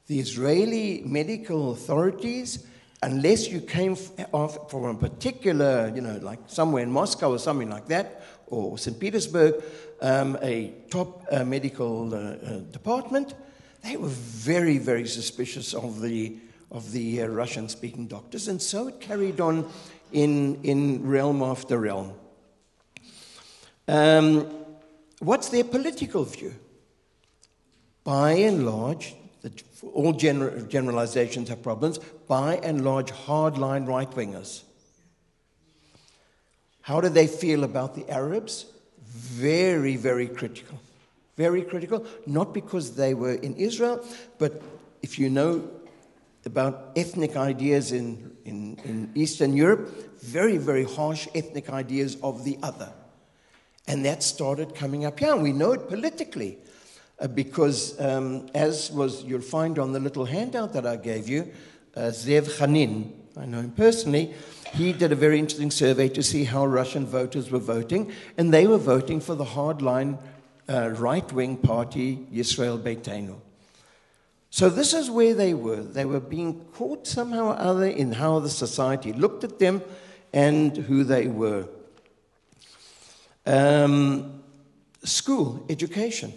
The 0.06 0.20
Israeli 0.20 1.02
medical 1.06 1.72
authorities 1.72 2.68
unless 3.02 3.48
you 3.48 3.62
came 3.62 3.96
off 4.32 4.70
from 4.70 4.84
a 4.84 4.96
particular, 4.96 5.92
you 5.96 6.02
know, 6.02 6.20
like 6.22 6.40
somewhere 6.48 6.84
in 6.84 6.92
Moscow 6.92 7.32
or 7.32 7.40
something 7.40 7.70
like 7.70 7.88
that, 7.88 8.24
or 8.48 8.78
St. 8.78 9.00
Petersburg, 9.00 9.64
um, 10.02 10.38
a 10.42 10.74
top 10.90 11.26
uh, 11.32 11.44
medical 11.44 12.14
uh, 12.14 12.18
uh, 12.18 12.60
department, 12.72 13.34
they 13.84 13.96
were 13.96 14.10
very, 14.10 14.78
very 14.78 15.08
suspicious 15.08 15.74
of 15.74 16.02
the, 16.02 16.38
of 16.72 16.92
the 16.92 17.22
uh, 17.22 17.28
Russian 17.28 17.70
speaking 17.70 18.08
doctors. 18.08 18.48
And 18.48 18.62
so 18.62 18.88
it 18.88 19.00
carried 19.00 19.40
on 19.40 19.70
in, 20.12 20.60
in 20.64 21.08
realm 21.08 21.42
after 21.42 21.78
realm. 21.78 22.14
Um, 23.88 24.48
what's 25.20 25.50
their 25.50 25.64
political 25.64 26.24
view? 26.24 26.54
By 28.04 28.32
and 28.32 28.66
large, 28.66 29.16
that 29.42 29.64
all 29.94 30.14
gener- 30.14 30.68
generalizations 30.68 31.50
have 31.50 31.64
problems, 31.64 32.00
by 32.28 32.58
and 32.58 32.84
large, 32.84 33.12
hardline 33.12 33.88
right 33.88 34.10
wingers. 34.12 34.64
How 36.82 37.00
do 37.02 37.10
they 37.10 37.28
feel 37.28 37.64
about 37.64 37.96
the 37.96 38.10
Arabs? 38.10 38.66
Very, 39.06 39.96
very 39.96 40.28
critical. 40.28 40.80
Very 41.38 41.62
critical, 41.62 42.06
not 42.26 42.54
because 42.54 42.96
they 42.96 43.14
were 43.14 43.36
in 43.36 43.56
Israel, 43.56 44.06
but 44.40 44.62
if 45.02 45.18
you 45.18 45.30
know 45.30 45.70
about 46.46 46.92
ethnic 46.96 47.38
ideas 47.38 47.92
in, 47.92 48.36
in, 48.44 48.78
in 48.84 49.12
Eastern 49.16 49.54
Europe, 49.54 50.20
very, 50.22 50.58
very 50.58 50.84
harsh 50.84 51.28
ethnic 51.36 51.70
ideas 51.70 52.18
of 52.24 52.44
the 52.44 52.58
other. 52.64 52.92
And 53.88 54.04
that 54.06 54.22
started 54.24 54.76
coming 54.76 55.06
up 55.06 55.20
here. 55.20 55.36
We 55.36 55.54
know 55.54 55.72
it 55.72 55.88
politically 55.88 56.58
because, 57.28 58.00
um, 58.00 58.48
as 58.54 58.92
was 58.92 59.24
you'll 59.24 59.42
find 59.42 59.78
on 59.78 59.92
the 59.92 60.00
little 60.00 60.26
handout 60.26 60.74
that 60.74 60.86
I 60.86 60.96
gave 60.96 61.28
you, 61.28 61.52
uh, 61.96 62.12
Zev 62.12 62.44
Khanin, 62.58 63.12
I 63.38 63.46
know 63.46 63.60
him 63.60 63.72
personally, 63.72 64.34
he 64.74 64.94
did 64.94 65.12
a 65.12 65.16
very 65.16 65.40
interesting 65.40 65.72
survey 65.72 66.10
to 66.10 66.24
see 66.24 66.44
how 66.44 66.66
Russian 66.66 67.06
voters 67.06 67.52
were 67.52 67.60
voting, 67.60 68.12
and 68.38 68.54
they 68.54 68.68
were 68.68 68.78
voting 68.78 69.20
for 69.20 69.36
the 69.36 69.46
hardline 69.46 70.18
uh, 70.70 70.90
right 70.90 71.32
wing 71.34 71.58
party, 71.58 72.28
Yisrael 72.32 72.82
Beitenu. 72.82 73.40
So, 74.52 74.70
this 74.70 74.94
is 74.94 75.12
where 75.12 75.34
they 75.34 75.54
were. 75.54 75.82
They 75.82 76.06
were 76.06 76.20
being 76.20 76.66
caught 76.74 77.06
somehow 77.06 77.50
or 77.50 77.60
other 77.60 77.86
in 77.86 78.14
how 78.14 78.40
the 78.40 78.50
society 78.50 79.14
looked 79.14 79.44
at 79.44 79.60
them 79.60 79.82
and 80.34 80.76
who 80.76 81.04
they 81.04 81.28
were. 81.28 81.68
Um, 83.46 84.42
school, 85.04 85.66
education. 85.70 86.34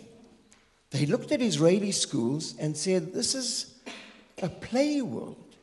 They 0.93 1.07
looked 1.07 1.32
at 1.32 1.40
Israeli 1.40 1.90
schools 1.90 2.55
and 2.59 2.76
said, 2.76 3.14
This 3.14 3.34
is 3.34 3.74
a 4.43 4.49
play 4.49 5.01
world. 5.01 5.57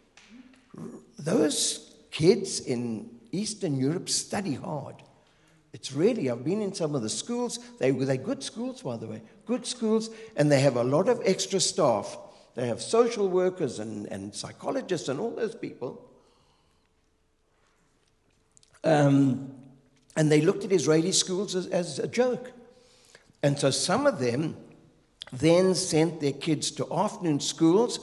Those 1.17 1.93
kids 2.11 2.61
in 2.61 3.09
Eastern 3.31 3.79
Europe 3.79 4.09
study 4.09 4.55
hard. 4.55 4.95
It's 5.71 5.93
really, 5.93 6.31
I've 6.31 6.43
been 6.43 6.61
in 6.61 6.73
some 6.73 6.95
of 6.95 7.03
the 7.03 7.09
schools, 7.09 7.59
they, 7.77 7.91
were 7.91 8.05
they're 8.05 8.17
good 8.17 8.41
schools, 8.41 8.81
by 8.81 8.97
the 8.97 9.05
way, 9.05 9.21
good 9.45 9.67
schools, 9.67 10.09
and 10.35 10.51
they 10.51 10.61
have 10.61 10.77
a 10.77 10.83
lot 10.83 11.07
of 11.07 11.21
extra 11.23 11.59
staff. 11.59 12.17
They 12.55 12.67
have 12.67 12.81
social 12.81 13.29
workers 13.29 13.77
and, 13.77 14.07
and 14.07 14.33
psychologists 14.33 15.09
and 15.09 15.19
all 15.19 15.35
those 15.35 15.53
people. 15.53 16.09
Um, 18.83 19.53
and 20.15 20.31
they 20.31 20.41
looked 20.41 20.65
at 20.65 20.71
Israeli 20.71 21.11
schools 21.11 21.53
as, 21.55 21.67
as 21.67 21.99
a 21.99 22.07
joke. 22.07 22.51
And 23.43 23.59
so 23.59 23.69
some 23.69 24.07
of 24.07 24.19
them 24.19 24.57
then 25.31 25.75
sent 25.75 26.19
their 26.19 26.33
kids 26.33 26.71
to 26.71 26.87
afternoon 26.93 27.39
schools 27.39 27.99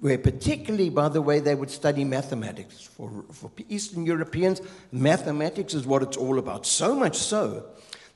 where 0.00 0.18
particularly, 0.18 0.88
by 0.88 1.08
the 1.08 1.20
way, 1.20 1.40
they 1.40 1.54
would 1.54 1.70
study 1.70 2.04
mathematics. 2.04 2.82
For, 2.82 3.10
for 3.32 3.50
Eastern 3.68 4.06
Europeans, 4.06 4.62
mathematics 4.92 5.74
is 5.74 5.86
what 5.86 6.02
it's 6.02 6.16
all 6.16 6.38
about. 6.38 6.66
So 6.66 6.94
much 6.94 7.16
so 7.16 7.66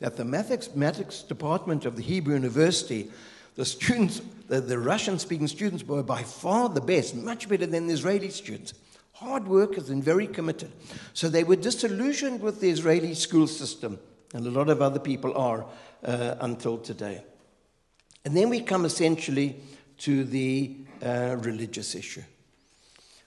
that 0.00 0.16
the 0.16 0.24
mathematics 0.24 1.22
department 1.22 1.84
of 1.84 1.96
the 1.96 2.02
Hebrew 2.02 2.34
University, 2.34 3.10
the 3.54 3.66
students, 3.66 4.22
the, 4.48 4.60
the 4.62 4.78
Russian 4.78 5.18
speaking 5.18 5.46
students 5.46 5.84
were 5.84 6.02
by 6.02 6.22
far 6.22 6.70
the 6.70 6.80
best, 6.80 7.14
much 7.14 7.48
better 7.48 7.66
than 7.66 7.86
the 7.86 7.92
Israeli 7.92 8.30
students. 8.30 8.74
Hard 9.12 9.46
workers 9.46 9.90
and 9.90 10.02
very 10.02 10.26
committed. 10.26 10.72
So 11.12 11.28
they 11.28 11.44
were 11.44 11.56
disillusioned 11.56 12.40
with 12.40 12.60
the 12.60 12.70
Israeli 12.70 13.14
school 13.14 13.46
system, 13.46 13.98
and 14.32 14.46
a 14.46 14.50
lot 14.50 14.70
of 14.70 14.82
other 14.82 14.98
people 14.98 15.36
are 15.36 15.66
uh, 16.02 16.34
until 16.40 16.78
today. 16.78 17.22
And 18.24 18.36
then 18.36 18.48
we 18.48 18.60
come 18.60 18.84
essentially 18.84 19.56
to 19.98 20.24
the 20.24 20.76
uh, 21.02 21.36
religious 21.40 21.94
issue. 21.94 22.22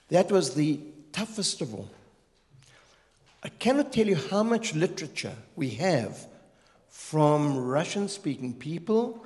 That 0.08 0.30
was 0.30 0.54
the 0.54 0.80
toughest 1.12 1.60
of 1.60 1.74
all. 1.74 1.88
I 3.42 3.48
cannot 3.48 3.92
tell 3.92 4.06
you 4.06 4.16
how 4.16 4.42
much 4.42 4.74
literature 4.74 5.36
we 5.54 5.70
have 5.70 6.26
from 6.88 7.56
Russian 7.56 8.08
speaking 8.08 8.54
people 8.54 9.24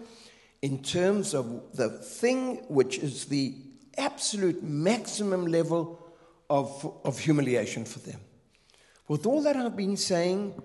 in 0.61 0.83
terms 0.83 1.35
of 1.35 1.75
the 1.75 1.89
thing 1.89 2.57
which 2.69 2.99
is 2.99 3.27
the 3.27 3.55
absolute 3.97 4.63
maximum 4.63 5.47
level 5.47 5.99
of, 6.51 6.95
of 7.05 7.19
humiliation 7.19 7.85
for 7.85 7.99
them. 8.01 8.21
With 9.09 9.27
all 9.27 9.43
that 9.43 9.57
I've 9.57 9.77
been 9.77 9.97
saying, 9.97 10.61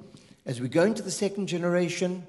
as 0.45 0.61
we 0.61 0.69
go 0.69 0.83
into 0.83 1.01
the 1.01 1.11
second 1.11 1.47
generation, 1.47 2.27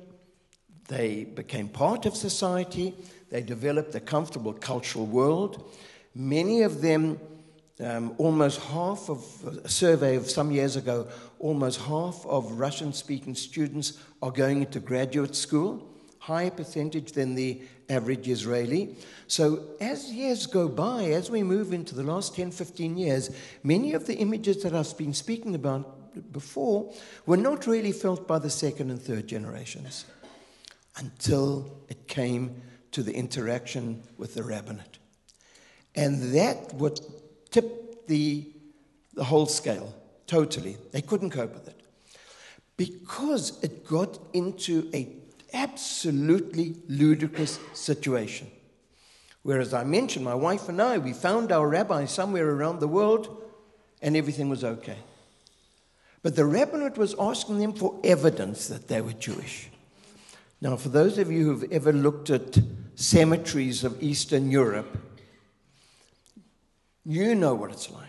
they 0.89 1.25
became 1.25 1.69
part 1.69 2.07
of 2.07 2.17
society. 2.17 2.95
They 3.31 3.43
developed 3.43 3.95
a 3.95 4.01
comfortable 4.01 4.55
cultural 4.55 5.07
world. 5.07 5.71
Many 6.15 6.63
of 6.63 6.81
them, 6.81 7.21
um, 7.79 8.15
almost 8.17 8.61
half 8.61 9.11
of 9.11 9.63
a 9.65 9.69
survey 9.69 10.17
of 10.17 10.31
some 10.31 10.51
years 10.51 10.77
ago, 10.77 11.07
almost 11.39 11.81
half 11.83 12.25
of 12.27 12.53
Russian 12.53 12.95
speaking 12.95 13.35
students 13.35 13.99
are 14.23 14.31
going 14.31 14.63
into 14.63 14.81
graduate 14.81 15.37
school, 15.37 15.87
higher 16.21 16.51
percentage 16.51 17.13
than 17.13 17.35
the 17.35 17.61
average 17.91 18.27
Israeli. 18.27 18.97
So, 19.27 19.77
as 19.81 20.11
years 20.11 20.47
go 20.47 20.69
by, 20.69 21.05
as 21.05 21.31
we 21.31 21.43
move 21.43 21.75
into 21.75 21.95
the 21.95 22.03
last 22.03 22.35
10, 22.35 22.51
15 22.51 22.97
years, 22.97 23.31
many 23.63 23.93
of 23.93 24.07
the 24.07 24.17
images 24.17 24.63
that 24.63 24.75
I've 24.75 24.97
been 24.97 25.15
speaking 25.15 25.55
about 25.55 26.33
before 26.33 26.93
were 27.27 27.37
not 27.37 27.67
really 27.67 27.93
felt 27.93 28.27
by 28.27 28.39
the 28.39 28.51
second 28.51 28.91
and 28.91 29.01
third 29.01 29.27
generations 29.27 30.07
until 30.99 31.85
it 31.89 32.09
came 32.09 32.63
to 32.93 33.03
the 33.03 33.15
interaction 33.15 34.03
with 34.17 34.35
the 34.35 34.43
rabbinate. 34.43 34.99
And 35.95 36.35
that 36.35 36.75
would 36.75 37.01
tip 37.51 38.07
the, 38.07 38.51
the 39.15 39.25
whole 39.25 39.47
scale 39.47 39.95
totally. 40.27 40.77
They 40.93 41.03
couldn't 41.03 41.31
cope 41.31 41.55
with 41.55 41.69
it. 41.69 41.81
Because 42.77 43.63
it 43.63 43.87
got 43.87 44.19
into 44.33 44.89
a 44.95 45.09
absolutely 45.53 46.77
ludicrous 46.89 47.59
situation. 47.73 48.49
Whereas 49.43 49.73
I 49.73 49.85
mentioned, 49.85 50.25
my 50.25 50.35
wife 50.35 50.69
and 50.69 50.81
I, 50.81 50.99
we 50.99 51.13
found 51.13 51.51
our 51.51 51.69
rabbi 51.69 52.05
somewhere 52.05 52.49
around 52.49 52.81
the 52.81 52.89
world 52.89 53.43
and 54.03 54.17
everything 54.17 54.49
was 54.49 54.63
okay. 54.63 54.99
But 56.23 56.37
the 56.37 56.45
rabbinate 56.45 56.99
was 56.99 57.15
asking 57.19 57.59
them 57.59 57.73
for 57.73 57.99
evidence 58.05 58.69
that 58.69 58.89
they 58.89 59.01
were 59.01 59.13
Jewish. 59.13 59.71
Now, 60.61 60.77
for 60.77 60.89
those 60.89 61.19
of 61.19 61.31
you 61.31 61.45
who've 61.45 61.73
ever 61.73 61.93
looked 61.93 62.31
at 62.31 62.59
cemeteries 62.97 63.85
of 63.85 64.03
Eastern 64.03 64.51
Europe, 64.51 64.99
you 67.05 67.35
know 67.35 67.55
what 67.55 67.71
it's 67.71 67.91
like. 67.91 68.09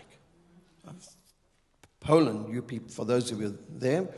Poland, 2.00 2.52
you 2.52 2.62
people, 2.62 2.90
for 2.90 3.04
those 3.04 3.30
of 3.30 3.40
you 3.40 3.56
there, 3.68 4.08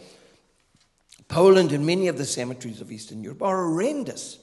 Poland 1.29 1.73
and 1.73 1.85
many 1.85 2.09
of 2.09 2.17
the 2.17 2.25
cemeteries 2.25 2.81
of 2.81 2.91
Eastern 2.91 3.23
Europe 3.23 3.43
are 3.43 3.57
horrendous. 3.57 4.39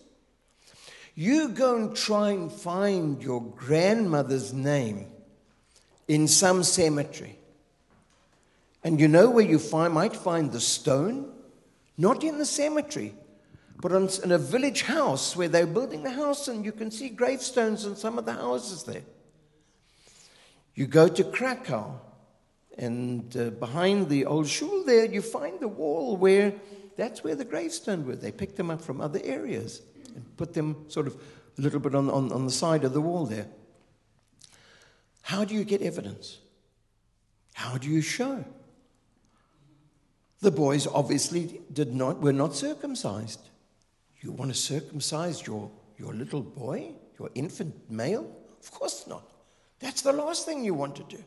You 1.16 1.50
go 1.50 1.76
and 1.76 1.96
try 1.96 2.30
and 2.30 2.52
find 2.52 3.22
your 3.24 3.42
grandmother's 3.42 4.54
name 4.54 5.08
in 6.08 6.28
some 6.28 6.64
cemetery. 6.64 7.38
And 8.84 9.00
you 9.00 9.08
know 9.08 9.30
where 9.30 9.46
you 9.46 9.60
find, 9.60 9.94
might 9.94 10.16
find 10.16 10.52
the 10.52 10.62
stone? 10.62 11.32
Not 11.98 12.24
in 12.24 12.38
the 12.38 12.46
cemetery, 12.46 13.14
but 13.82 13.93
in 13.93 14.32
a 14.32 14.38
village 14.38 14.82
house 14.84 15.36
where 15.36 15.47
they're 15.47 15.65
building 15.65 16.03
the 16.03 16.11
house, 16.11 16.47
and 16.49 16.65
you 16.65 16.71
can 16.71 16.91
see 16.91 17.09
gravestones 17.09 17.86
in 17.86 17.95
some 17.95 18.17
of 18.17 18.25
the 18.25 18.34
houses 18.34 18.84
there. 18.84 19.03
You 20.75 20.86
go 20.86 21.07
to 21.07 21.23
Krakow, 21.23 21.99
and 22.77 23.36
uh, 23.38 23.51
behind 23.51 24.09
the 24.09 24.25
old 24.25 24.47
shul 24.47 24.84
there, 24.84 25.05
you 25.05 25.21
find 25.21 25.59
the 25.59 25.67
wall 25.67 26.17
where 26.17 26.53
that's 26.97 27.23
where 27.23 27.36
the 27.36 27.45
gravestone 27.45 28.05
were. 28.05 28.15
They 28.15 28.32
picked 28.32 28.57
them 28.57 28.69
up 28.69 28.82
from 28.82 28.99
other 28.99 29.21
areas 29.23 29.82
and 30.13 30.25
put 30.36 30.53
them 30.53 30.86
sort 30.89 31.07
of 31.07 31.15
a 31.57 31.61
little 31.61 31.80
bit 31.80 31.95
on, 31.95 32.09
on, 32.09 32.32
on 32.32 32.45
the 32.45 32.51
side 32.51 32.84
of 32.84 32.93
the 32.93 33.01
wall 33.01 33.25
there. 33.25 33.47
How 35.21 35.45
do 35.45 35.53
you 35.53 35.63
get 35.63 35.82
evidence? 35.82 36.39
How 37.53 37.77
do 37.77 37.89
you 37.89 38.01
show? 38.01 38.43
The 40.41 40.51
boys 40.51 40.88
obviously 40.88 41.61
did 41.71 41.93
not, 41.93 42.19
were 42.19 42.34
not 42.34 42.55
circumcised. 42.55 43.39
You 44.22 44.32
want 44.32 44.51
to 44.51 44.57
circumcise 44.57 45.45
your, 45.45 45.72
your 45.97 46.13
little 46.13 46.41
boy, 46.41 46.91
your 47.17 47.30
infant 47.36 47.89
male? 47.89 48.30
Of 48.61 48.72
course 48.72 49.07
not. 49.07 49.24
That's 49.80 50.01
the 50.01 50.11
last 50.11 50.45
thing 50.45 50.63
you 50.63 50.74
want 50.74 50.95
to 50.97 51.03
do. 51.03 51.24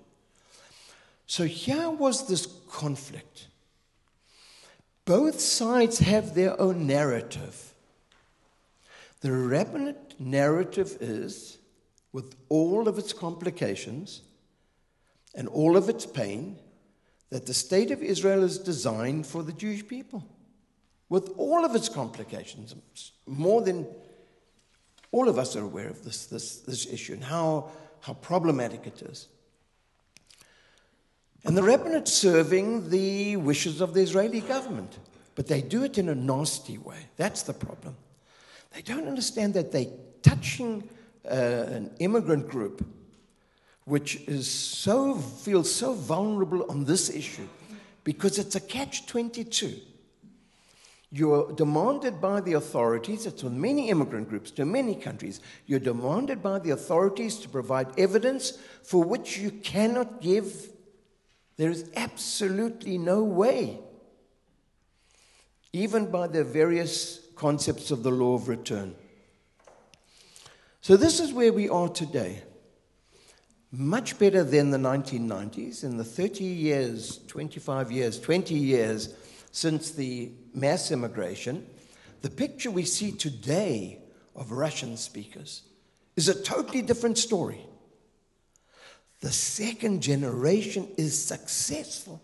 So 1.26 1.44
here 1.44 1.88
was 1.88 2.28
this 2.28 2.46
conflict. 2.70 3.46
Both 5.04 5.40
sides 5.40 5.98
have 6.00 6.34
their 6.34 6.60
own 6.60 6.86
narrative. 6.86 7.72
The 9.20 9.32
rabbinate 9.32 10.20
narrative 10.20 10.98
is, 11.00 11.58
with 12.12 12.34
all 12.50 12.88
of 12.88 12.98
its 12.98 13.12
complications 13.12 14.22
and 15.34 15.48
all 15.48 15.76
of 15.76 15.88
its 15.88 16.04
pain, 16.04 16.58
that 17.30 17.46
the 17.46 17.54
state 17.54 17.90
of 17.90 18.02
Israel 18.02 18.42
is 18.42 18.58
designed 18.58 19.26
for 19.26 19.42
the 19.42 19.52
Jewish 19.52 19.86
people 19.88 20.22
with 21.12 21.26
all 21.36 21.64
of 21.64 21.74
its 21.74 21.88
complications, 21.88 22.74
more 23.26 23.60
than 23.62 23.86
All 25.12 25.28
of 25.28 25.38
us 25.38 25.56
are 25.56 25.62
aware 25.62 25.88
of 25.88 26.02
this, 26.04 26.26
this, 26.26 26.60
this 26.60 26.86
issue 26.86 27.12
and 27.12 27.22
how, 27.22 27.68
how 28.00 28.14
problematic 28.14 28.86
it 28.86 29.02
is. 29.02 29.28
And 31.44 31.56
the 31.56 31.62
rabbinate 31.62 32.08
serving 32.08 32.88
the 32.88 33.36
wishes 33.36 33.82
of 33.82 33.92
the 33.92 34.00
Israeli 34.00 34.40
government. 34.40 34.98
But 35.34 35.48
they 35.48 35.60
do 35.60 35.84
it 35.84 35.98
in 35.98 36.08
a 36.08 36.14
nasty 36.14 36.78
way. 36.78 37.08
That's 37.16 37.42
the 37.42 37.52
problem. 37.52 37.96
They 38.72 38.82
don't 38.82 39.06
understand 39.06 39.52
that 39.54 39.70
they're 39.70 39.92
touching 40.22 40.88
uh, 41.26 41.34
an 41.78 41.90
immigrant 41.98 42.48
group 42.48 42.86
which 43.84 44.16
is 44.28 44.48
so, 44.48 45.16
feels 45.16 45.74
so 45.74 45.92
vulnerable 45.92 46.70
on 46.70 46.84
this 46.84 47.10
issue 47.10 47.48
because 48.04 48.38
it's 48.38 48.54
a 48.54 48.60
catch 48.60 49.06
22. 49.06 49.78
You're 51.14 51.52
demanded 51.52 52.22
by 52.22 52.40
the 52.40 52.54
authorities, 52.54 53.26
it's 53.26 53.42
with 53.42 53.52
many 53.52 53.90
immigrant 53.90 54.30
groups 54.30 54.50
to 54.52 54.64
many 54.64 54.94
countries, 54.94 55.40
you're 55.66 55.78
demanded 55.78 56.42
by 56.42 56.58
the 56.58 56.70
authorities 56.70 57.36
to 57.40 57.50
provide 57.50 57.98
evidence 57.98 58.56
for 58.82 59.04
which 59.04 59.36
you 59.36 59.50
cannot 59.50 60.22
give. 60.22 60.70
There 61.58 61.70
is 61.70 61.90
absolutely 61.96 62.96
no 62.96 63.22
way, 63.22 63.78
even 65.74 66.10
by 66.10 66.28
the 66.28 66.44
various 66.44 67.20
concepts 67.36 67.90
of 67.90 68.02
the 68.02 68.10
law 68.10 68.34
of 68.34 68.48
return. 68.48 68.94
So, 70.80 70.96
this 70.96 71.20
is 71.20 71.34
where 71.34 71.52
we 71.52 71.68
are 71.68 71.90
today 71.90 72.42
much 73.70 74.18
better 74.18 74.44
than 74.44 74.70
the 74.70 74.78
1990s. 74.78 75.84
In 75.84 75.96
the 75.96 76.04
30 76.04 76.44
years, 76.44 77.20
25 77.26 77.90
years, 77.90 78.20
20 78.20 78.54
years 78.54 79.14
since 79.52 79.90
the 79.90 80.32
mass 80.54 80.90
immigration, 80.90 81.66
the 82.22 82.30
picture 82.30 82.70
we 82.70 82.84
see 82.84 83.12
today 83.12 83.98
of 84.34 84.50
Russian 84.50 84.96
speakers 84.96 85.62
is 86.16 86.28
a 86.28 86.42
totally 86.42 86.82
different 86.82 87.18
story. 87.18 87.60
The 89.20 89.30
second 89.30 90.02
generation 90.02 90.88
is 90.96 91.22
successful. 91.22 92.20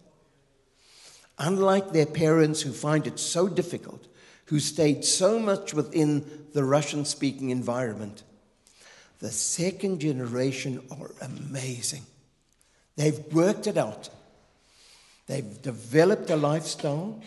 Unlike 1.39 1.93
their 1.93 2.07
parents 2.07 2.63
who 2.63 2.73
find 2.73 3.07
it 3.07 3.21
so 3.21 3.47
difficult, 3.47 4.09
who 4.47 4.59
stayed 4.59 5.05
so 5.05 5.39
much 5.39 5.73
within 5.73 6.25
the 6.53 6.65
Russian 6.65 7.05
speaking 7.05 7.51
environment, 7.51 8.25
the 9.21 9.31
second 9.31 10.01
generation 10.01 10.83
are 10.91 11.11
amazing. 11.21 12.03
They've 12.97 13.19
worked 13.33 13.67
it 13.67 13.77
out. 13.77 14.09
They've 15.29 15.63
developed 15.63 16.31
a 16.31 16.37
lifestyle. 16.37 17.21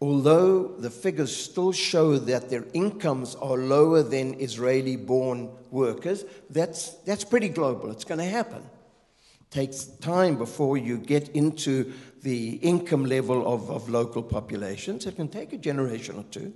Although 0.00 0.66
the 0.78 0.90
figures 0.90 1.34
still 1.34 1.72
show 1.72 2.18
that 2.18 2.50
their 2.50 2.66
incomes 2.74 3.34
are 3.36 3.56
lower 3.56 4.02
than 4.02 4.40
Israeli 4.40 4.96
born 4.96 5.50
workers, 5.70 6.24
that's, 6.50 6.90
that's 7.06 7.24
pretty 7.24 7.48
global. 7.48 7.90
It's 7.90 8.04
going 8.04 8.18
to 8.18 8.24
happen. 8.26 8.62
It 8.62 9.50
takes 9.50 9.84
time 9.84 10.36
before 10.36 10.76
you 10.76 10.98
get 10.98 11.28
into 11.30 11.92
the 12.22 12.54
income 12.56 13.04
level 13.04 13.52
of, 13.52 13.70
of 13.70 13.88
local 13.88 14.22
populations. 14.22 15.06
It 15.06 15.16
can 15.16 15.28
take 15.28 15.52
a 15.52 15.58
generation 15.58 16.16
or 16.16 16.24
two. 16.24 16.52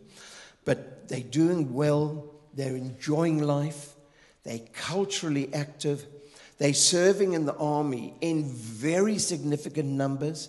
But 0.65 1.09
they're 1.09 1.21
doing 1.21 1.73
well, 1.73 2.35
they're 2.53 2.77
enjoying 2.77 3.43
life. 3.43 3.95
They're 4.43 4.61
culturally 4.75 5.53
active. 5.55 6.05
They're 6.59 6.75
serving 6.75 7.35
in 7.35 7.47
the 7.47 7.55
army 7.57 8.15
in 8.21 8.45
very 8.45 9.19
significant 9.19 9.89
numbers. 9.89 10.49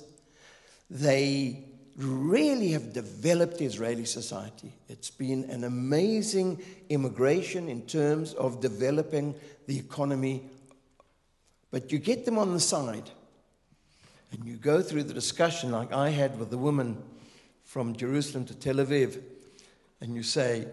They 0.89 1.63
really 1.97 2.69
have 2.69 2.93
developed 2.93 3.61
Israeli 3.61 4.05
society. 4.05 4.73
It's 4.87 5.09
been 5.09 5.45
an 5.49 5.63
amazing 5.63 6.61
immigration 6.89 7.67
in 7.69 7.81
terms 7.87 8.33
of 8.33 8.61
developing 8.61 9.35
the 9.65 9.77
economy. 9.77 10.43
But 11.71 11.91
you 11.91 11.97
get 11.97 12.25
them 12.25 12.37
on 12.37 12.53
the 12.53 12.59
side 12.59 13.09
and 14.31 14.45
you 14.45 14.55
go 14.57 14.81
through 14.81 15.03
the 15.03 15.13
discussion 15.13 15.71
like 15.71 15.91
I 15.91 16.09
had 16.09 16.37
with 16.39 16.51
the 16.51 16.57
woman 16.57 17.01
from 17.63 17.95
Jerusalem 17.95 18.45
to 18.45 18.55
Tel 18.55 18.75
Aviv, 18.75 19.21
and 19.99 20.15
you 20.15 20.23
say, 20.23 20.67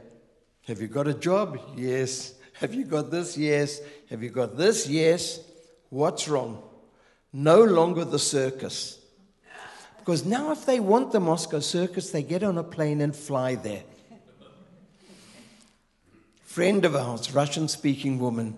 Have 0.67 0.81
you 0.81 0.89
got 0.89 1.09
a 1.09 1.15
job? 1.15 1.59
Yes. 1.77 2.35
Have 2.55 2.73
you 2.73 2.85
got 2.85 3.11
this? 3.11 3.37
Yes. 3.37 3.81
Have 4.11 4.23
you 4.23 4.31
got 4.31 4.57
this? 4.57 4.89
Yes. 4.89 5.41
What's 5.91 6.29
wrong? 6.29 6.63
No 7.33 7.65
longer 7.65 8.05
the 8.05 8.19
circus. 8.19 9.04
Because 10.05 10.27
now, 10.27 10.53
if 10.53 10.67
they 10.67 10.81
want 10.81 11.13
the 11.13 11.21
Moscow 11.21 11.61
circus, 11.61 12.11
they 12.11 12.23
get 12.23 12.43
on 12.43 12.59
a 12.59 12.63
plane 12.63 13.01
and 13.01 13.17
fly 13.17 13.55
there. 13.55 13.85
Friend 16.45 16.85
of 16.85 16.95
ours, 16.95 17.33
Russian 17.33 17.69
speaking 17.69 18.19
woman, 18.19 18.55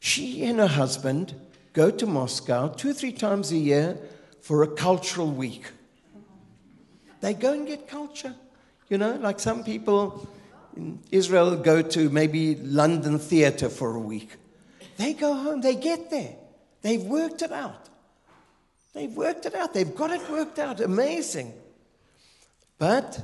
she 0.00 0.42
and 0.42 0.58
her 0.58 0.66
husband 0.66 1.36
go 1.72 1.88
to 1.92 2.04
Moscow 2.04 2.66
two 2.66 2.90
or 2.90 2.92
three 2.94 3.12
times 3.12 3.52
a 3.52 3.56
year 3.56 3.96
for 4.40 4.64
a 4.64 4.66
cultural 4.66 5.30
week. 5.30 5.70
They 7.20 7.32
go 7.32 7.52
and 7.52 7.64
get 7.64 7.86
culture. 7.86 8.34
You 8.88 8.98
know, 8.98 9.14
like 9.20 9.38
some 9.38 9.62
people 9.62 10.28
in 10.76 10.98
Israel 11.12 11.54
go 11.54 11.80
to 11.80 12.10
maybe 12.10 12.56
London 12.56 13.20
theater 13.20 13.68
for 13.68 13.94
a 13.94 14.00
week. 14.00 14.34
They 14.96 15.12
go 15.12 15.32
home, 15.32 15.60
they 15.60 15.76
get 15.76 16.10
there. 16.10 16.34
They've 16.80 17.04
worked 17.04 17.42
it 17.42 17.52
out. 17.52 17.88
They've 18.92 19.14
worked 19.14 19.46
it 19.46 19.54
out. 19.54 19.72
They've 19.72 19.94
got 19.94 20.10
it 20.10 20.28
worked 20.30 20.58
out. 20.58 20.80
Amazing. 20.80 21.54
But 22.78 23.20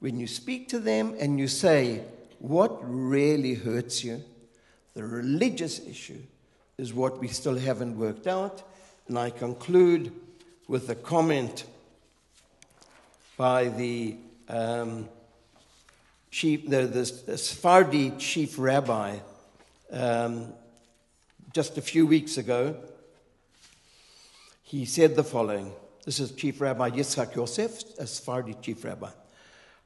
when 0.00 0.18
you 0.20 0.26
speak 0.26 0.68
to 0.68 0.78
them 0.78 1.14
and 1.18 1.38
you 1.38 1.48
say, 1.48 2.02
What 2.38 2.78
really 2.82 3.54
hurts 3.54 4.04
you? 4.04 4.22
The 4.94 5.04
religious 5.04 5.80
issue 5.86 6.20
is 6.76 6.94
what 6.94 7.18
we 7.18 7.28
still 7.28 7.58
haven't 7.58 7.98
worked 7.98 8.26
out. 8.26 8.62
And 9.08 9.18
I 9.18 9.30
conclude 9.30 10.12
with 10.68 10.88
a 10.90 10.94
comment 10.94 11.64
by 13.36 13.68
the 13.68 14.16
um, 14.48 15.08
chief, 16.30 16.68
the, 16.68 16.82
the, 16.86 17.22
the 17.26 17.38
Sephardi 17.38 18.10
chief 18.18 18.58
rabbi 18.58 19.18
um, 19.90 20.52
just 21.52 21.78
a 21.78 21.82
few 21.82 22.06
weeks 22.06 22.36
ago. 22.36 22.76
He 24.68 24.84
said 24.84 25.16
the 25.16 25.24
following. 25.24 25.72
This 26.04 26.20
is 26.20 26.32
Chief 26.32 26.60
Rabbi 26.60 26.90
Yitzhak 26.90 27.34
Yosef, 27.34 27.84
a 27.98 28.06
Sephardi 28.06 28.54
chief 28.60 28.84
rabbi. 28.84 29.08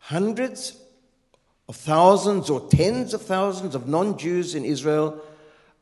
Hundreds 0.01 0.77
of 1.69 1.77
thousands 1.77 2.51
or 2.51 2.69
tens 2.69 3.15
of 3.15 3.23
thousands 3.23 3.77
of 3.77 3.87
non 3.87 4.19
Jews 4.19 4.57
in 4.57 4.65
Israel 4.65 5.23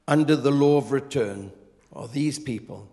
under 0.07 0.37
the 0.37 0.51
law 0.51 0.77
of 0.77 0.93
return 0.93 1.51
are 1.95 2.09
these 2.09 2.39
people. 2.39 2.91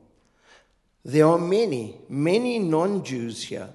There 1.03 1.28
are 1.28 1.38
many, 1.38 1.97
many 2.08 2.58
non 2.58 3.03
Jews 3.03 3.43
here. 3.43 3.68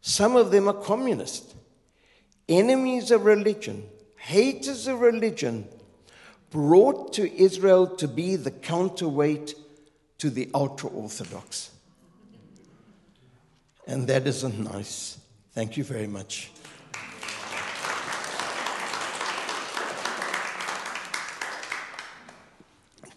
Some 0.00 0.36
of 0.36 0.52
them 0.52 0.68
are 0.68 0.72
communist 0.72 1.54
enemies 2.48 3.10
of 3.10 3.26
religion, 3.26 3.86
haters 4.16 4.86
of 4.86 5.02
religion, 5.02 5.68
brought 6.48 7.12
to 7.12 7.30
Israel 7.38 7.86
to 7.96 8.08
be 8.08 8.36
the 8.36 8.50
counterweight 8.50 9.54
to 10.22 10.30
the 10.30 10.48
ultra 10.54 10.88
Orthodox. 10.90 11.72
And 13.88 14.06
that 14.06 14.24
isn't 14.28 14.56
nice. 14.56 15.18
Thank 15.52 15.76
you 15.76 15.82
very 15.82 16.06
much. 16.06 16.52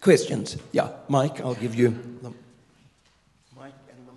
Questions? 0.00 0.56
Yeah, 0.72 0.88
Mike, 1.08 1.40
I'll 1.40 1.54
give 1.54 1.76
you 1.76 1.90
the 2.22 2.30
mic 3.56 3.72
and 3.88 4.08
the 4.08 4.12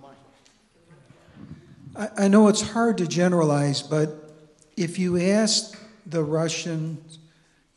mic. 1.94 2.10
I, 2.18 2.24
I 2.24 2.26
know 2.26 2.48
it's 2.48 2.72
hard 2.72 2.98
to 2.98 3.06
generalize, 3.06 3.82
but 3.82 4.32
if 4.76 4.98
you 4.98 5.16
ask 5.16 5.78
the 6.06 6.24
Russian 6.24 6.98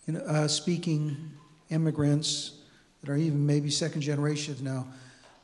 you 0.07 0.13
know, 0.13 0.21
uh, 0.21 0.47
speaking 0.47 1.33
immigrants 1.69 2.53
that 3.01 3.11
are 3.11 3.17
even 3.17 3.45
maybe 3.45 3.69
second 3.69 4.01
generation 4.01 4.57
now, 4.61 4.87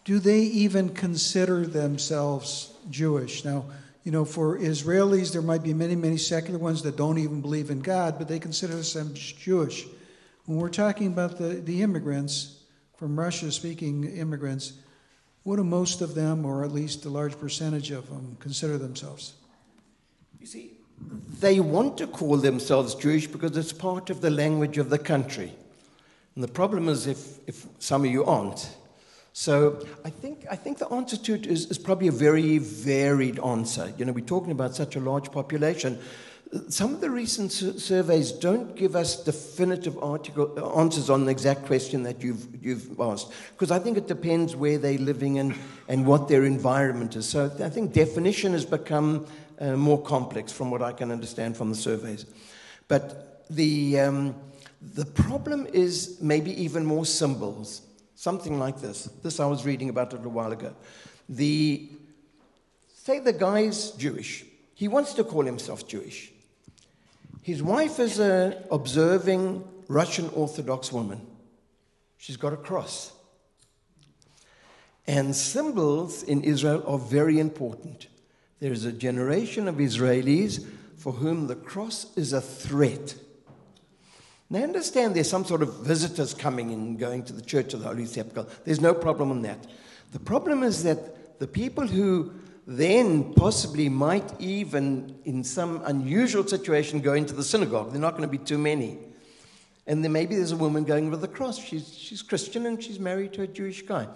do 0.10 0.18
they 0.18 0.39
even 0.39 0.89
consider 0.89 1.68
themselves 1.68 2.74
Jewish? 2.89 3.45
Now, 3.45 3.66
you 4.03 4.12
know, 4.12 4.26
for 4.26 4.57
Israelis, 4.57 5.32
there 5.32 5.43
might 5.43 5.62
be 5.62 5.72
many, 5.72 5.95
many 5.95 6.18
secular 6.18 6.57
ones 6.57 6.82
that 6.82 6.97
don't 6.97 7.20
even 7.20 7.41
believe 7.41 7.70
in 7.70 7.80
God, 7.80 8.18
but 8.18 8.28
they 8.28 8.39
consider 8.39 8.74
themselves 8.74 9.34
Jewish. 9.34 9.86
When 10.47 10.57
we're 10.57 10.70
talking 10.70 11.05
about 11.05 11.38
the, 11.38 11.49
the 11.49 11.84
immigrants, 11.84 12.64
from 12.97 13.20
Russia 13.20 13.51
speaking 13.51 14.05
immigrants, 14.05 14.74
what 15.43 15.57
do 15.57 15.64
most 15.64 16.01
of 16.01 16.16
them, 16.16 16.43
or 16.43 16.64
at 16.64 16.72
least 16.72 17.05
a 17.05 17.10
large 17.10 17.39
percentage 17.39 17.91
of 17.91 18.10
them, 18.10 18.36
consider 18.39 18.80
themselves? 18.80 19.34
You 20.39 20.47
see, 20.47 20.72
they 21.39 21.60
want 21.60 21.99
to 21.99 22.07
call 22.07 22.38
themselves 22.38 22.95
Jewish 22.95 23.28
because 23.28 23.55
it's 23.55 23.74
part 23.74 24.10
of 24.10 24.22
the 24.22 24.32
language 24.32 24.80
of 24.80 24.89
the 24.89 24.97
country. 24.97 25.53
And 26.34 26.43
the 26.43 26.47
problem 26.47 26.89
is 26.89 27.05
if, 27.05 27.47
if 27.47 27.68
some 27.78 28.05
of 28.05 28.10
you 28.10 28.26
aren't. 28.26 28.76
So 29.40 29.80
I 30.04 30.10
think, 30.10 30.46
I 30.52 30.58
think 30.58 30.80
the 30.80 30.90
answer 30.90 31.16
to 31.16 31.34
it 31.34 31.48
is, 31.48 31.68
is 31.68 31.78
probably 31.78 32.10
a 32.10 32.12
very 32.12 32.58
varied 32.58 33.40
answer. 33.40 33.90
You 33.98 34.04
know, 34.04 34.12
we're 34.12 34.26
talking 34.26 34.52
about 34.52 34.76
such 34.76 34.98
a 34.98 35.00
large 35.00 35.32
population. 35.32 35.98
some 36.68 36.94
of 36.94 37.00
the 37.00 37.10
recent 37.10 37.54
surveys 37.54 38.34
don't 38.34 38.76
give 38.76 38.98
us 38.98 39.24
definitive 39.24 39.98
article, 40.04 40.78
answers 40.78 41.10
on 41.10 41.24
the 41.24 41.32
exact 41.32 41.66
question 41.68 42.04
that 42.04 42.22
you've, 42.22 42.48
you've 42.62 43.00
asked, 43.00 43.32
because 43.52 43.72
I 43.72 43.80
think 43.80 43.98
it 43.98 44.10
depends 44.10 44.58
where 44.58 44.78
they're 44.78 44.98
living 44.98 45.40
and, 45.40 45.56
and 45.88 46.06
what 46.06 46.28
their 46.28 46.44
environment 46.44 47.16
is. 47.16 47.26
So 47.26 47.46
I 47.64 47.70
think 47.70 47.94
definition 47.94 48.52
has 48.52 48.66
become 48.66 49.26
uh, 49.58 49.78
more 49.78 50.02
complex 50.02 50.52
from 50.52 50.70
what 50.70 50.82
I 50.82 50.92
can 50.92 51.14
understand 51.14 51.56
from 51.56 51.70
the 51.70 51.78
surveys. 51.78 52.26
But 52.90 53.46
the, 53.50 54.02
um, 54.02 54.36
the 54.82 55.06
problem 55.06 55.66
is 55.72 56.18
maybe 56.20 56.62
even 56.62 56.84
more 56.84 57.06
symbols, 57.06 57.84
something 58.20 58.60
like 58.60 58.82
this. 58.82 59.06
This 59.24 59.40
I 59.40 59.46
was 59.46 59.66
reading 59.66 59.88
about 59.88 60.12
a 60.12 60.18
little 60.18 60.34
while 60.34 60.52
ago. 60.52 60.76
The, 61.30 61.90
say 62.94 63.20
the 63.20 63.32
guy's 63.32 63.92
Jewish. 63.92 64.44
He 64.74 64.90
wants 64.90 65.14
to 65.14 65.24
call 65.24 65.46
himself 65.46 65.88
Jewish. 65.88 66.30
His 67.42 67.64
wife 67.64 67.98
is 67.98 68.20
an 68.20 68.58
observing 68.72 69.64
Russian 69.88 70.30
Orthodox 70.36 70.92
woman. 70.92 71.26
She's 72.18 72.36
got 72.36 72.52
a 72.52 72.58
cross. 72.58 73.14
And 75.08 75.34
symbols 75.34 76.22
in 76.24 76.44
Israel 76.44 76.84
are 76.86 77.00
very 77.00 77.40
important. 77.40 78.08
There 78.60 78.74
is 78.74 78.84
a 78.84 78.92
generation 78.92 79.70
of 79.70 79.76
Israelis 79.76 80.68
for 80.98 81.14
whom 81.14 81.48
the 81.48 81.56
cross 81.56 82.08
is 82.18 82.34
a 82.34 82.42
threat. 82.42 83.16
Now, 84.50 84.64
understand 84.64 85.16
there's 85.16 85.30
some 85.30 85.45
sort 85.45 85.62
of 85.62 85.76
visitors 85.82 86.34
coming 86.34 86.72
and 86.72 86.97
going 86.97 87.24
to 87.24 87.34
the 87.34 87.41
Church 87.41 87.74
of 87.74 87.82
the 87.82 87.88
Holy 87.88 88.06
Sepulchre. 88.06 88.50
There's 88.66 88.82
no 88.82 88.95
problem 88.95 89.30
on 89.30 89.43
that. 89.43 89.68
The 90.12 90.20
problem 90.20 90.64
is 90.64 90.84
that 90.84 91.39
the 91.39 91.47
people 91.47 91.86
who 91.86 92.32
then 92.66 93.34
possibly 93.34 93.89
might 93.89 94.39
even, 94.39 95.16
in 95.26 95.43
some 95.43 95.82
unusual 95.86 96.47
situation, 96.47 97.00
go 97.00 97.14
into 97.14 97.34
the 97.34 97.43
synagogue. 97.43 97.91
They're 97.91 98.02
not 98.02 98.12
going 98.12 98.30
to 98.30 98.38
be 98.38 98.43
too 98.43 98.58
many. 98.58 99.00
And 99.88 100.04
then 100.04 100.12
maybe 100.12 100.36
there's 100.36 100.52
a 100.52 100.58
woman 100.58 100.84
going 100.84 101.10
with 101.10 101.24
a 101.24 101.28
cross. 101.28 101.58
She's, 101.58 101.91
she's 101.91 102.22
Christian 102.22 102.68
and 102.68 102.82
she's 102.82 103.00
married 103.00 103.34
to 103.34 103.43
a 103.43 103.47
Jewish 103.47 103.84
guy. 103.84 104.08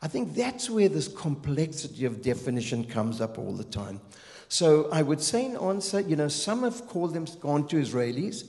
I 0.00 0.08
think 0.08 0.34
that's 0.34 0.70
where 0.70 0.88
this 0.88 1.08
complexity 1.08 2.04
of 2.04 2.22
definition 2.22 2.84
comes 2.84 3.20
up 3.20 3.38
all 3.38 3.52
the 3.52 3.64
time. 3.64 4.00
So 4.48 4.88
I 4.90 5.02
would 5.02 5.20
say 5.20 5.44
in 5.44 5.56
answer, 5.56 6.00
you 6.00 6.16
know, 6.16 6.28
some 6.28 6.62
have 6.62 6.86
called 6.86 7.12
them 7.12 7.26
gone 7.40 7.66
to 7.68 7.76
Israelis, 7.76 8.48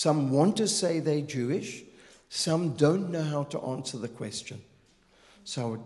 some 0.00 0.30
want 0.30 0.56
to 0.56 0.66
say 0.66 0.98
they're 0.98 1.20
Jewish, 1.20 1.82
some 2.30 2.70
don't 2.70 3.10
know 3.10 3.22
how 3.22 3.42
to 3.44 3.60
answer 3.60 3.98
the 3.98 4.08
question. 4.08 4.58
So 5.44 5.84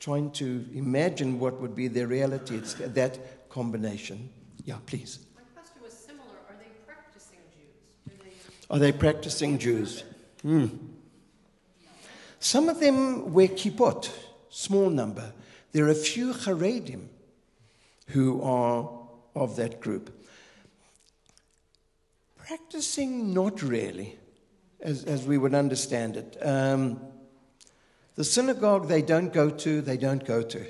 trying 0.00 0.32
to 0.32 0.66
imagine 0.74 1.38
what 1.38 1.60
would 1.60 1.76
be 1.76 1.86
the 1.86 2.04
reality. 2.04 2.56
It's 2.56 2.74
that 2.74 3.48
combination. 3.48 4.30
Yeah, 4.64 4.78
please. 4.84 5.20
My 5.36 5.42
question 5.54 5.80
was 5.80 5.92
similar. 5.92 6.24
Are 6.48 6.56
they 6.58 6.72
practicing 6.84 7.38
Jews? 7.54 8.18
They... 8.24 8.74
Are 8.74 8.80
they 8.80 8.90
practicing 8.90 9.58
Jews? 9.58 10.02
Hmm. 10.42 10.66
Some 12.40 12.68
of 12.68 12.80
them 12.80 13.32
wear 13.32 13.46
kippot, 13.46 14.10
small 14.50 14.90
number. 14.90 15.32
There 15.70 15.84
are 15.84 15.90
a 15.90 15.94
few 15.94 16.32
Haredim 16.32 17.06
who 18.08 18.42
are 18.42 18.90
of 19.36 19.54
that 19.54 19.80
group. 19.80 20.10
Practicing, 22.52 23.32
not 23.32 23.62
really, 23.62 24.18
as, 24.82 25.04
as 25.04 25.24
we 25.24 25.38
would 25.38 25.54
understand 25.54 26.18
it. 26.18 26.36
Um, 26.42 27.00
the 28.14 28.24
synagogue 28.24 28.88
they 28.88 29.00
don't 29.00 29.32
go 29.32 29.48
to, 29.48 29.80
they 29.80 29.96
don't 29.96 30.22
go 30.22 30.42
to. 30.42 30.66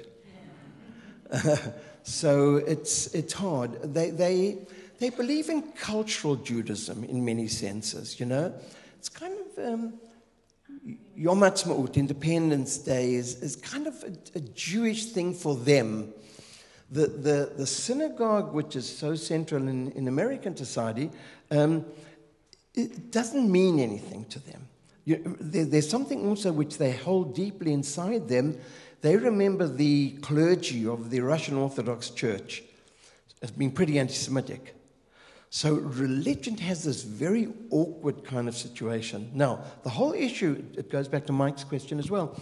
so 2.05 2.55
it's, 2.55 3.13
it's 3.17 3.33
hard. 3.33 3.83
They, 3.95 4.11
they, 4.11 4.59
they 5.01 5.11
believe 5.11 5.49
in 5.49 5.73
cultural 5.73 6.37
Judaism 6.37 7.03
in 7.03 7.25
many 7.25 7.49
senses, 7.49 8.21
you 8.21 8.27
know. 8.27 8.55
It's 8.97 9.09
kind 9.09 9.35
of 9.41 9.65
um, 9.67 9.95
Yom 11.17 11.41
Ha'atzmaut, 11.41 11.97
Independence 11.97 12.79
Day, 12.79 13.15
is, 13.15 13.43
is 13.43 13.57
kind 13.57 13.89
of 13.89 14.01
a, 14.05 14.39
a 14.39 14.41
Jewish 14.41 15.07
thing 15.07 15.35
for 15.35 15.57
them. 15.57 16.15
The, 16.93 17.07
the, 17.07 17.53
the 17.57 17.67
synagogue, 17.67 18.53
which 18.53 18.77
is 18.77 18.87
so 18.87 19.15
central 19.15 19.67
in, 19.67 19.91
in 19.93 20.09
American 20.09 20.55
society, 20.55 21.11
um, 21.51 21.87
it 22.75 23.11
doesn't 23.11 23.51
mean 23.51 23.81
anything 23.81 24.27
to 24.27 24.39
them. 24.39 24.69
You, 25.07 25.37
there, 25.41 25.65
there's 25.65 25.89
something 25.89 26.29
also 26.29 26.53
which 26.53 26.77
they 26.77 26.93
hold 26.93 27.35
deeply 27.35 27.73
inside 27.73 28.29
them. 28.29 28.59
They 29.01 29.17
remember 29.17 29.67
the 29.67 30.11
clergy 30.21 30.87
of 30.87 31.09
the 31.09 31.21
Russian 31.21 31.57
Orthodox 31.57 32.11
Church 32.11 32.63
as 33.41 33.51
being 33.51 33.73
pretty 33.73 33.99
anti 33.99 34.15
Semitic. 34.15 34.75
So 35.49 35.75
religion 35.75 36.57
has 36.59 36.85
this 36.85 37.03
very 37.03 37.49
awkward 37.71 38.25
kind 38.25 38.49
of 38.49 38.57
situation. 38.57 39.31
Now, 39.35 39.65
the 39.83 39.91
whole 39.91 40.13
issue, 40.13 40.63
it 40.77 40.91
goes 40.91 41.09
back 41.09 41.27
to 41.27 41.33
Mike's 41.33 41.65
question 41.65 41.99
as 41.99 42.11
well, 42.11 42.39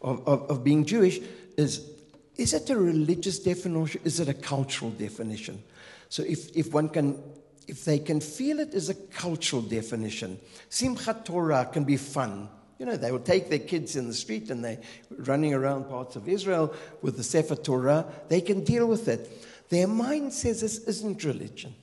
of, 0.00 0.26
of, 0.26 0.50
of 0.50 0.64
being 0.64 0.84
Jewish, 0.84 1.20
is 1.56 1.90
is 2.36 2.52
it 2.52 2.70
a 2.70 2.76
religious 2.76 3.38
definition? 3.38 4.00
Is 4.04 4.20
it 4.20 4.28
a 4.28 4.34
cultural 4.34 4.90
definition? 4.90 5.62
So 6.08 6.22
if, 6.22 6.56
if 6.56 6.72
one 6.72 6.88
can 6.88 7.22
if 7.66 7.84
they 7.84 7.98
can 7.98 8.20
feel 8.20 8.60
it 8.60 8.74
as 8.74 8.88
a 8.88 8.94
cultural 8.94 9.62
definition, 9.62 10.38
Simchat 10.70 11.24
Torah 11.24 11.68
can 11.72 11.84
be 11.84 11.96
fun. 11.96 12.48
You 12.78 12.86
know, 12.86 12.96
they 12.96 13.10
will 13.10 13.20
take 13.20 13.48
their 13.48 13.60
kids 13.60 13.96
in 13.96 14.06
the 14.08 14.14
street 14.14 14.50
and 14.50 14.64
they're 14.64 14.80
running 15.10 15.54
around 15.54 15.88
parts 15.88 16.16
of 16.16 16.28
Israel 16.28 16.74
with 17.02 17.16
the 17.16 17.22
Sefer 17.22 17.56
Torah. 17.56 18.04
They 18.28 18.40
can 18.40 18.64
deal 18.64 18.86
with 18.86 19.08
it. 19.08 19.30
Their 19.70 19.86
mind 19.86 20.32
says 20.32 20.60
this 20.60 20.78
isn't 20.78 21.24
religion. 21.24 21.74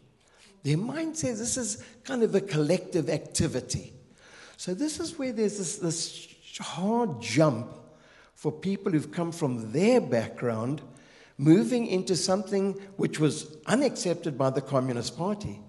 Their 0.64 0.78
mind 0.78 1.18
says 1.18 1.40
this 1.40 1.58
is 1.58 1.84
kind 2.04 2.22
of 2.22 2.36
a 2.36 2.42
collective 2.42 3.10
activity. 3.10 3.94
So, 4.58 4.76
this 4.76 5.00
is 5.00 5.18
where 5.18 5.32
there's 5.32 5.58
this, 5.58 5.78
this 5.78 6.28
hard 6.60 7.20
jump 7.20 7.68
for 8.42 8.52
people 8.52 8.92
who've 8.92 9.12
come 9.12 9.32
from 9.32 9.72
their 9.72 10.02
background 10.02 10.82
moving 11.38 11.86
into 11.86 12.16
something 12.16 12.74
which 12.98 13.20
was 13.20 13.56
unaccepted 13.68 14.36
by 14.36 14.50
the 14.50 14.60
Communist 14.60 15.16
Party. 15.16 15.60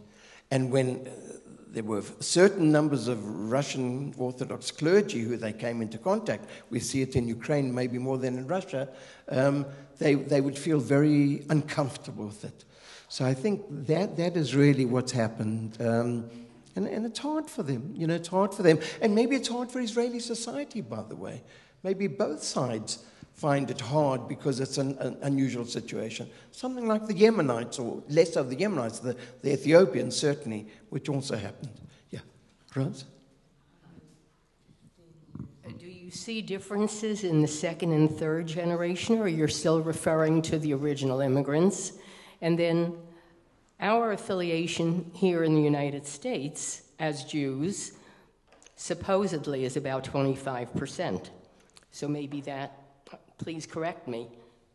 And 0.51 0.73
when 0.73 1.07
uh, 1.07 1.11
there 1.69 1.83
were 1.83 2.01
certain 2.21 2.73
numbers 2.73 3.09
of 3.09 3.23
Russian 3.53 4.15
Orthodox 4.17 4.71
clergy 4.71 5.21
who 5.21 5.37
they 5.37 5.53
came 5.53 5.83
into 5.83 5.99
contact, 5.99 6.49
we 6.71 6.81
see 6.81 7.03
it 7.03 7.15
in 7.15 7.29
Ukraine 7.29 7.75
maybe 7.75 7.99
more 7.99 8.17
than 8.17 8.39
in 8.39 8.47
Russia, 8.47 8.89
um, 9.29 9.67
they, 9.99 10.15
they 10.15 10.41
would 10.41 10.59
feel 10.59 10.81
very 10.81 11.45
uncomfortable 11.51 12.25
with 12.25 12.43
it. 12.43 12.65
So 13.11 13.27
I 13.27 13.35
think 13.35 13.61
that, 13.69 14.17
that 14.17 14.35
is 14.35 14.55
really 14.55 14.87
what's 14.87 15.13
happened. 15.13 15.77
Um, 15.79 16.31
and, 16.75 16.89
and 16.89 17.05
it's 17.05 17.19
hard 17.19 17.51
for 17.51 17.63
them. 17.63 17.93
You 17.95 18.07
know, 18.07 18.15
it's 18.15 18.29
hard 18.29 18.55
for 18.55 18.63
them. 18.63 18.79
And 19.03 19.15
maybe 19.15 19.37
it's 19.37 19.49
hard 19.49 19.71
for 19.71 19.79
Israeli 19.79 20.21
society, 20.21 20.81
by 20.81 21.03
the 21.03 21.17
way. 21.17 21.43
Maybe 21.83 22.07
both 22.07 22.43
sides 22.43 23.05
find 23.35 23.71
it 23.71 23.81
hard 23.81 24.29
because 24.29 24.61
it's 24.61 24.79
an, 24.79 24.97
an, 24.99 25.17
unusual 25.23 25.65
situation. 25.65 26.29
Something 26.53 26.87
like 26.87 27.07
the 27.07 27.15
Yemenites, 27.15 27.81
or 27.81 28.03
less 28.09 28.37
of 28.37 28.51
the 28.51 28.57
Yemenites, 28.57 29.03
the, 29.03 29.17
the 29.43 29.53
Ethiopians 29.53 30.17
certainly, 30.17 30.67
which 30.91 31.09
also 31.09 31.37
happened. 31.37 31.73
Yeah. 32.11 32.21
Rose? 32.75 33.05
Do 35.79 35.87
you 35.87 36.11
see 36.11 36.43
differences 36.43 37.25
in 37.25 37.43
the 37.43 37.49
second 37.49 37.93
and 37.93 38.11
third 38.11 38.47
generation, 38.47 39.19
or 39.19 39.27
you're 39.29 39.49
still 39.49 39.81
referring 39.81 40.43
to 40.43 40.59
the 40.59 40.75
original 40.75 41.21
immigrants? 41.21 41.95
And 42.41 42.59
then 42.59 42.95
our 43.81 44.13
affiliation 44.13 45.11
here 45.15 45.43
in 45.43 45.55
the 45.55 45.63
United 45.63 46.07
States 46.07 46.83
as 46.99 47.25
Jews 47.25 47.93
supposedly 48.77 49.65
is 49.65 49.77
about 49.77 50.05
25%. 50.05 51.31
So 51.93 52.09
maybe 52.09 52.41
that 52.43 52.79
please 53.39 53.67
correct 53.67 54.09
me, 54.09 54.27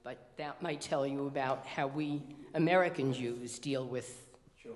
but 0.03 0.18
that 0.38 0.61
might 0.61 0.82
tell 0.82 1.05
you 1.05 1.28
about 1.28 1.65
how 1.65 1.88
we 1.88 2.22
American 2.53 3.11
Jews 3.11 3.59
deal 3.59 3.86
with. 3.86 4.28
Sure, 4.61 4.76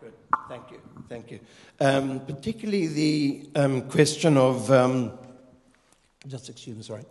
good. 0.00 0.12
Thank 0.48 0.70
you. 0.70 0.80
Thank 1.08 1.30
you. 1.30 1.40
Um, 1.80 2.20
particularly 2.20 2.86
the 2.86 3.50
um, 3.56 3.82
question 3.88 4.36
of. 4.36 4.70
Um, 4.70 5.12
just 6.26 6.50
excuse 6.50 6.76
me, 6.76 6.82
sorry. 6.82 7.04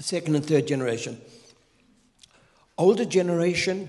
Second 0.00 0.34
and 0.34 0.44
third 0.44 0.66
generation. 0.66 1.20
Older 2.76 3.04
generation, 3.04 3.88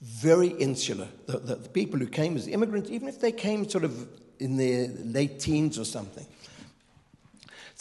very 0.00 0.48
insular. 0.48 1.08
The, 1.26 1.38
the, 1.38 1.54
the 1.56 1.68
people 1.68 1.98
who 1.98 2.06
came 2.06 2.36
as 2.36 2.46
immigrants, 2.46 2.90
even 2.90 3.08
if 3.08 3.20
they 3.20 3.32
came 3.32 3.68
sort 3.68 3.84
of 3.84 4.08
in 4.38 4.56
their 4.56 4.88
late 4.88 5.38
teens 5.38 5.78
or 5.78 5.84
something, 5.84 6.26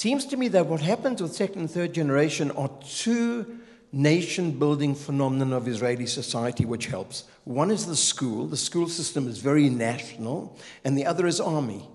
Seems 0.01 0.25
to 0.25 0.35
me 0.35 0.47
that 0.47 0.65
what 0.65 0.81
happens 0.81 1.21
with 1.21 1.35
second 1.35 1.59
and 1.59 1.69
third 1.69 1.93
generation 1.93 2.49
are 2.49 2.71
two 2.83 3.59
nation 3.91 4.57
building 4.57 4.95
phenomenon 4.95 5.53
of 5.53 5.67
Israeli 5.67 6.07
society 6.07 6.65
which 6.65 6.87
helps. 6.87 7.25
One 7.43 7.69
is 7.69 7.85
the 7.85 7.95
school, 7.95 8.47
the 8.47 8.57
school 8.57 8.87
system 8.87 9.27
is 9.27 9.37
very 9.37 9.69
national, 9.69 10.57
and 10.83 10.97
the 10.97 11.05
other 11.05 11.27
is 11.27 11.39
army. 11.39 11.87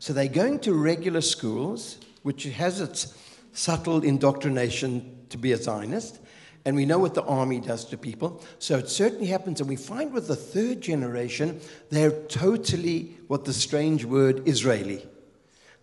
So 0.00 0.12
they're 0.12 0.26
going 0.26 0.58
to 0.62 0.72
regular 0.74 1.20
schools, 1.20 1.98
which 2.24 2.42
has 2.42 2.80
its 2.80 3.16
subtle 3.52 4.02
indoctrination 4.02 5.26
to 5.28 5.38
be 5.38 5.52
a 5.52 5.56
Zionist, 5.56 6.18
And 6.64 6.74
we 6.74 6.84
know 6.84 6.98
what 6.98 7.14
the 7.14 7.22
army 7.22 7.60
does 7.60 7.84
to 7.84 7.96
people. 7.96 8.42
So 8.58 8.76
it 8.76 8.88
certainly 8.88 9.26
happens. 9.26 9.60
And 9.60 9.68
we 9.68 9.76
find 9.76 10.12
with 10.12 10.26
the 10.26 10.34
third 10.34 10.80
generation, 10.80 11.60
they're 11.90 12.22
totally 12.26 13.16
what 13.28 13.44
the 13.44 13.52
strange 13.52 14.04
word 14.04 14.48
Israeli. 14.48 15.06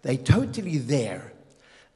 They're 0.01 0.18
totally 0.18 0.80
there. 0.80 1.32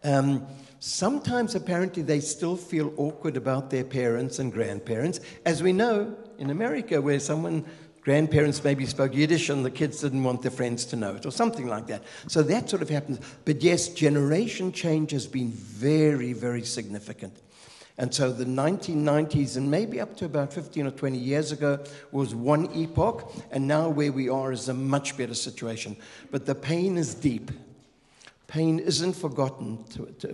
Um, 0.08 0.48
sometimes, 0.80 1.54
apparently, 1.54 2.02
they 2.02 2.22
still 2.22 2.56
feel 2.56 2.94
awkward 2.96 3.36
about 3.36 3.70
their 3.70 3.84
parents 3.84 4.40
and 4.40 4.54
grandparents, 4.54 5.20
as 5.46 5.62
we 5.62 5.74
know 5.74 6.16
in 6.38 6.50
America, 6.50 7.02
where 7.02 7.20
someone 7.20 7.66
grandparents 8.04 8.64
maybe 8.64 8.86
spoke 8.86 9.14
Yiddish 9.14 9.50
and 9.50 9.66
the 9.66 9.70
kids 9.70 10.00
didn't 10.00 10.24
want 10.24 10.44
their 10.44 10.52
friends 10.52 10.86
to 10.86 10.96
know 10.96 11.16
it, 11.16 11.26
or 11.26 11.32
something 11.32 11.68
like 11.68 11.88
that. 11.88 12.04
So 12.28 12.42
that 12.44 12.70
sort 12.70 12.82
of 12.82 12.90
happens. 12.90 13.20
But 13.44 13.62
yes, 13.62 13.90
generation 13.90 14.72
change 14.72 15.12
has 15.12 15.28
been 15.28 15.52
very, 15.52 16.32
very 16.32 16.64
significant. 16.64 17.42
And 17.98 18.14
so 18.14 18.32
the 18.32 18.46
1990s, 18.46 19.58
and 19.58 19.70
maybe 19.70 20.00
up 20.00 20.16
to 20.18 20.26
about 20.26 20.54
15 20.54 20.88
or 20.88 20.92
20 20.92 21.18
years 21.18 21.52
ago, 21.52 21.84
was 22.14 22.34
one 22.34 22.74
epoch, 22.74 23.30
and 23.52 23.68
now 23.68 23.90
where 23.90 24.14
we 24.14 24.30
are 24.30 24.54
is 24.54 24.70
a 24.70 24.74
much 24.74 25.18
better 25.18 25.34
situation. 25.34 25.98
But 26.32 26.46
the 26.46 26.56
pain 26.56 26.98
is 26.98 27.14
deep. 27.14 27.52
Pain 28.48 28.80
isn't 28.80 29.14
forgotten, 29.14 29.84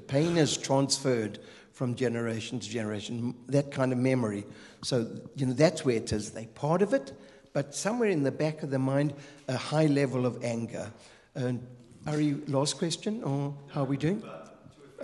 pain 0.08 0.38
is 0.38 0.56
transferred 0.56 1.40
from 1.72 1.96
generation 1.96 2.60
to 2.60 2.70
generation, 2.70 3.34
that 3.48 3.72
kind 3.72 3.92
of 3.92 3.98
memory. 3.98 4.46
So, 4.84 5.08
you 5.36 5.48
know, 5.48 5.54
that's 5.54 5.84
where 5.84 5.96
it 5.96 6.12
is. 6.14 6.32
They're 6.32 6.46
part 6.46 6.84
of 6.84 6.94
it, 6.94 7.12
but 7.54 7.74
somewhere 7.74 8.10
in 8.10 8.22
the 8.22 8.32
back 8.32 8.62
of 8.62 8.70
the 8.70 8.78
mind, 8.78 9.14
a 9.48 9.58
high 9.58 9.88
level 9.88 10.28
of 10.28 10.44
anger. 10.44 10.92
And 11.34 11.66
Ari, 12.06 12.36
last 12.48 12.78
question, 12.78 13.24
or 13.24 13.56
how 13.70 13.82
are 13.82 13.86
we 13.86 13.98
doing? 13.98 14.24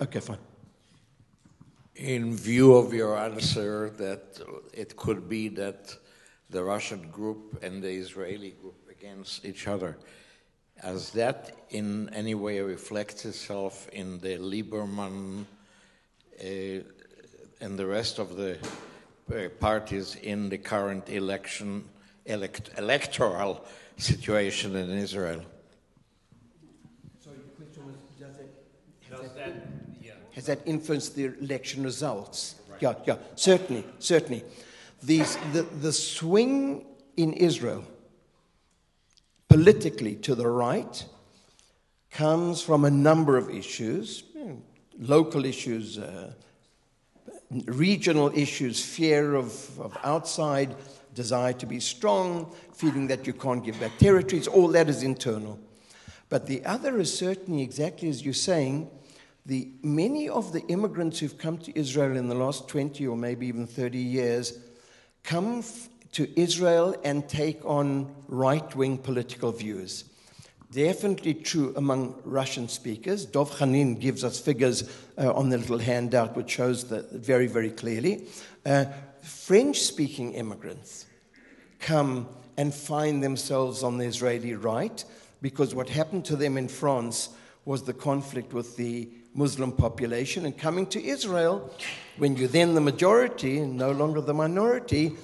Okay, 0.00 0.20
fine. 0.20 0.38
In 1.96 2.36
view 2.36 2.76
of 2.76 2.94
your 2.94 3.18
answer, 3.18 3.90
that 3.98 4.40
it 4.72 4.96
could 4.96 5.28
be 5.28 5.48
that 5.48 5.96
the 6.48 6.62
Russian 6.62 7.10
group 7.10 7.58
and 7.62 7.82
the 7.82 7.90
Israeli 7.90 8.52
group 8.62 8.88
against 8.88 9.44
each 9.44 9.66
other, 9.66 9.98
as 10.82 11.10
that 11.10 11.56
in 11.70 12.08
any 12.14 12.34
way 12.34 12.60
reflects 12.60 13.24
itself 13.24 13.88
in 13.90 14.18
the 14.20 14.36
Lieberman 14.38 15.44
uh, 16.42 16.82
and 17.60 17.78
the 17.78 17.86
rest 17.86 18.18
of 18.18 18.36
the 18.36 18.58
uh, 19.32 19.48
parties 19.60 20.16
in 20.16 20.48
the 20.48 20.58
current 20.58 21.08
election 21.08 21.84
elect, 22.26 22.70
electoral 22.78 23.64
situation 23.96 24.76
in 24.76 24.90
Israel? 24.90 25.42
Sorry, 27.22 27.36
the 27.36 27.64
question 27.64 27.86
was 27.86 27.96
does, 28.18 28.36
it, 28.38 29.10
does 29.10 29.34
that, 29.34 29.52
yeah. 30.02 30.12
has 30.32 30.46
that 30.46 30.60
influenced 30.64 31.14
the 31.14 31.26
election 31.40 31.82
results? 31.82 32.56
Right. 32.70 32.82
Yeah, 32.82 32.94
yeah, 33.06 33.16
certainly, 33.34 33.84
certainly. 33.98 34.44
These, 35.02 35.36
the, 35.52 35.62
the 35.62 35.92
swing 35.92 36.86
in 37.16 37.32
Israel 37.34 37.84
politically 39.50 40.14
to 40.14 40.34
the 40.34 40.48
right 40.48 41.04
comes 42.10 42.62
from 42.62 42.86
a 42.86 42.90
number 42.90 43.36
of 43.36 43.50
issues 43.50 44.24
local 45.00 45.44
issues, 45.44 45.98
uh, 45.98 46.32
regional 47.50 48.30
issues, 48.36 48.84
fear 48.84 49.34
of, 49.34 49.80
of 49.80 49.96
outside, 50.04 50.76
desire 51.14 51.52
to 51.54 51.66
be 51.66 51.80
strong, 51.80 52.54
feeling 52.74 53.08
that 53.08 53.26
you 53.26 53.32
can't 53.32 53.64
give 53.64 53.80
back 53.80 53.96
territories, 53.98 54.46
all 54.46 54.68
that 54.68 54.88
is 54.88 55.02
internal. 55.02 55.58
But 56.28 56.46
the 56.46 56.64
other 56.64 57.00
is 57.00 57.16
certainly 57.16 57.62
exactly 57.62 58.08
as 58.08 58.24
you're 58.24 58.34
saying, 58.34 58.88
the, 59.46 59.68
many 59.82 60.28
of 60.28 60.52
the 60.52 60.60
immigrants 60.66 61.18
who've 61.18 61.36
come 61.36 61.58
to 61.58 61.76
Israel 61.76 62.16
in 62.16 62.28
the 62.28 62.34
last 62.34 62.68
20 62.68 63.04
or 63.06 63.16
maybe 63.16 63.46
even 63.46 63.66
30 63.66 63.98
years 63.98 64.58
come 65.24 65.60
f- 65.60 65.88
to 66.12 66.40
Israel 66.40 66.94
and 67.04 67.28
take 67.28 67.64
on 67.64 68.14
right 68.28 68.74
wing 68.74 68.98
political 68.98 69.52
views. 69.52 70.04
Definitely 70.72 71.34
true 71.34 71.72
among 71.76 72.14
Russian 72.24 72.68
speakers. 72.68 73.26
Dov 73.26 73.50
Khanin 73.50 73.98
gives 73.98 74.22
us 74.22 74.38
figures 74.38 74.88
uh, 75.18 75.32
on 75.32 75.48
the 75.48 75.58
little 75.58 75.78
handout, 75.78 76.36
which 76.36 76.50
shows 76.50 76.84
that 76.84 77.10
very, 77.10 77.48
very 77.48 77.70
clearly. 77.70 78.28
Uh, 78.64 78.84
French 79.22 79.80
speaking 79.80 80.34
immigrants 80.34 81.06
come 81.80 82.28
and 82.56 82.72
find 82.72 83.22
themselves 83.22 83.82
on 83.82 83.98
the 83.98 84.04
Israeli 84.04 84.54
right 84.54 85.04
because 85.42 85.74
what 85.74 85.88
happened 85.88 86.24
to 86.26 86.36
them 86.36 86.56
in 86.56 86.68
France 86.68 87.30
was 87.64 87.82
the 87.82 87.92
conflict 87.92 88.52
with 88.52 88.76
the 88.76 89.08
Muslim 89.34 89.72
population. 89.72 90.44
And 90.44 90.56
coming 90.56 90.86
to 90.88 91.02
Israel, 91.02 91.70
when 92.16 92.36
you're 92.36 92.48
then 92.48 92.74
the 92.74 92.80
majority 92.80 93.58
and 93.58 93.76
no 93.76 93.92
longer 93.92 94.20
the 94.20 94.34
minority, 94.34 95.16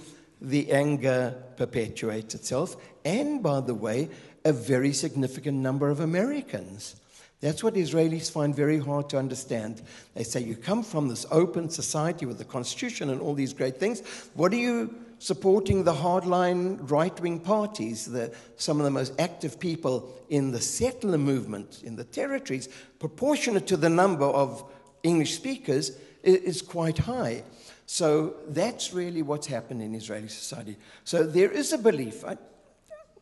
the 0.47 0.71
anger 0.71 1.35
perpetuates 1.57 2.35
itself. 2.37 2.77
And 3.05 3.43
by 3.43 3.61
the 3.61 3.75
way, 3.75 4.09
a 4.45 4.53
very 4.53 4.93
significant 4.93 5.59
number 5.59 5.91
of 5.91 5.99
Americans. 5.99 6.95
That's 7.41 7.65
what 7.65 7.75
Israelis 7.75 8.31
find 8.31 8.55
very 8.55 8.79
hard 8.79 9.11
to 9.11 9.19
understand. 9.19 9.83
They 10.15 10.23
say, 10.23 10.41
You 10.41 10.55
come 10.55 10.85
from 10.85 11.09
this 11.09 11.27
open 11.33 11.69
society 11.69 12.27
with 12.27 12.39
the 12.39 12.45
constitution 12.45 13.11
and 13.11 13.21
all 13.21 13.35
these 13.35 13.53
great 13.53 13.79
things. 13.79 14.01
What 14.35 14.53
are 14.53 14.57
you 14.57 14.95
supporting 15.19 15.83
the 15.83 15.93
hardline 15.93 16.79
right 16.91 17.19
wing 17.21 17.41
parties, 17.41 18.07
the, 18.07 18.33
some 18.57 18.79
of 18.79 18.85
the 18.85 18.91
most 18.91 19.15
active 19.19 19.59
people 19.59 20.15
in 20.29 20.53
the 20.53 20.61
settler 20.61 21.19
movement 21.19 21.83
in 21.83 21.97
the 21.97 22.05
territories, 22.05 22.69
proportionate 23.01 23.67
to 23.67 23.77
the 23.77 23.89
number 23.89 24.27
of 24.27 24.65
English 25.03 25.35
speakers, 25.35 25.99
is, 26.23 26.37
is 26.37 26.63
quite 26.63 26.99
high. 26.99 27.43
So 27.87 28.35
that's 28.49 28.93
really 28.93 29.23
what's 29.23 29.47
happened 29.47 29.81
in 29.81 29.95
Israeli 29.95 30.29
society. 30.29 30.77
So 31.05 31.25
there 31.25 31.51
is 31.51 31.73
a 31.73 31.79
belief, 31.79 32.25
I'm 32.25 32.39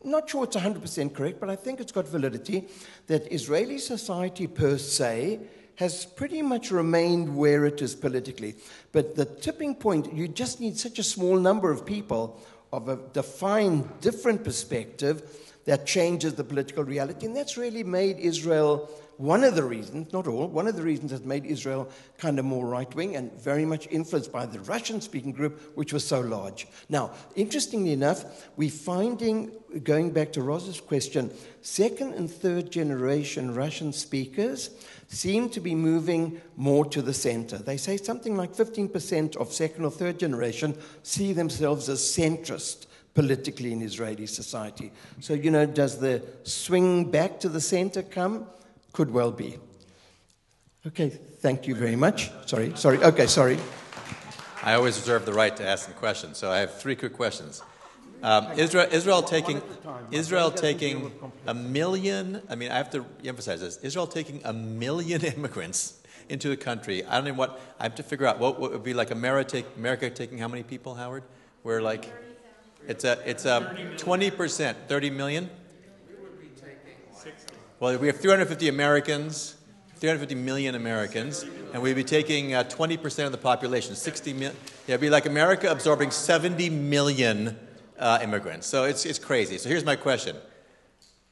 not 0.03 0.29
sure 0.29 0.43
it's 0.43 0.55
100% 0.55 1.13
correct, 1.13 1.39
but 1.39 1.49
I 1.51 1.55
think 1.55 1.79
it's 1.79 1.91
got 1.91 2.07
validity 2.07 2.67
that 3.05 3.31
Israeli 3.31 3.77
society 3.77 4.47
per 4.47 4.77
se 4.77 5.39
has 5.75 6.05
pretty 6.05 6.41
much 6.41 6.71
remained 6.71 7.35
where 7.35 7.65
it 7.65 7.81
is 7.81 7.95
politically. 7.95 8.55
But 8.91 9.15
the 9.15 9.25
tipping 9.25 9.75
point, 9.75 10.13
you 10.13 10.27
just 10.27 10.59
need 10.59 10.77
such 10.77 10.99
a 10.99 11.03
small 11.03 11.37
number 11.37 11.69
of 11.71 11.85
people 11.85 12.41
of 12.73 12.89
a 12.89 12.97
defined 13.13 13.87
different 14.01 14.43
perspective 14.43 15.21
that 15.65 15.85
changes 15.85 16.33
the 16.35 16.43
political 16.43 16.83
reality. 16.83 17.25
And 17.25 17.35
that's 17.35 17.57
really 17.57 17.83
made 17.83 18.17
Israel 18.19 18.89
one 19.17 19.43
of 19.43 19.55
the 19.55 19.63
reasons, 19.63 20.11
not 20.11 20.27
all, 20.27 20.47
one 20.47 20.67
of 20.67 20.75
the 20.75 20.81
reasons 20.81 21.11
that 21.11 21.25
made 21.25 21.45
Israel 21.45 21.89
kind 22.17 22.37
of 22.39 22.45
more 22.45 22.65
right 22.65 22.93
wing 22.95 23.15
and 23.15 23.31
very 23.33 23.65
much 23.65 23.87
influenced 23.89 24.31
by 24.31 24.45
the 24.45 24.59
Russian 24.61 25.01
speaking 25.01 25.31
group, 25.31 25.75
which 25.75 25.93
was 25.93 26.05
so 26.05 26.19
large. 26.19 26.67
Now, 26.89 27.11
interestingly 27.35 27.93
enough, 27.93 28.47
we're 28.57 28.69
finding, 28.69 29.51
going 29.83 30.11
back 30.11 30.33
to 30.33 30.41
Rosa's 30.41 30.81
question, 30.81 31.31
second 31.61 32.13
and 32.13 32.29
third 32.29 32.71
generation 32.71 33.55
Russian 33.55 33.93
speakers 33.93 34.69
seem 35.07 35.49
to 35.49 35.59
be 35.59 35.75
moving 35.75 36.41
more 36.55 36.85
to 36.85 37.01
the 37.01 37.13
center. 37.13 37.57
They 37.57 37.77
say 37.77 37.97
something 37.97 38.35
like 38.35 38.53
15% 38.53 39.37
of 39.37 39.53
second 39.53 39.85
or 39.85 39.91
third 39.91 40.19
generation 40.19 40.77
see 41.03 41.31
themselves 41.33 41.89
as 41.89 41.99
centrist 41.99 42.87
politically 43.13 43.71
in 43.71 43.81
Israeli 43.81 44.27
society. 44.27 44.91
So, 45.21 45.33
you 45.33 45.49
know, 45.49 45.65
does 45.65 45.99
the 45.99 46.21
swing 46.43 47.09
back 47.09 47.39
to 47.39 47.49
the 47.49 47.61
center 47.61 48.03
come? 48.03 48.47
Could 48.95 49.11
well 49.11 49.31
be. 49.31 49.57
Okay, 50.87 51.09
thank 51.09 51.67
you 51.67 51.75
very 51.75 51.97
much. 51.97 52.31
Sorry, 52.45 52.71
sorry. 52.77 53.03
Okay, 53.03 53.27
sorry. 53.27 53.59
I 54.63 54.75
always 54.75 54.97
reserve 54.97 55.25
the 55.25 55.33
right 55.33 55.53
to 55.57 55.67
ask 55.67 55.83
some 55.83 55.95
questions, 55.95 56.37
so 56.37 56.49
I 56.49 56.59
have 56.59 56.79
three 56.79 56.95
quick 56.95 57.11
questions. 57.11 57.61
Um, 58.23 58.57
Israel, 58.57 58.87
Israel 58.89 59.21
taking 59.21 59.61
Israel 60.11 60.49
taking 60.49 61.11
a 61.45 61.53
million. 61.53 62.41
I 62.49 62.55
mean, 62.55 62.71
I 62.71 62.77
have 62.77 62.89
to 62.91 63.05
emphasize 63.25 63.59
this. 63.59 63.79
Israel 63.83 64.07
taking 64.07 64.39
a 64.45 64.53
million 64.53 65.25
immigrants 65.35 66.01
into 66.29 66.47
the 66.47 66.55
country. 66.55 67.03
I 67.03 67.15
don't 67.15 67.25
know 67.25 67.33
what 67.33 67.59
I 67.81 67.83
have 67.83 67.95
to 67.95 68.03
figure 68.03 68.27
out. 68.27 68.39
What, 68.39 68.61
what 68.61 68.71
would 68.71 68.83
be 68.83 68.93
like 68.93 69.11
America, 69.11 69.57
take, 69.57 69.65
America 69.75 70.09
taking 70.09 70.37
how 70.37 70.47
many 70.47 70.63
people, 70.63 70.95
Howard? 70.95 71.23
We're 71.65 71.81
like, 71.81 72.13
it's 72.87 73.03
a 73.03 73.19
it's 73.29 73.43
a 73.43 73.75
twenty 73.97 74.31
percent, 74.31 74.77
thirty 74.87 75.09
million. 75.09 75.49
Well, 77.77 77.97
we 77.97 78.07
have 78.07 78.21
350 78.21 78.69
Americans, 78.69 79.55
350 79.97 80.35
million 80.35 80.75
Americans, 80.75 81.43
and 81.73 81.81
we'd 81.81 81.97
be 81.97 82.05
taking 82.05 82.53
uh, 82.53 82.63
20% 82.63 83.25
of 83.25 83.33
the 83.33 83.37
population, 83.37 83.95
60 83.95 84.31
million. 84.31 84.55
Yeah, 84.87 84.93
it'd 84.93 85.01
be 85.01 85.09
like 85.09 85.25
America 85.25 85.69
absorbing 85.69 86.11
70 86.11 86.69
million 86.69 87.59
uh, 87.99 88.19
immigrants. 88.23 88.65
So 88.65 88.85
it's, 88.85 89.05
it's 89.05 89.19
crazy. 89.19 89.57
So 89.57 89.67
here's 89.67 89.83
my 89.83 89.97
question. 89.97 90.37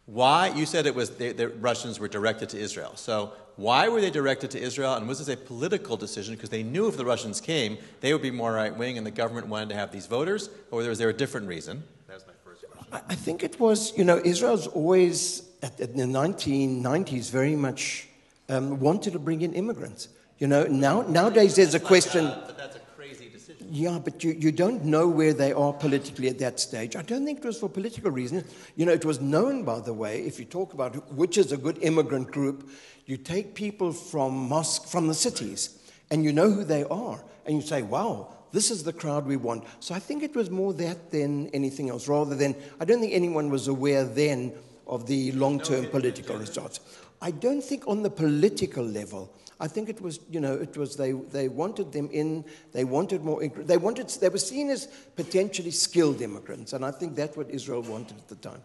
Why, 0.06 0.50
you 0.50 0.66
said 0.66 0.86
it 0.86 0.94
was 0.94 1.12
the, 1.12 1.32
the 1.32 1.48
Russians 1.48 1.98
were 1.98 2.10
directed 2.10 2.50
to 2.50 2.60
Israel. 2.60 2.98
So 2.98 3.32
why 3.56 3.88
were 3.88 4.02
they 4.02 4.12
directed 4.12 4.52
to 4.52 4.60
Israel? 4.60 4.96
And 4.96 5.08
was 5.08 5.20
this 5.20 5.30
a 5.30 5.38
political 5.38 5.96
decision? 5.96 6.36
Because 6.36 6.50
they 6.50 6.62
knew 6.62 6.89
if 6.89 6.98
the 6.98 7.06
Russians 7.06 7.39
came, 7.39 7.78
they 8.02 8.12
would 8.12 8.22
be 8.22 8.32
more 8.32 8.52
right 8.52 8.76
wing 8.76 8.98
and 8.98 9.08
the 9.08 9.12
government 9.12 9.48
wanted 9.48 9.70
to 9.70 9.76
have 9.76 9.94
these 9.94 10.08
voters? 10.08 10.50
Or 10.72 10.80
was 10.80 10.98
there 10.98 11.10
a 11.10 11.14
different 11.14 11.48
reason? 11.48 11.86
That 12.08 12.16
was 12.16 12.28
my 12.28 12.34
first 12.44 12.66
question. 12.70 13.06
I 13.10 13.16
think 13.16 13.44
it 13.44 13.62
was, 13.62 13.98
you 13.98 14.04
know, 14.04 14.20
Israel's 14.26 14.68
always 14.68 15.53
at, 15.64 15.80
at 15.80 15.95
the 15.95 16.03
1990s 16.03 17.32
very 17.32 17.55
much 17.55 18.07
um, 18.49 18.80
wanted 18.80 19.14
to 19.14 19.20
bring 19.20 19.41
in 19.41 19.53
immigrants. 19.53 20.09
You 20.38 20.47
know, 20.47 20.66
now, 20.66 21.03
nowadays 21.03 21.55
there's 21.55 21.74
a 21.74 21.80
question. 21.80 22.26
but 22.26 22.57
that's 22.57 22.76
a 22.76 22.80
crazy 22.97 23.30
decision. 23.30 23.68
Yeah, 23.72 23.97
but 23.97 24.24
you, 24.24 24.34
you 24.34 24.51
don't 24.51 24.84
know 24.84 25.07
where 25.07 25.34
they 25.34 25.53
are 25.53 25.72
politically 25.72 26.28
at 26.28 26.38
that 26.39 26.59
stage. 26.59 26.97
I 26.97 27.01
don't 27.01 27.24
think 27.24 27.39
it 27.39 27.45
was 27.45 27.59
for 27.59 27.70
political 27.70 28.11
reasons. 28.11 28.43
You 28.76 28.86
know, 28.86 28.91
it 28.91 29.05
was 29.05 29.22
known, 29.22 29.64
by 29.64 29.80
the 29.80 29.93
way, 29.93 30.20
if 30.22 30.38
you 30.38 30.45
talk 30.45 30.74
about 30.74 31.14
which 31.14 31.38
is 31.38 31.53
a 31.53 31.57
good 31.57 31.82
immigrant 31.82 32.32
group, 32.32 32.70
you 33.05 33.16
take 33.16 33.55
people 33.55 33.93
from 33.93 34.34
mosque, 34.49 34.88
from 34.88 35.07
the 35.07 35.14
cities, 35.14 35.80
and 36.11 36.26
you 36.26 36.34
know 36.34 36.51
who 36.51 36.66
they 36.66 36.84
are, 36.86 37.24
and 37.45 37.55
you 37.55 37.61
say, 37.61 37.82
wow, 37.82 38.28
this 38.51 38.70
is 38.70 38.84
the 38.84 38.93
crowd 38.93 39.26
we 39.26 39.38
want. 39.38 39.64
So 39.80 39.95
I 39.95 39.99
think 39.99 40.24
it 40.24 40.36
was 40.36 40.49
more 40.49 40.74
that 40.74 41.09
than 41.09 41.47
anything 41.47 41.89
else, 41.89 42.07
rather 42.07 42.36
than, 42.36 42.55
I 42.80 42.86
don't 42.86 42.99
think 42.99 43.14
anyone 43.14 43.49
was 43.49 43.68
aware 43.68 44.03
then 44.03 44.53
of 44.88 45.06
the 45.06 45.32
long 45.34 45.60
term 45.60 45.88
political 45.88 46.38
results. 46.38 46.80
I 47.22 47.32
don't 47.32 47.64
think 47.64 47.88
on 47.88 48.04
the 48.04 48.10
political 48.10 48.84
level, 48.84 49.34
I 49.60 49.68
think 49.68 49.88
it 49.88 50.02
was, 50.02 50.20
you 50.30 50.40
know, 50.40 50.56
it 50.56 50.76
was 50.76 50.98
they, 50.98 51.14
they 51.14 51.48
wanted 51.48 51.94
them 51.94 52.10
in, 52.12 52.44
they 52.74 52.84
wanted 52.84 53.24
more, 53.24 53.48
they 53.48 53.78
wanted, 53.78 54.10
they 54.10 54.30
were 54.30 54.38
seen 54.38 54.70
as 54.70 54.88
potentially 55.16 55.72
skilled 55.72 56.22
immigrants, 56.22 56.74
and 56.74 56.84
I 56.84 56.92
think 56.92 57.16
that's 57.16 57.38
what 57.38 57.50
Israel 57.50 57.82
wanted 57.82 58.18
at 58.18 58.28
the 58.28 58.36
time. 58.36 58.62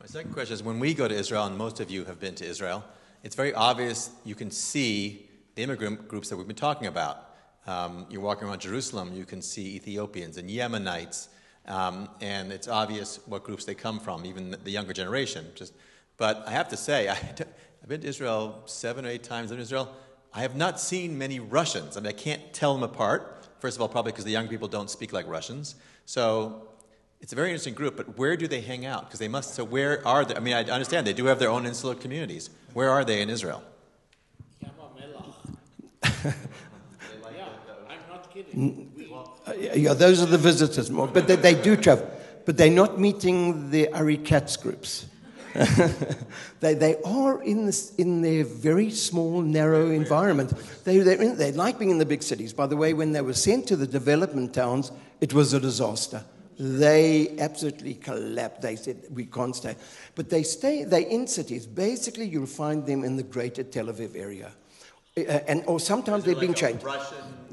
My 0.00 0.06
second 0.06 0.32
question 0.32 0.54
is 0.54 0.62
when 0.62 0.80
we 0.80 0.94
go 0.94 1.08
to 1.08 1.14
Israel, 1.14 1.46
and 1.46 1.56
most 1.56 1.80
of 1.80 1.90
you 1.90 2.04
have 2.04 2.20
been 2.20 2.34
to 2.34 2.44
Israel, 2.44 2.84
it's 3.22 3.36
very 3.36 3.54
obvious 3.54 4.10
you 4.24 4.34
can 4.34 4.50
see 4.50 5.30
the 5.54 5.62
immigrant 5.62 6.08
groups 6.08 6.28
that 6.28 6.36
we've 6.36 6.46
been 6.46 6.56
talking 6.56 6.88
about. 6.88 7.30
Um, 7.66 8.06
you're 8.10 8.20
walking 8.20 8.48
around 8.48 8.60
Jerusalem, 8.60 9.12
you 9.14 9.24
can 9.24 9.40
see 9.40 9.76
Ethiopians 9.76 10.36
and 10.36 10.50
Yemenites, 10.50 11.28
um, 11.66 12.08
and 12.20 12.52
it's 12.52 12.68
obvious 12.68 13.20
what 13.26 13.44
groups 13.44 13.64
they 13.64 13.74
come 13.74 14.00
from, 14.00 14.26
even 14.26 14.56
the 14.64 14.70
younger 14.70 14.92
generation. 14.92 15.46
Just, 15.54 15.74
but 16.16 16.44
I 16.46 16.50
have 16.50 16.68
to 16.68 16.76
say, 16.76 17.08
I, 17.08 17.14
have 17.14 17.88
been 17.88 18.00
to 18.00 18.08
Israel 18.08 18.62
seven 18.66 19.06
or 19.06 19.08
eight 19.08 19.22
times 19.22 19.50
in 19.50 19.58
Israel. 19.58 19.94
I 20.34 20.40
have 20.40 20.56
not 20.56 20.80
seen 20.80 21.18
many 21.18 21.40
Russians. 21.40 21.96
I 21.96 22.00
mean, 22.00 22.08
I 22.08 22.12
can't 22.12 22.52
tell 22.52 22.74
them 22.74 22.82
apart. 22.82 23.46
First 23.60 23.76
of 23.76 23.82
all, 23.82 23.88
probably 23.88 24.12
because 24.12 24.24
the 24.24 24.30
young 24.30 24.48
people 24.48 24.66
don't 24.66 24.90
speak 24.90 25.12
like 25.12 25.28
Russians. 25.28 25.76
So 26.06 26.68
it's 27.20 27.32
a 27.32 27.36
very 27.36 27.50
interesting 27.50 27.74
group, 27.74 27.96
but 27.96 28.18
where 28.18 28.36
do 28.36 28.48
they 28.48 28.60
hang 28.60 28.86
out? 28.86 29.06
Because 29.06 29.20
they 29.20 29.28
must, 29.28 29.54
so 29.54 29.62
where 29.62 30.06
are 30.06 30.24
they? 30.24 30.34
I 30.34 30.40
mean, 30.40 30.54
I 30.54 30.64
understand 30.64 31.06
they 31.06 31.12
do 31.12 31.26
have 31.26 31.38
their 31.38 31.50
own 31.50 31.66
insular 31.66 31.94
communities. 31.94 32.50
Where 32.72 32.90
are 32.90 33.04
they 33.04 33.22
in 33.22 33.30
Israel? 33.30 33.62
yeah, 39.74 39.94
those 39.94 40.22
are 40.22 40.26
the 40.26 40.38
visitors 40.38 40.90
more, 40.90 41.08
but 41.08 41.26
they, 41.26 41.36
they, 41.36 41.54
do 41.54 41.76
travel. 41.76 42.08
But 42.44 42.56
they're 42.56 42.70
not 42.70 42.98
meeting 42.98 43.70
the 43.70 43.92
Ari 43.92 44.18
Katz 44.18 44.56
groups. 44.56 45.06
they, 46.60 46.74
they 46.74 46.96
are 47.04 47.42
in, 47.42 47.66
this, 47.66 47.94
in 47.96 48.22
their 48.22 48.44
very 48.44 48.90
small, 48.90 49.42
narrow 49.42 49.90
environment. 49.90 50.52
They, 50.84 50.98
in, 50.98 51.36
they 51.36 51.52
like 51.52 51.78
being 51.78 51.90
in 51.90 51.98
the 51.98 52.06
big 52.06 52.22
cities. 52.22 52.52
By 52.52 52.66
the 52.66 52.76
way, 52.76 52.94
when 52.94 53.12
they 53.12 53.20
were 53.20 53.34
sent 53.34 53.66
to 53.68 53.76
the 53.76 53.86
development 53.86 54.54
towns, 54.54 54.92
it 55.20 55.34
was 55.34 55.52
a 55.52 55.60
disaster. 55.60 56.24
They 56.58 57.34
absolutely 57.38 57.94
collapsed. 57.94 58.62
They 58.62 58.76
said, 58.76 59.04
we 59.10 59.26
can't 59.26 59.54
stay. 59.54 59.76
But 60.14 60.30
they 60.30 60.42
stay, 60.42 60.84
they're 60.84 61.00
in 61.00 61.26
cities. 61.26 61.66
Basically, 61.66 62.26
you'll 62.26 62.46
find 62.46 62.86
them 62.86 63.04
in 63.04 63.16
the 63.16 63.22
greater 63.22 63.62
Tel 63.62 63.86
Aviv 63.86 64.16
area. 64.16 64.52
Uh, 65.16 65.20
and 65.20 65.62
or 65.66 65.78
sometimes 65.78 66.24
they've 66.24 66.36
like 66.36 66.46
been 66.46 66.54
changed. 66.54 66.84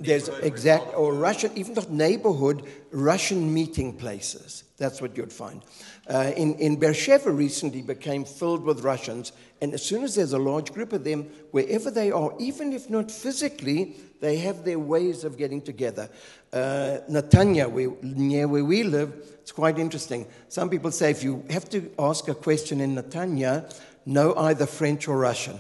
There's 0.02 0.30
exact 0.30 0.96
or 0.96 1.14
Russian, 1.14 1.52
even 1.56 1.74
not 1.74 1.92
neighborhood, 1.92 2.64
Russian 2.92 3.54
meeting 3.54 3.98
places. 3.98 4.64
That's 4.78 5.02
what 5.02 5.18
you'd 5.18 5.34
find. 5.34 5.62
Uh, 6.10 6.32
in, 6.36 6.56
in 6.56 6.78
Beersheba 6.78 7.30
recently 7.30 7.82
became 7.82 8.24
filled 8.24 8.64
with 8.64 8.82
Russians, 8.82 9.32
and 9.62 9.74
as 9.74 9.84
soon 9.84 10.04
as 10.04 10.16
there's 10.16 10.34
a 10.34 10.40
large 10.40 10.74
group 10.74 10.94
of 10.94 11.04
them, 11.04 11.30
wherever 11.52 11.92
they 11.92 12.12
are, 12.12 12.34
even 12.40 12.74
if 12.74 12.90
not 12.90 13.12
physically, 13.12 13.96
they 14.22 14.38
have 14.38 14.64
their 14.64 14.80
ways 14.80 15.24
of 15.24 15.38
getting 15.38 15.62
together. 15.62 16.10
Uh, 16.52 17.00
Netanya, 17.10 17.70
where, 17.70 17.92
near 18.02 18.48
where 18.48 18.66
we 18.66 18.84
live, 18.84 19.14
it's 19.42 19.52
quite 19.52 19.78
interesting. 19.78 20.26
Some 20.48 20.70
people 20.70 20.92
say 20.92 21.12
if 21.12 21.24
you 21.24 21.44
have 21.50 21.70
to 21.70 21.92
ask 22.00 22.28
a 22.28 22.36
question 22.36 22.82
in 22.82 22.96
Netanya, 22.96 23.72
know 24.06 24.34
either 24.36 24.66
French 24.66 25.08
or 25.08 25.18
Russian. 25.18 25.60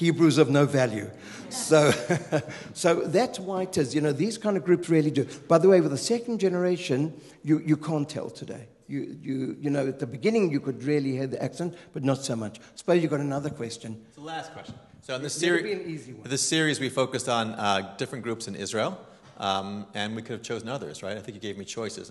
Hebrews 0.00 0.38
of 0.38 0.48
no 0.48 0.64
value. 0.64 1.10
So, 1.50 1.90
so 2.72 3.02
that's 3.02 3.38
why 3.38 3.64
it 3.64 3.76
is. 3.76 3.94
You 3.94 4.00
know, 4.00 4.12
these 4.12 4.38
kind 4.38 4.56
of 4.56 4.64
groups 4.64 4.88
really 4.88 5.10
do. 5.10 5.26
By 5.46 5.58
the 5.58 5.68
way, 5.68 5.82
with 5.82 5.90
the 5.90 5.98
second 5.98 6.40
generation, 6.40 7.12
you, 7.44 7.58
you 7.58 7.76
can't 7.76 8.08
tell 8.08 8.30
today. 8.30 8.66
You, 8.88 9.18
you, 9.20 9.56
you 9.60 9.68
know, 9.68 9.86
at 9.86 9.98
the 9.98 10.06
beginning, 10.06 10.50
you 10.50 10.58
could 10.58 10.82
really 10.84 11.12
hear 11.12 11.26
the 11.26 11.42
accent, 11.42 11.74
but 11.92 12.02
not 12.02 12.24
so 12.24 12.34
much. 12.34 12.60
Suppose 12.76 13.02
you've 13.02 13.10
got 13.10 13.20
another 13.20 13.50
question. 13.50 14.00
It's 14.06 14.16
the 14.16 14.22
last 14.22 14.54
question. 14.54 14.74
So 15.02 15.16
in 15.16 15.22
this 15.22 15.34
series, 15.34 16.08
this 16.24 16.48
series, 16.48 16.80
we 16.80 16.88
focused 16.88 17.28
on 17.28 17.50
uh, 17.52 17.94
different 17.98 18.24
groups 18.24 18.48
in 18.48 18.54
Israel, 18.54 18.98
um, 19.36 19.86
and 19.92 20.16
we 20.16 20.22
could 20.22 20.32
have 20.32 20.42
chosen 20.42 20.70
others, 20.70 21.02
right? 21.02 21.18
I 21.18 21.20
think 21.20 21.34
you 21.34 21.42
gave 21.42 21.58
me 21.58 21.66
choices. 21.66 22.10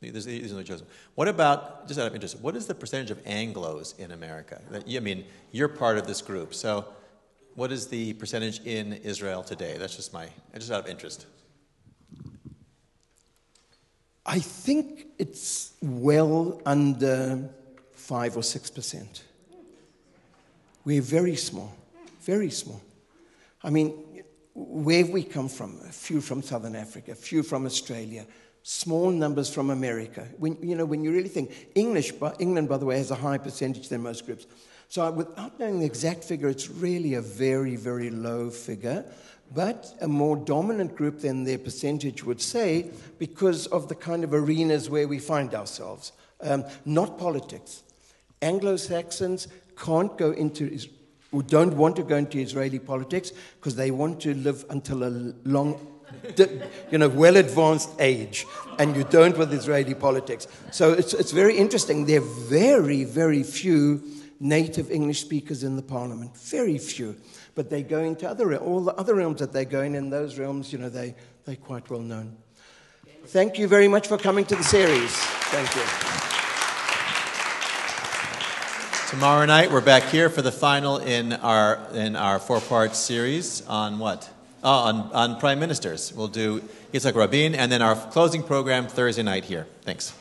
These 0.00 0.26
are 0.26 0.54
the 0.56 0.64
chosen. 0.64 0.86
What 1.14 1.28
about, 1.28 1.86
just 1.86 2.00
out 2.00 2.08
of 2.08 2.14
interest, 2.14 2.40
what 2.40 2.56
is 2.56 2.66
the 2.66 2.74
percentage 2.74 3.12
of 3.12 3.22
Anglos 3.24 3.96
in 4.00 4.10
America? 4.10 4.60
I 4.72 4.98
mean, 4.98 5.24
you're 5.52 5.68
part 5.68 5.96
of 5.96 6.08
this 6.08 6.22
group, 6.22 6.54
so 6.54 6.86
what 7.54 7.72
is 7.72 7.88
the 7.88 8.12
percentage 8.14 8.60
in 8.64 8.94
Israel 8.94 9.42
today? 9.42 9.76
That's 9.78 9.96
just 9.96 10.12
my, 10.12 10.28
just 10.54 10.70
out 10.70 10.84
of 10.84 10.90
interest. 10.90 11.26
I 14.24 14.38
think 14.38 15.06
it's 15.18 15.72
well 15.82 16.60
under 16.64 17.50
five 17.92 18.36
or 18.36 18.42
six 18.42 18.70
percent. 18.70 19.24
We're 20.84 21.02
very 21.02 21.36
small, 21.36 21.74
very 22.22 22.50
small. 22.50 22.80
I 23.62 23.70
mean, 23.70 24.22
where 24.54 24.98
have 24.98 25.10
we 25.10 25.22
come 25.22 25.48
from, 25.48 25.80
a 25.88 25.92
few 25.92 26.20
from 26.20 26.42
Southern 26.42 26.76
Africa, 26.76 27.12
a 27.12 27.14
few 27.14 27.42
from 27.42 27.66
Australia, 27.66 28.26
small 28.62 29.10
numbers 29.10 29.52
from 29.52 29.70
America. 29.70 30.26
When, 30.38 30.56
you 30.62 30.76
know, 30.76 30.84
when 30.84 31.02
you 31.02 31.12
really 31.12 31.28
think, 31.28 31.70
English, 31.74 32.12
England, 32.38 32.68
by 32.68 32.76
the 32.78 32.86
way, 32.86 32.98
has 32.98 33.10
a 33.10 33.14
higher 33.14 33.38
percentage 33.38 33.88
than 33.88 34.02
most 34.02 34.26
groups. 34.26 34.46
So, 34.90 35.08
without 35.12 35.56
knowing 35.60 35.78
the 35.78 35.86
exact 35.86 36.24
figure, 36.24 36.48
it's 36.48 36.68
really 36.68 37.14
a 37.14 37.20
very, 37.20 37.76
very 37.76 38.10
low 38.10 38.50
figure, 38.50 39.04
but 39.54 39.94
a 40.00 40.08
more 40.08 40.36
dominant 40.36 40.96
group 40.96 41.20
than 41.20 41.44
their 41.44 41.58
percentage 41.58 42.24
would 42.24 42.40
say 42.40 42.90
because 43.20 43.68
of 43.68 43.88
the 43.88 43.94
kind 43.94 44.24
of 44.24 44.34
arenas 44.34 44.90
where 44.90 45.06
we 45.06 45.20
find 45.20 45.54
ourselves. 45.54 46.10
Um, 46.40 46.64
not 46.84 47.20
politics. 47.20 47.84
Anglo 48.42 48.74
Saxons 48.76 49.46
can't 49.76 50.18
go 50.18 50.32
into, 50.32 50.76
or 51.30 51.44
don't 51.44 51.76
want 51.76 51.94
to 51.94 52.02
go 52.02 52.16
into 52.16 52.40
Israeli 52.40 52.80
politics 52.80 53.30
because 53.60 53.76
they 53.76 53.92
want 53.92 54.20
to 54.22 54.34
live 54.34 54.64
until 54.70 55.04
a 55.04 55.12
long, 55.44 55.86
you 56.90 56.98
know, 56.98 57.08
well 57.08 57.36
advanced 57.36 57.90
age, 58.00 58.44
and 58.80 58.96
you 58.96 59.04
don't 59.04 59.38
with 59.38 59.52
Israeli 59.52 59.94
politics. 59.94 60.48
So 60.72 60.94
it's, 60.94 61.14
it's 61.14 61.30
very 61.30 61.56
interesting. 61.56 62.06
There 62.06 62.20
are 62.20 62.24
very, 62.48 63.04
very 63.04 63.44
few 63.44 64.02
native 64.40 64.90
English 64.90 65.20
speakers 65.20 65.62
in 65.62 65.76
the 65.76 65.82
parliament. 65.82 66.36
Very 66.36 66.78
few. 66.78 67.14
But 67.54 67.68
they 67.68 67.82
go 67.82 68.00
into 68.00 68.28
other, 68.28 68.56
all 68.56 68.80
the 68.80 68.94
other 68.94 69.14
realms 69.14 69.40
that 69.40 69.52
they 69.52 69.66
go 69.66 69.82
in, 69.82 69.94
in 69.94 70.08
those 70.08 70.38
realms, 70.38 70.72
you 70.72 70.78
know, 70.78 70.88
they, 70.88 71.14
they're 71.44 71.56
quite 71.56 71.88
well 71.90 72.00
known. 72.00 72.36
Thank 73.26 73.58
you 73.58 73.68
very 73.68 73.86
much 73.86 74.08
for 74.08 74.16
coming 74.16 74.46
to 74.46 74.56
the 74.56 74.64
series. 74.64 75.10
Thank 75.12 75.76
you. 75.76 75.82
Tomorrow 79.10 79.44
night, 79.44 79.70
we're 79.70 79.80
back 79.80 80.04
here 80.04 80.30
for 80.30 80.40
the 80.40 80.52
final 80.52 80.98
in 80.98 81.32
our, 81.34 81.86
in 81.92 82.16
our 82.16 82.38
four 82.38 82.60
part 82.60 82.94
series 82.94 83.66
on 83.66 83.98
what? 83.98 84.30
Oh, 84.62 84.70
on, 84.70 84.96
on 85.12 85.40
prime 85.40 85.58
ministers. 85.58 86.12
We'll 86.14 86.28
do 86.28 86.60
Yitzhak 86.92 87.14
Rabin 87.14 87.54
and 87.54 87.70
then 87.72 87.82
our 87.82 87.96
closing 87.96 88.42
program 88.42 88.86
Thursday 88.86 89.22
night 89.22 89.44
here. 89.44 89.66
Thanks. 89.82 90.12